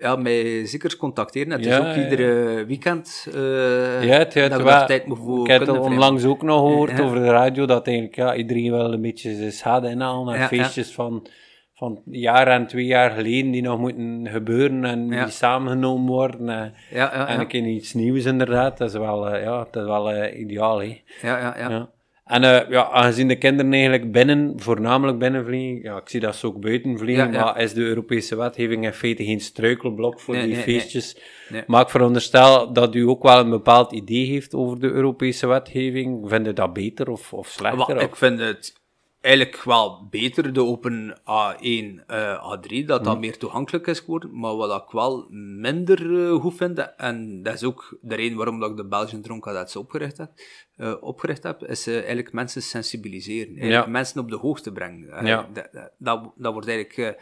ja, 0.00 0.16
mij 0.16 0.66
zeker 0.66 0.96
contacteren. 0.96 1.52
Het 1.52 1.64
Ja, 1.64 1.72
is 1.72 1.86
ook 1.88 1.94
ja. 1.94 2.02
iedere 2.02 2.64
weekend 2.66 3.26
eh 3.34 4.04
Ja, 4.04 4.18
het, 4.18 4.34
het, 4.34 4.50
dat 4.50 4.64
daar 4.64 4.86
tijd 4.86 5.04
voor 5.06 5.40
ik 5.40 5.46
heb 5.50 5.60
het 5.60 5.78
onlangs 5.78 6.24
ook 6.24 6.42
nog 6.42 6.58
gehoord 6.60 7.00
over 7.00 7.16
de 7.18 7.30
radio, 7.30 7.66
dat 7.66 7.86
eigenlijk 7.86 8.16
ja, 8.16 8.34
iedereen 8.34 8.70
wel 8.70 8.92
een 8.92 9.00
beetje 9.00 9.34
zijn 9.34 9.52
schade 9.52 9.88
inhalen 9.88 10.26
naar 10.38 10.48
feestjes 10.48 10.92
van, 10.92 11.26
van 11.74 12.02
een 12.06 12.18
jaar 12.18 12.46
en 12.48 12.66
twee 12.66 12.84
jaar 12.86 13.10
geleden 13.10 13.50
die 13.50 13.62
nog 13.62 13.78
moeten 13.78 14.28
gebeuren 14.30 14.84
en 14.84 15.08
Ja. 15.08 15.22
die 15.24 15.32
samengenomen 15.32 16.06
worden. 16.06 16.48
En, 16.48 16.74
Ja, 16.90 17.10
ja, 17.14 17.28
en 17.28 17.40
een 17.40 17.46
keer 17.46 17.64
iets 17.66 17.94
nieuws 17.94 18.24
inderdaad, 18.24 18.78
dat 18.78 18.88
is 18.90 18.98
wel, 18.98 19.28
eh, 19.28 19.42
ja, 19.42 19.66
dat 19.70 19.82
is 19.82 19.88
wel 19.88 20.10
eh, 20.12 20.40
ideaal. 20.40 20.78
Hè. 20.80 21.00
ja, 21.22 21.38
ja, 21.38 21.54
ja. 21.58 21.90
En 22.30 22.44
eh, 22.44 22.70
ja, 22.70 22.90
aangezien 22.90 23.28
de 23.28 23.36
kinderen 23.36 23.72
eigenlijk 23.72 24.12
binnen, 24.12 24.52
voornamelijk 24.56 25.18
binnen 25.18 25.44
vliegen, 25.44 25.82
ja, 25.82 25.96
ik 25.96 26.08
zie 26.08 26.20
dat 26.20 26.36
ze 26.36 26.46
ook 26.46 26.60
buiten 26.60 26.98
vliegen, 26.98 27.26
Ja, 27.26 27.32
ja. 27.32 27.44
maar 27.44 27.60
is 27.60 27.72
de 27.72 27.80
Europese 27.80 28.36
wetgeving 28.36 28.84
in 28.84 28.92
feite 28.92 29.24
geen 29.24 29.40
struikelblok 29.40 30.20
voor 30.20 30.34
Nee, 30.34 30.44
die 30.46 30.54
nee, 30.54 30.62
feestjes. 30.62 31.16
Nee. 31.48 31.62
Maar 31.66 31.82
ik 31.82 31.88
veronderstel 31.88 32.72
dat 32.72 32.94
u 32.94 33.08
ook 33.08 33.22
wel 33.22 33.38
een 33.38 33.50
bepaald 33.50 33.92
idee 33.92 34.26
heeft 34.26 34.54
over 34.54 34.80
de 34.80 34.90
Europese 34.90 35.46
wetgeving. 35.46 36.28
Vind 36.28 36.46
je 36.46 36.52
dat 36.52 36.72
beter 36.72 37.10
of, 37.10 37.32
of 37.32 37.48
slechter? 37.48 37.94
Wel, 37.94 38.04
ik 38.04 38.16
vind 38.16 38.40
het 38.40 38.79
eigenlijk 39.20 39.62
wel 39.62 40.06
beter, 40.10 40.52
de 40.52 40.64
Open 40.64 41.20
A1, 41.20 42.06
eh, 42.06 42.54
A3, 42.56 42.84
dat 42.84 43.04
dat 43.04 43.20
meer 43.20 43.38
toegankelijk 43.38 43.86
is 43.86 44.00
geworden. 44.00 44.38
Maar 44.38 44.56
wat 44.56 44.82
ik 44.82 44.90
wel 44.90 45.26
minder 45.30 46.26
eh, 46.26 46.40
goed 46.40 46.56
vind, 46.56 46.94
en 46.96 47.42
dat 47.42 47.54
is 47.54 47.64
ook 47.64 47.98
de 48.00 48.14
reden 48.14 48.36
waarom 48.36 48.60
dat 48.60 48.70
ik 48.70 48.76
de 48.76 48.86
Belgian 48.86 49.22
Drone 49.22 49.40
Cadets 49.40 49.76
opgericht 49.76 50.18
heb, 50.18 50.30
eh, 50.76 50.94
opgericht 51.00 51.42
heb 51.42 51.64
is 51.64 51.86
eigenlijk 51.86 52.32
mensen 52.32 52.62
sensibiliseren. 52.62 53.48
Eigenlijk 53.48 53.84
Ja. 53.84 53.90
mensen 53.90 54.20
op 54.20 54.30
de 54.30 54.36
hoogte 54.36 54.72
brengen. 54.72 55.26
Ja. 55.26 55.48
dat, 55.52 55.68
dat, 55.72 55.90
dat, 55.98 56.32
dat 56.36 56.52
wordt 56.52 56.68
eigenlijk... 56.68 57.18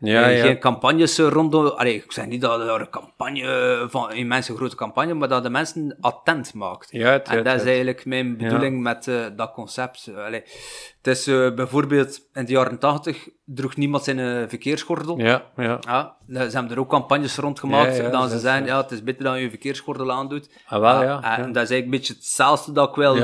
eh, 0.00 0.10
Ja, 0.12 0.22
eh, 0.30 0.36
ja. 0.36 0.42
Geen 0.44 0.58
campagnes 0.58 1.18
eh, 1.18 1.26
rondom... 1.28 1.66
Allee, 1.66 1.94
ik 1.94 2.12
zeg 2.12 2.26
niet 2.26 2.40
dat 2.40 2.60
er 2.60 2.80
een 2.80 2.90
campagne 2.90 3.86
van 3.90 4.10
een 4.12 4.26
mensen 4.26 4.56
grote 4.56 4.76
campagne, 4.76 5.14
maar 5.14 5.28
dat 5.28 5.42
de 5.42 5.50
mensen 5.50 5.96
attent 6.00 6.54
maakt. 6.54 6.88
Ja, 6.90 7.10
het- 7.10 7.28
en 7.28 7.34
het- 7.36 7.44
dat 7.44 7.54
is 7.60 7.64
eigenlijk 7.66 8.04
mijn 8.04 8.36
bedoeling 8.36 8.82
met 8.82 9.08
eh, 9.08 9.24
dat 9.36 9.52
concept. 9.52 10.10
Allee, 10.16 10.42
het 11.02 11.06
is 11.06 11.26
eh, 11.26 11.54
bijvoorbeeld 11.54 12.20
in 12.32 12.44
de 12.44 12.52
jaren 12.52 12.78
tachtig 12.78 13.28
droeg 13.44 13.76
niemand 13.76 14.04
zijn 14.04 14.18
eh, 14.18 14.48
verkeersgordel. 14.48 15.18
Ja, 15.18 15.42
ja. 15.56 15.78
Ja, 15.80 16.16
ze 16.48 16.56
hebben 16.56 16.70
er 16.72 16.78
ook 16.80 16.88
campagnes 16.90 17.36
rond 17.36 17.60
gemaakt. 17.60 17.96
Ja, 17.96 18.08
dan 18.08 18.28
ze 18.28 18.34
is, 18.36 18.40
zeggen, 18.42 18.64
ja. 18.66 18.76
het 18.82 18.90
is 18.90 19.02
beter 19.02 19.24
dat 19.24 19.34
je 19.34 19.40
je 19.40 19.48
verkeersgordel 19.48 20.12
aandoet. 20.12 20.50
Ah, 20.66 20.80
wel, 20.80 20.90
Ah, 20.94 21.02
ja, 21.02 21.38
En 21.38 21.52
dat 21.52 21.62
is 21.62 21.70
eigenlijk 21.70 21.84
een 21.84 21.90
beetje 21.90 22.12
hetzelfde 22.14 22.72
dat 22.72 22.88
ik 22.88 22.94
wil. 22.94 23.14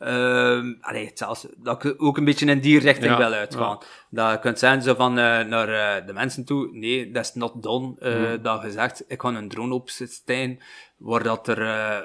Ehm, 0.00 0.74
allee, 0.80 1.06
hetzelfde, 1.06 1.50
dat 1.56 1.84
ik 1.84 2.02
ook 2.02 2.16
een 2.16 2.24
beetje 2.24 2.46
in 2.46 2.60
die 2.60 2.78
richting 2.78 3.10
Ja, 3.10 3.16
wil 3.18 3.32
uitgaan. 3.32 3.78
Dat 4.10 4.30
je 4.30 4.38
kunt 4.38 4.58
zeggen 4.58 4.82
zo 4.82 4.94
van, 4.94 5.18
eh, 5.18 5.44
naar 5.44 5.68
eh, 5.68 6.06
de 6.06 6.12
mensen 6.12 6.44
toe, 6.44 6.68
nee, 6.72 7.10
dat 7.10 7.24
is 7.24 7.34
not 7.34 7.62
done. 7.62 7.94
eh, 7.98 8.12
Hmm. 8.14 8.42
Dat 8.42 8.62
je 8.62 8.70
zegt, 8.70 9.04
ik 9.08 9.20
ga 9.20 9.28
een 9.28 9.48
drone 9.48 9.74
opzetten, 9.74 10.58
waar 10.96 11.22
dat 11.22 11.48
er 11.48 11.62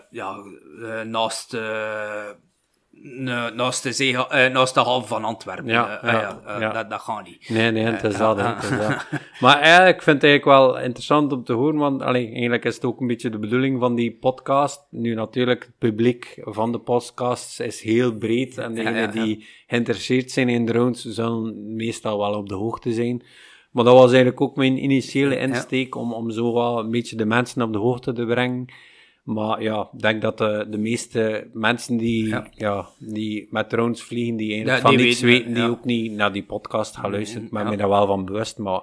ja, 0.09 0.35
naast, 1.03 1.57
na- 3.01 3.49
naast, 3.49 3.83
de 3.83 3.91
zee, 3.91 4.27
eh, 4.27 4.51
naast 4.53 4.73
de 4.73 4.79
haven 4.79 5.07
van 5.07 5.23
Antwerpen. 5.23 5.65
Ja, 5.65 6.01
eh, 6.01 6.11
ja, 6.11 6.41
eh, 6.45 6.59
ja. 6.59 6.71
Dat, 6.71 6.89
dat 6.89 7.01
gaat 7.01 7.25
niet. 7.25 7.49
Nee, 7.49 7.71
nee, 7.71 7.83
het 7.83 8.03
is 8.03 8.17
dat, 8.17 8.37
hè, 8.37 8.43
ja. 8.43 8.55
het 8.55 8.63
is 8.63 8.69
dat. 8.69 9.05
Maar 9.39 9.59
eigenlijk, 9.59 9.95
ik 9.95 10.01
vind 10.01 10.21
het 10.21 10.31
eigenlijk 10.31 10.59
wel 10.59 10.79
interessant 10.79 11.31
om 11.31 11.43
te 11.43 11.53
horen, 11.53 11.75
want 11.75 12.01
allee, 12.01 12.31
eigenlijk 12.31 12.65
is 12.65 12.75
het 12.75 12.85
ook 12.85 12.99
een 12.99 13.07
beetje 13.07 13.29
de 13.29 13.39
bedoeling 13.39 13.79
van 13.79 13.95
die 13.95 14.11
podcast. 14.11 14.85
Nu 14.89 15.13
natuurlijk, 15.13 15.63
het 15.63 15.77
publiek 15.77 16.41
van 16.41 16.71
de 16.71 16.79
podcasts 16.79 17.59
is 17.59 17.81
heel 17.81 18.13
breed 18.13 18.57
en 18.57 18.75
degenen 18.75 19.11
die 19.11 19.45
geïnteresseerd 19.67 20.31
zijn 20.31 20.49
in 20.49 20.65
drones 20.65 21.05
zullen 21.05 21.75
meestal 21.75 22.19
wel 22.19 22.33
op 22.33 22.49
de 22.49 22.55
hoogte 22.55 22.93
zijn. 22.93 23.23
Maar 23.71 23.83
dat 23.83 23.93
was 23.93 24.07
eigenlijk 24.07 24.41
ook 24.41 24.55
mijn 24.55 24.83
initiële 24.83 25.37
insteek, 25.37 25.95
om, 25.95 26.13
om 26.13 26.31
zo 26.31 26.53
wel 26.53 26.79
een 26.79 26.91
beetje 26.91 27.15
de 27.15 27.25
mensen 27.25 27.61
op 27.61 27.73
de 27.73 27.79
hoogte 27.79 28.13
te 28.13 28.25
brengen. 28.25 28.65
Maar 29.25 29.61
ja, 29.61 29.89
ik 29.93 30.01
denk 30.01 30.21
dat 30.21 30.37
de, 30.37 30.65
de 30.69 30.77
meeste 30.77 31.47
mensen 31.53 31.97
die, 31.97 32.27
ja. 32.27 32.47
Ja. 32.51 32.87
die 32.99 33.47
met 33.51 33.69
drones 33.69 34.03
vliegen, 34.03 34.35
die 34.35 34.53
eigenlijk 34.53 34.81
Ja, 34.81 34.87
van 34.87 34.97
die 34.97 35.05
niets 35.05 35.21
weten, 35.21 35.37
weten, 35.37 35.53
die 35.53 35.63
ja. 35.63 35.69
ook 35.69 35.85
niet 35.85 36.11
naar 36.11 36.31
die 36.31 36.43
podcast 36.43 36.97
gaan 36.97 37.11
luisteren. 37.11 37.43
Ik 37.43 37.51
ben 37.51 37.69
me 37.69 37.77
daar 37.77 37.89
wel 37.89 38.07
van 38.07 38.25
bewust, 38.25 38.57
maar 38.57 38.81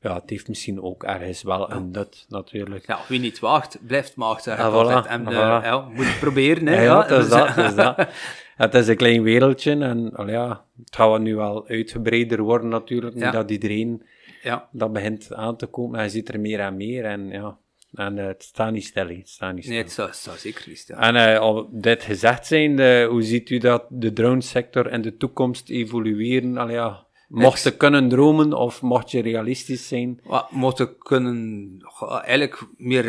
ja, 0.00 0.14
het 0.14 0.30
heeft 0.30 0.48
misschien 0.48 0.82
ook 0.82 1.02
ergens 1.02 1.42
wel 1.42 1.70
een 1.70 1.90
nut, 1.90 2.26
natuurlijk. 2.28 2.86
Ja, 2.86 2.98
wie 3.08 3.20
niet 3.20 3.38
waagt, 3.38 3.78
blijft 3.86 4.16
maagd, 4.16 4.46
ik 4.46 4.58
Ah, 4.58 4.72
voilà. 4.72 5.08
En 5.08 5.26
ah, 5.26 5.56
eh, 5.56 5.64
ja, 5.64 5.88
moet 5.94 6.06
het 6.06 6.18
proberen, 6.18 6.66
hè. 6.66 6.82
Ja, 6.90 7.08
is 7.08 7.28
dat, 7.28 7.56
is 7.56 7.74
dat. 7.74 7.96
Het 8.54 8.74
is 8.74 8.88
een 8.88 8.96
klein 8.96 9.22
wereldje 9.22 9.70
en 9.70 10.12
al 10.14 10.28
ja, 10.28 10.64
het 10.84 10.96
gaat 10.96 11.20
nu 11.20 11.36
wel 11.36 11.68
uitgebreider 11.68 12.42
worden 12.42 12.68
natuurlijk, 12.68 13.14
nu 13.14 13.30
dat 13.30 13.50
iedereen 13.50 14.02
ja. 14.42 14.68
dat 14.72 14.92
begint 14.92 15.34
aan 15.34 15.56
te 15.56 15.66
komen. 15.66 15.98
En 15.98 16.04
je 16.04 16.10
ziet 16.10 16.28
er 16.28 16.40
meer 16.40 16.60
en 16.60 16.76
meer 16.76 17.04
en 17.04 17.28
ja, 17.28 17.58
en 17.94 18.18
eh, 18.18 18.26
het 18.26 18.42
staat 18.42 18.72
niet 18.72 18.84
stil, 18.84 19.08
het 19.08 19.28
staat 19.28 19.54
niet 19.54 19.64
stil. 19.64 19.74
Nee, 19.74 19.84
het 19.84 20.16
zou 20.16 20.38
zeker 20.38 20.64
niet 20.68 20.78
staan. 20.78 21.00
En 21.00 21.34
eh, 21.34 21.38
al 21.38 21.68
dit 21.72 22.02
gezegd 22.02 22.46
zijnde, 22.46 23.06
hoe 23.10 23.22
ziet 23.22 23.50
u 23.50 23.58
dat 23.58 23.84
de 23.88 24.12
dronesector 24.12 24.92
in 24.92 25.02
de 25.02 25.16
toekomst 25.16 25.68
evolueren? 25.70 26.56
Al 26.56 26.70
ja, 26.70 27.06
mocht 27.28 27.62
je 27.62 27.76
kunnen 27.76 28.08
dromen 28.08 28.52
of 28.52 28.82
mocht 28.82 29.10
je 29.10 29.22
realistisch 29.22 29.88
zijn? 29.88 30.20
Wat 30.24 30.50
moeten 30.50 30.98
kunnen 30.98 31.78
goh, 31.82 32.22
eigenlijk 32.24 32.66
meer 32.76 33.04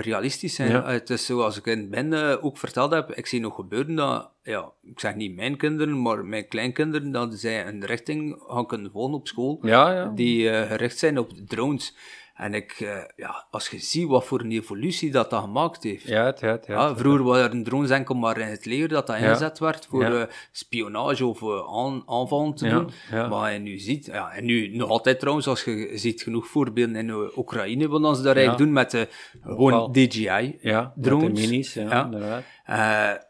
realistisch 0.00 0.54
zijn. 0.54 0.70
Ja. 0.70 0.86
Het 0.86 1.10
is 1.10 1.26
zoals 1.26 1.58
ik 1.58 1.66
in 1.66 1.78
het 1.78 1.90
begin 1.90 2.12
eh, 2.12 2.44
ook 2.44 2.58
verteld 2.58 2.92
heb, 2.92 3.12
ik 3.12 3.26
zie 3.26 3.40
nog 3.40 3.54
gebeuren 3.54 3.94
dat, 3.94 4.30
ja, 4.42 4.70
ik 4.82 5.00
zeg 5.00 5.14
niet 5.14 5.36
mijn 5.36 5.56
kinderen, 5.56 6.02
maar 6.02 6.24
mijn 6.24 6.48
kleinkinderen, 6.48 7.12
dat 7.12 7.34
zij 7.34 7.66
een 7.66 7.84
richting 7.84 8.42
gaan 8.46 8.66
kunnen 8.66 8.90
volgen 8.90 9.14
op 9.14 9.28
school, 9.28 9.58
Ja, 9.62 9.92
ja. 9.92 10.12
die 10.14 10.48
gericht 10.48 10.98
zijn 10.98 11.18
op 11.18 11.30
drones. 11.46 11.94
En 12.34 12.54
ik, 12.54 12.72
eh, 12.72 12.96
ja, 13.16 13.46
als 13.50 13.68
je 13.68 13.78
ziet 13.78 14.06
wat 14.08 14.24
voor 14.24 14.40
een 14.40 14.50
evolutie 14.52 15.10
dat 15.10 15.30
dat 15.30 15.42
gemaakt 15.42 15.82
heeft. 15.82 16.06
Ja, 16.06 16.24
het, 16.24 16.40
ja, 16.40 16.48
het, 16.48 16.66
ja, 16.66 16.88
het. 16.88 16.98
vroeger 16.98 17.22
waren 17.24 17.62
drones 17.64 17.90
enkel 17.90 18.14
maar 18.14 18.38
in 18.38 18.46
het 18.46 18.64
leger 18.64 18.88
dat 18.88 19.06
dat 19.06 19.18
Ja. 19.18 19.22
ingezet 19.26 19.58
werd 19.58 19.86
voor 19.86 20.02
Ja. 20.02 20.20
eh, 20.20 20.26
spionage 20.52 21.26
of 21.26 21.42
eh, 21.42 21.76
aan, 21.84 22.02
aanvallen 22.06 22.54
te 22.54 22.68
doen. 22.68 22.90
Maar 23.28 23.52
je 23.52 23.58
nu 23.58 23.78
ziet, 23.78 24.06
ja, 24.06 24.30
en 24.32 24.44
nu 24.44 24.76
nog 24.76 24.88
altijd 24.90 25.18
trouwens, 25.20 25.46
als 25.46 25.64
je 25.64 25.90
ziet 25.94 26.22
genoeg 26.22 26.46
voorbeelden 26.46 26.96
in 26.96 27.30
Oekraïne, 27.36 27.88
wat 27.88 28.16
ze 28.16 28.22
daar 28.22 28.36
eigenlijk 28.36 28.64
doen 28.64 28.72
met 28.72 28.90
de 28.90 29.08
gewoon 29.42 29.92
DJI 29.92 30.58
Ja, 30.60 30.92
met 30.94 31.04
drones. 31.04 31.40
de 31.40 31.48
minis, 31.48 31.74
ja, 31.74 32.04
inderdaad. 32.04 33.22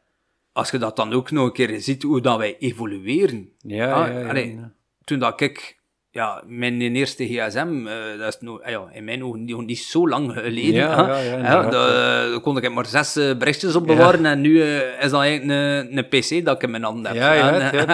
Als 0.53 0.71
je 0.71 0.79
dat 0.79 0.97
dan 0.97 1.13
ook 1.13 1.31
nog 1.31 1.47
een 1.47 1.53
keer 1.53 1.81
ziet, 1.81 2.03
hoe 2.03 2.21
dat 2.21 2.39
wij 2.39 2.59
evolueren. 2.59 3.49
Ja, 3.59 3.93
Ah, 3.93 4.29
allee. 4.29 4.61
Toen 5.05 5.19
dat 5.19 5.41
ik, 5.41 5.79
ja, 6.15 6.43
mijn 6.47 6.81
eerste 6.81 7.25
gsm, 7.27 7.87
eh, 7.87 8.19
dat 8.19 8.35
is 8.35 8.41
nog, 8.41 8.63
ah 8.63 8.71
ja, 8.71 8.89
in 8.93 9.05
mijn 9.05 9.25
ogen 9.25 9.45
nog 9.45 9.65
niet 9.65 9.79
zo 9.79 10.09
lang 10.09 10.33
geleden. 10.33 10.73
Ja, 10.73 11.07
hè. 11.07 11.23
ja, 11.23 11.37
ja, 11.39 11.63
daar 11.63 11.71
daar 11.71 12.41
kon 12.41 12.57
ik 12.57 12.73
maar 12.73 12.87
zes 12.87 13.17
eh, 13.17 13.37
berichtjes 13.37 13.75
op 13.75 13.87
bewaren 13.87 14.27
en 14.27 14.41
nu 14.41 14.63
eh, 14.63 15.05
is 15.05 15.11
dat 15.11 15.21
eigenlijk 15.21 15.61
een, 15.61 15.99
een 15.99 16.09
pc 16.09 16.45
dat 16.45 16.57
ik 16.57 16.63
in 16.63 16.71
mijn 16.71 16.83
handen 16.83 17.07
heb. 17.07 17.15
Ja, 17.15 17.33
ja, 17.33 17.53
En, 17.53 17.63
het, 17.63 17.89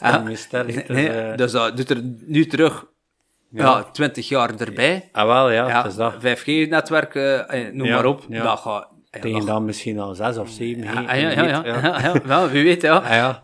ja, 0.00 0.24
het, 0.24 0.88
het 0.88 1.38
Dus 1.38 1.52
dat 1.52 1.76
doet 1.76 1.90
er 1.90 2.00
nu 2.26 2.46
terug 2.46 2.86
ja. 3.50 3.82
20 3.82 4.28
jaar 4.28 4.54
erbij. 4.58 5.08
Ah, 5.12 5.26
wel, 5.26 5.50
ja, 5.50 5.86
is 5.86 5.94
dat. 5.94 6.14
5G-netwerk, 6.14 7.14
eh, 7.14 7.72
noem 7.72 7.88
maar 7.88 8.04
op. 8.04 8.24
Dat 8.28 8.58
gaat... 8.58 8.88
ja, 9.10 9.20
Tegen 9.20 9.46
dan 9.46 9.64
misschien 9.64 9.98
al 9.98 10.14
zes 10.14 10.36
of 10.36 10.48
zeven. 10.48 10.82
Ja, 10.82 11.14
ja, 11.14 11.30
ja, 11.30 11.64
ja, 12.26 12.48
wie 12.48 12.64
weet, 12.64 12.82
ja. 12.82 12.96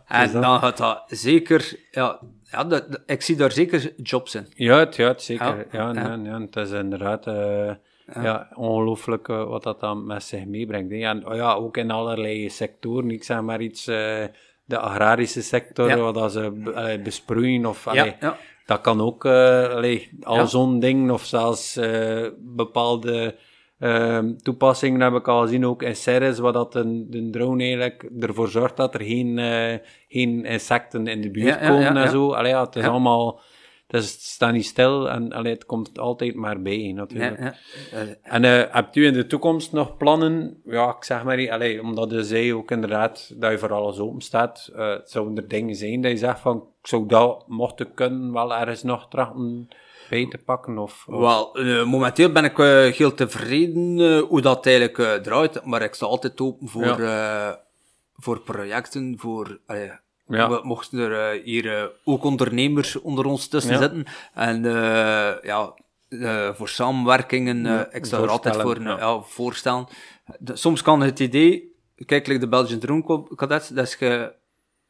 Ah, 0.07 0.23
En 0.23 0.41
dan 0.41 0.59
gaat 0.59 0.77
dat 0.77 1.03
zeker, 1.07 1.73
ja, 1.91 2.21
ja 2.51 2.65
dat, 2.65 3.03
ik 3.07 3.23
zie 3.23 3.37
daar 3.37 3.53
zeker 3.53 3.93
jobs 3.97 4.35
in. 4.35 4.47
Ja, 4.55 4.79
het, 4.79 4.97
ja, 4.97 5.09
het 5.09 5.23
zeker. 5.23 5.67
Ja, 5.73 5.93
Ja, 5.93 6.19
ja. 6.23 6.41
het 6.41 6.57
is 6.57 6.71
inderdaad 6.71 7.27
eh, 7.27 7.71
ja. 8.23 8.49
ongelooflijk 8.55 9.29
eh, 9.29 9.45
wat 9.45 9.63
dat 9.63 9.81
dan 9.81 10.07
met 10.07 10.23
zich 10.23 10.45
meebrengt. 10.45 10.91
hè. 10.93 10.99
En 10.99 11.27
oh 11.27 11.35
ja, 11.35 11.53
ook 11.53 11.77
in 11.77 11.91
allerlei 11.91 12.51
sectoren. 12.51 13.11
Ik 13.11 13.25
zeg 13.25 13.41
maar 13.41 13.61
iets, 13.61 13.87
eh, 13.87 14.25
de 14.65 14.79
agrarische 14.79 15.43
sector, 15.43 15.97
wat 15.97 16.15
dat 16.15 16.33
ze 16.33 17.01
besproeien 17.03 17.67
of... 17.67 17.87
Allee. 17.87 18.17
Dat 18.67 18.81
kan 18.81 19.01
ook 19.01 19.27
allee, 19.27 20.11
al 20.23 20.47
zo'n 20.47 20.81
ding, 20.81 21.11
of 21.11 21.25
zelfs 21.25 21.79
bepaalde 22.39 23.37
ehm, 23.79 24.37
toepassingen 24.37 25.01
heb 25.01 25.13
ik 25.13 25.29
al 25.29 25.41
gezien, 25.41 25.67
ook 25.67 25.83
in 25.83 25.97
series, 25.97 26.39
waar 26.39 26.53
dat 26.53 26.75
een, 26.75 27.07
de 27.11 27.31
drone 27.31 27.63
eigenlijk 27.63 28.09
ervoor 28.21 28.49
zorgt 28.49 28.77
dat 28.77 28.95
er 28.95 29.03
geen, 29.03 29.39
eh, 29.39 29.79
geen 30.09 30.45
insecten 30.45 31.07
in 31.07 31.21
de 31.21 31.31
buurt 31.31 31.61
Ja, 31.61 31.69
komen 31.69 31.95
ja, 31.95 32.05
en 32.05 32.11
zo. 32.11 32.33
Allee, 32.33 32.51
ja, 32.51 32.65
het 32.65 32.77
is 32.77 32.85
allemaal... 32.85 33.41
Het, 33.87 34.03
is, 34.03 34.13
het 34.13 34.21
staat 34.21 34.53
niet 34.53 34.67
stil 34.67 35.11
en 35.11 35.33
allee, 35.33 35.53
het 35.53 35.67
komt 35.67 35.99
altijd 35.99 36.35
maar 36.35 36.63
bij, 36.63 36.93
natuurlijk. 36.95 37.57
En 38.23 38.45
eh, 38.45 38.75
hebt 38.75 38.97
u 38.97 39.07
in 39.07 39.13
de 39.13 39.27
toekomst 39.27 39.73
nog 39.73 39.97
plannen? 39.97 40.61
Ja, 40.65 40.89
ik 40.89 41.05
zeg 41.05 41.25
maar 41.25 41.51
allee, 41.51 41.83
omdat 41.83 42.11
je 42.11 42.23
zei 42.23 42.55
ook 42.55 42.71
inderdaad 42.71 43.33
dat 43.37 43.51
je 43.51 43.59
voor 43.59 43.73
alles 43.73 43.99
open 43.99 44.21
staat. 44.21 44.71
eh 44.75 44.95
zouden 45.05 45.37
er 45.37 45.49
dingen 45.49 45.75
zijn 45.75 46.01
dat 46.01 46.11
je 46.11 46.17
zegt 46.17 46.41
van, 46.41 46.57
ik 46.57 46.87
zou 46.87 47.07
dat, 47.07 47.45
mocht 47.47 47.81
ik 47.81 47.89
kunnen, 47.95 48.33
wel 48.33 48.55
ergens 48.55 48.83
nog 48.83 49.09
trachten 49.09 49.69
bij 50.09 50.27
te 50.29 50.39
pakken? 50.39 50.79
Of, 50.79 51.05
of- 51.09 51.19
Wel, 51.21 51.55
eh, 51.59 51.85
momenteel 51.85 52.33
ben 52.33 52.45
ik 52.45 52.59
eh, 52.59 52.67
heel 52.93 53.15
tevreden 53.15 54.01
eh, 54.01 54.21
hoe 54.23 54.41
dat 54.41 54.67
eigenlijk 54.67 55.23
draait, 55.23 55.65
maar 55.65 55.83
ik 55.83 55.95
sta 55.95 56.07
altijd 56.07 56.41
open 56.41 56.69
voor, 56.69 57.01
voor 58.17 58.41
projecten, 58.41 59.15
voor... 59.19 59.61
Ja. 60.27 60.49
we- 60.51 60.61
Mochten 60.63 60.99
er 60.99 61.41
hier 61.43 61.93
ook 62.05 62.25
ondernemers 62.25 62.97
onder 63.01 63.25
ons 63.25 63.49
tussen 63.49 63.73
Ja. 63.73 63.79
zitten, 63.79 64.05
en 64.35 64.63
ja, 65.43 65.75
voor 66.55 66.69
samenwerkingen, 66.69 67.89
ik 67.93 68.05
sta 68.05 68.19
er 68.23 68.29
altijd 68.29 68.57
voor 68.57 69.25
voorstellen, 69.27 69.87
ja. 70.45 70.55
soms 70.55 70.83
kan 70.83 71.01
het 71.01 71.19
idee, 71.21 71.77
kijk, 72.07 72.27
like 72.27 72.41
de 72.41 72.49
Belgian 72.49 72.79
Drone 72.79 73.03
Co- 73.03 73.29
Cadet, 73.35 73.75
dat 73.75 73.87
is 73.87 73.95
ge, 73.95 74.33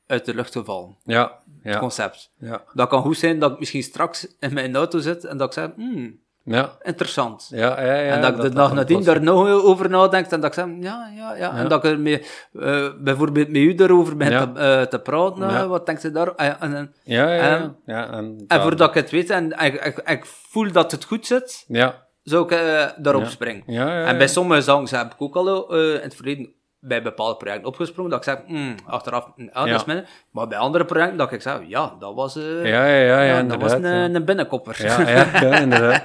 uit 0.07 0.25
de 0.25 0.35
lucht 0.35 0.53
gevallen, 0.53 0.97
ja, 1.05 1.43
het 1.69 1.79
concept. 1.79 2.31
ja, 2.39 2.63
Dat 2.75 2.89
kan 2.89 3.03
goed 3.03 3.19
zijn 3.19 3.39
dat 3.39 3.53
ik 3.53 3.59
misschien 3.59 3.83
straks 3.83 4.27
in 4.41 4.53
mijn 4.55 4.77
auto 4.77 4.99
zit 4.99 5.25
en 5.25 5.37
dat 5.37 5.47
ik 5.47 5.53
zeg, 5.53 5.69
hmm, 5.77 6.19
ja, 6.45 6.77
interessant. 6.83 7.49
ja, 7.51 7.81
ja, 7.83 7.95
ja, 7.95 8.15
en 8.15 8.21
dat 8.21 8.35
ik 8.35 8.41
de 8.41 8.49
dag 8.49 8.73
nadien 8.75 9.05
daar 9.05 9.23
nog 9.23 9.49
over 9.49 9.91
nadenk 9.91 10.27
en 10.27 10.41
dat 10.41 10.57
ik 10.57 10.63
zeg, 10.65 10.67
ja, 10.81 11.11
ja, 11.17 11.35
ja. 11.37 11.57
En 11.57 11.69
dat 11.69 11.85
ik 11.85 11.91
er 11.91 11.99
mee, 11.99 12.23
eh, 12.61 12.89
bijvoorbeeld 13.01 13.49
met 13.49 13.57
u 13.57 13.75
daarover 13.75 14.31
Ja. 14.31 14.47
te, 14.47 14.61
eh, 14.61 14.83
te 14.83 14.99
praten. 15.01 15.43
eh, 15.49 15.67
wat 15.67 15.87
denkt 15.87 16.01
ze 16.01 16.11
daar? 16.11 16.35
En, 16.35 16.75
en, 16.75 16.95
Ja, 17.03 17.29
ja, 17.29 17.35
ja. 17.35 17.59
en- 17.59 17.77
ja, 17.87 18.07
en, 18.07 18.13
en 18.13 18.45
dat- 18.47 18.63
voordat 18.63 18.89
ik 18.89 18.95
het 18.95 19.11
weet 19.11 19.31
en 19.31 19.51
ik, 19.51 19.85
ik, 19.85 19.99
ik 20.09 20.25
voel 20.27 20.73
dat 20.73 20.91
het 20.91 21.05
goed 21.05 21.27
zit, 21.27 21.65
Ja, 21.69 22.07
zou 22.23 22.55
ik 22.55 22.93
daarop 22.97 23.27
springen. 23.27 23.65
En 24.07 24.19
bij 24.19 24.29
sommige 24.29 24.61
songs 24.61 24.91
heb 24.91 25.13
ik 25.13 25.23
ook 25.23 25.37
al 25.37 25.75
in 25.75 26.01
het 26.03 26.15
verleden 26.15 26.53
bij 26.81 27.03
bepaalde 27.03 27.37
projecten 27.37 27.67
opgesprongen, 27.67 28.11
dat 28.11 28.27
ik 28.27 28.33
zeg, 28.35 28.39
hmm, 28.47 28.75
achteraf, 28.87 29.29
mm, 29.37 29.49
ah, 29.53 29.67
Ja. 29.67 29.73
dat 29.73 29.81
is 29.81 29.87
minder. 29.87 30.09
Maar 30.31 30.49
bij 30.49 30.59
andere 30.59 30.85
projecten, 30.85 31.17
dat 31.17 31.33
ik 31.33 31.43
zeg, 31.43 31.59
ja, 31.67 31.95
dat 31.99 32.15
was, 32.15 32.37
eh, 32.37 32.65
ja, 32.67 32.87
ja, 32.87 32.97
ja, 33.03 33.21
ja, 33.23 33.43
dat 33.43 33.61
was 33.61 33.73
inderdaad, 33.73 34.01
een, 34.05 34.11
ja. 34.11 34.17
een 34.17 34.25
binnenkopper. 34.25 34.77
Ja, 34.85 35.01
ja, 35.01 35.41
ja, 35.41 35.59
inderdaad. 35.59 36.03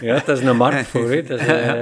Ja, 0.00 0.14
het 0.14 0.28
is 0.28 0.40
een 0.40 0.56
markt 0.56 0.86
voor 0.86 1.10
je. 1.14 1.16
Het 1.22 1.30
is, 1.30 1.46
eh, 1.46 1.78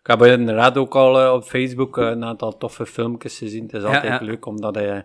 Ik 0.00 0.06
heb 0.06 0.22
inderdaad 0.22 0.76
ook 0.76 0.94
al 0.94 1.34
op 1.34 1.44
Facebook 1.44 1.96
een 1.96 2.24
aantal 2.24 2.56
toffe 2.58 2.86
filmpjes 2.86 3.38
gezien. 3.38 3.62
Het 3.62 3.72
is 3.72 3.82
altijd 3.82 4.20
leuk 4.20 4.46
om 4.46 4.60
dat, 4.60 4.76
eh, 4.76 4.98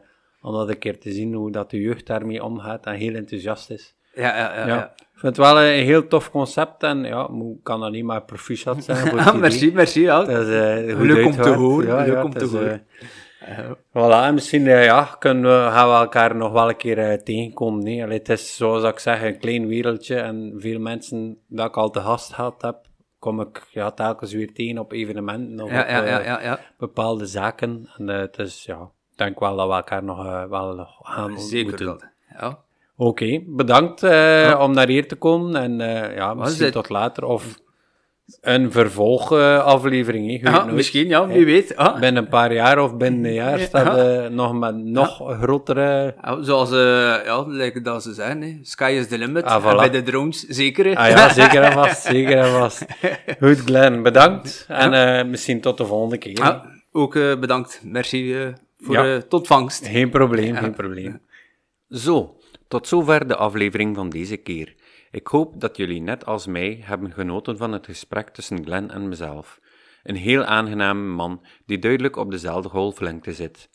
om 0.46 0.54
dat 0.54 0.70
een 0.70 0.80
keer 0.80 1.00
te 1.00 1.12
zien, 1.12 1.34
hoe 1.34 1.52
dat 1.52 1.70
de 1.70 1.82
jeugd 1.82 2.08
daarmee 2.08 2.44
omgaat 2.44 2.86
en 2.86 2.94
heel 2.94 3.14
enthousiast 3.16 3.70
is. 3.70 3.96
Ja, 4.16 4.38
ja, 4.38 4.68
ja. 4.68 4.94
Ik 4.98 5.22
vind 5.22 5.38
het 5.38 5.46
wel 5.46 5.62
een 5.62 5.84
heel 5.84 6.08
tof 6.08 6.32
concept 6.32 6.84
en 6.84 7.04
ja, 7.04 7.30
ik 7.30 7.64
kan 7.64 7.84
alleen 7.84 8.06
maar 8.06 8.24
proficiat 8.24 8.84
zijn 8.84 9.08
voor 9.08 9.20
Ah, 9.20 9.36
merci, 9.46 9.72
merci. 9.74 10.02
Ja. 10.02 10.24
Dat 10.24 10.48
is, 10.48 10.54
eh, 10.54 11.00
Leuk 11.00 11.26
om 11.26 11.32
te 11.32 11.50
horen, 11.50 11.88
Ja, 11.88 12.06
leuk 12.14 12.24
om 12.24 12.34
te 12.34 12.46
horen. 12.46 12.88
eh, 13.40 13.60
voilà, 13.90 14.26
en 14.26 14.34
misschien 14.34 14.68
eh, 14.68 14.84
ja, 14.86 15.16
kunnen 15.20 15.44
we, 15.44 15.72
gaan 15.72 15.88
we 15.90 15.96
elkaar 15.96 16.36
nog 16.36 16.52
wel 16.52 16.70
een 16.70 16.78
keer 16.78 17.24
tegenkomen. 17.24 17.84
Nee? 17.84 18.04
Allee, 18.04 18.18
het 18.18 18.30
is 18.30 18.56
zoals 18.56 18.84
ik 18.84 19.00
zeg, 19.00 19.24
een 19.24 19.40
klein 19.40 19.68
wereldje 19.68 20.16
en 20.16 20.54
veel 20.58 20.80
mensen 20.80 21.38
dat 21.48 21.68
ik 21.68 21.78
al 21.78 21.90
te 21.90 22.00
gast 22.00 22.34
gehad 22.34 22.62
heb, 22.62 22.78
kom 23.20 23.42
ik 23.42 23.68
ja, 23.72 23.92
telkens 23.92 24.34
weer 24.34 24.54
tegen 24.54 24.78
op 24.78 24.92
evenementen 24.92 25.66
of 25.66 25.72
Ja, 25.72 25.82
op 25.82 25.88
ja, 26.08 26.42
ja, 26.42 26.60
bepaalde 26.78 27.26
zaken. 27.26 27.90
En 27.98 28.08
het 28.08 28.38
is, 28.40 28.64
ja, 28.66 28.92
denk 29.16 29.40
wel 29.40 29.56
dat 29.56 29.68
we 29.68 29.74
elkaar 29.74 30.04
nog 30.04 30.26
eh, 30.26 30.44
wel 30.44 30.88
gaan 31.02 31.40
Zeker 31.40 31.72
ontmoeten. 31.72 32.10
wel. 32.30 32.40
Ja. 32.50 32.58
Oké, 32.98 33.42
bedankt 33.46 34.04
eh, 34.04 34.60
om 34.62 34.74
naar 34.74 34.88
hier 34.88 35.08
te 35.08 35.16
komen 35.16 35.56
en 35.62 35.82
eh, 35.82 36.16
ja, 36.16 36.32
is 36.32 36.38
misschien 36.38 36.72
tot 36.72 36.90
later. 36.90 37.26
Of 37.26 37.60
een 38.42 38.72
vervolgaflevering. 38.72 40.42
nooit. 40.42 40.72
misschien, 40.72 41.08
ja, 41.08 41.28
wie 41.28 41.46
weet. 41.46 41.76
Ah. 41.76 42.00
Binnen 42.00 42.24
een 42.24 42.30
paar 42.30 42.54
jaar 42.54 42.80
of 42.80 42.98
binnen 42.98 43.26
een 43.26 43.34
jaar 43.34 43.60
staat 43.60 44.30
nog 44.32 44.54
met 44.54 44.76
nog 44.76 45.38
grotere... 45.42 46.16
Zoals 46.42 46.72
eh, 46.72 46.78
ja, 47.26 47.44
like 47.48 47.82
dat 47.82 48.04
ze 48.04 48.14
zeggen, 48.14 48.42
hè. 48.42 48.58
sky 48.62 48.96
is 49.00 49.08
the 49.08 49.18
limit. 49.18 49.44
Ah, 49.44 49.56
En 49.56 49.62
voilà. 49.72 49.76
bij 49.76 49.90
de 49.90 50.04
drones, 50.04 50.40
zeker. 50.48 50.86
hè. 50.86 50.96
Ah 50.96 51.10
ja, 51.10 51.34
zeker 51.34 51.62
en 51.64 51.72
vast, 51.72 52.02
zeker 52.14 52.38
en 52.38 52.52
vast. 52.52 52.86
Goed, 53.40 53.58
Glenn, 53.60 54.04
bedankt. 54.04 54.66
En 54.68 55.30
misschien 55.30 55.62
tot 55.62 55.78
de 55.78 55.86
volgende 55.86 56.18
keer. 56.18 56.62
Ook 56.92 57.14
bedankt. 57.14 57.82
Merci 57.84 58.54
voor 58.78 58.96
Ja. 58.96 59.04
de 59.04 59.28
tot 59.28 59.48
vangst. 59.48 59.88
Geen 59.88 60.10
probleem, 60.10 60.56
geen 60.56 60.74
probleem. 60.74 61.22
Zo, 61.90 62.38
tot 62.68 62.88
zover 62.88 63.28
de 63.28 63.36
aflevering 63.36 63.96
van 63.96 64.10
deze 64.10 64.38
keer. 64.38 64.76
Ik 65.12 65.28
hoop 65.28 65.62
dat 65.62 65.78
jullie 65.78 66.02
net 66.02 66.26
als 66.26 66.48
mij 66.48 66.80
hebben 66.82 67.12
genoten 67.12 67.58
van 67.58 67.72
het 67.72 67.86
gesprek 67.86 68.30
tussen 68.30 68.64
Glenn 68.66 68.92
en 68.92 69.10
mezelf. 69.10 69.60
Een 70.04 70.16
heel 70.16 70.44
aangename 70.44 71.14
man 71.14 71.46
die 71.66 71.80
duidelijk 71.80 72.16
op 72.16 72.32
dezelfde 72.32 72.70
golflengte 72.70 73.34
zit. 73.34 73.70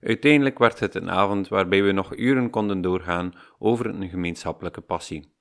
Uiteindelijk 0.00 0.58
werd 0.58 0.80
het 0.80 0.94
een 0.94 1.10
avond 1.10 1.48
waarbij 1.48 1.82
we 1.82 1.92
nog 1.92 2.16
uren 2.16 2.50
konden 2.50 2.80
doorgaan 2.80 3.32
over 3.58 3.86
een 3.86 4.08
gemeenschappelijke 4.08 4.80
passie. 4.80 5.34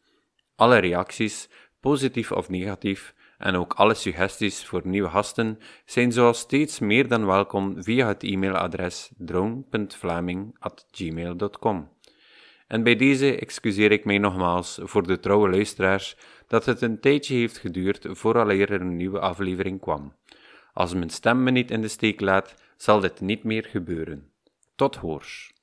Alle 0.55 0.77
reacties, 0.77 1.49
positief 1.79 2.31
of 2.31 2.49
negatief, 2.49 3.13
En 3.37 3.55
ook 3.55 3.73
alle 3.73 3.93
suggesties 3.93 4.65
voor 4.65 4.81
nieuwe 4.83 5.09
gasten 5.09 5.59
zijn 5.85 6.11
zoals 6.11 6.39
steeds 6.39 6.79
meer 6.79 7.07
dan 7.07 7.25
welkom 7.25 7.83
via 7.83 8.07
het 8.07 8.23
e-mailadres 8.23 9.11
drone.vlaming.gmail.com. 9.17 11.89
En 12.67 12.83
bij 12.83 12.95
deze 12.95 13.39
excuseer 13.39 13.91
ik 13.91 14.05
mij 14.05 14.17
nogmaals 14.17 14.79
voor 14.83 15.07
de 15.07 15.19
trouwe 15.19 15.49
luisteraars 15.49 16.17
dat 16.47 16.65
het 16.65 16.81
een 16.81 16.99
tijdje 16.99 17.35
heeft 17.35 17.57
geduurd 17.57 18.05
vooraleer 18.09 18.71
er 18.71 18.81
een 18.81 18.97
nieuwe 18.97 19.19
aflevering 19.19 19.79
kwam. 19.79 20.13
Als 20.73 20.93
mijn 20.93 21.09
stem 21.09 21.43
me 21.43 21.51
niet 21.51 21.71
in 21.71 21.81
de 21.81 21.87
steek 21.87 22.21
laat, 22.21 22.55
zal 22.77 22.99
dit 22.99 23.21
niet 23.21 23.43
meer 23.43 23.63
gebeuren. 23.63 24.31
Tot 24.75 24.95
hoors. 24.95 25.56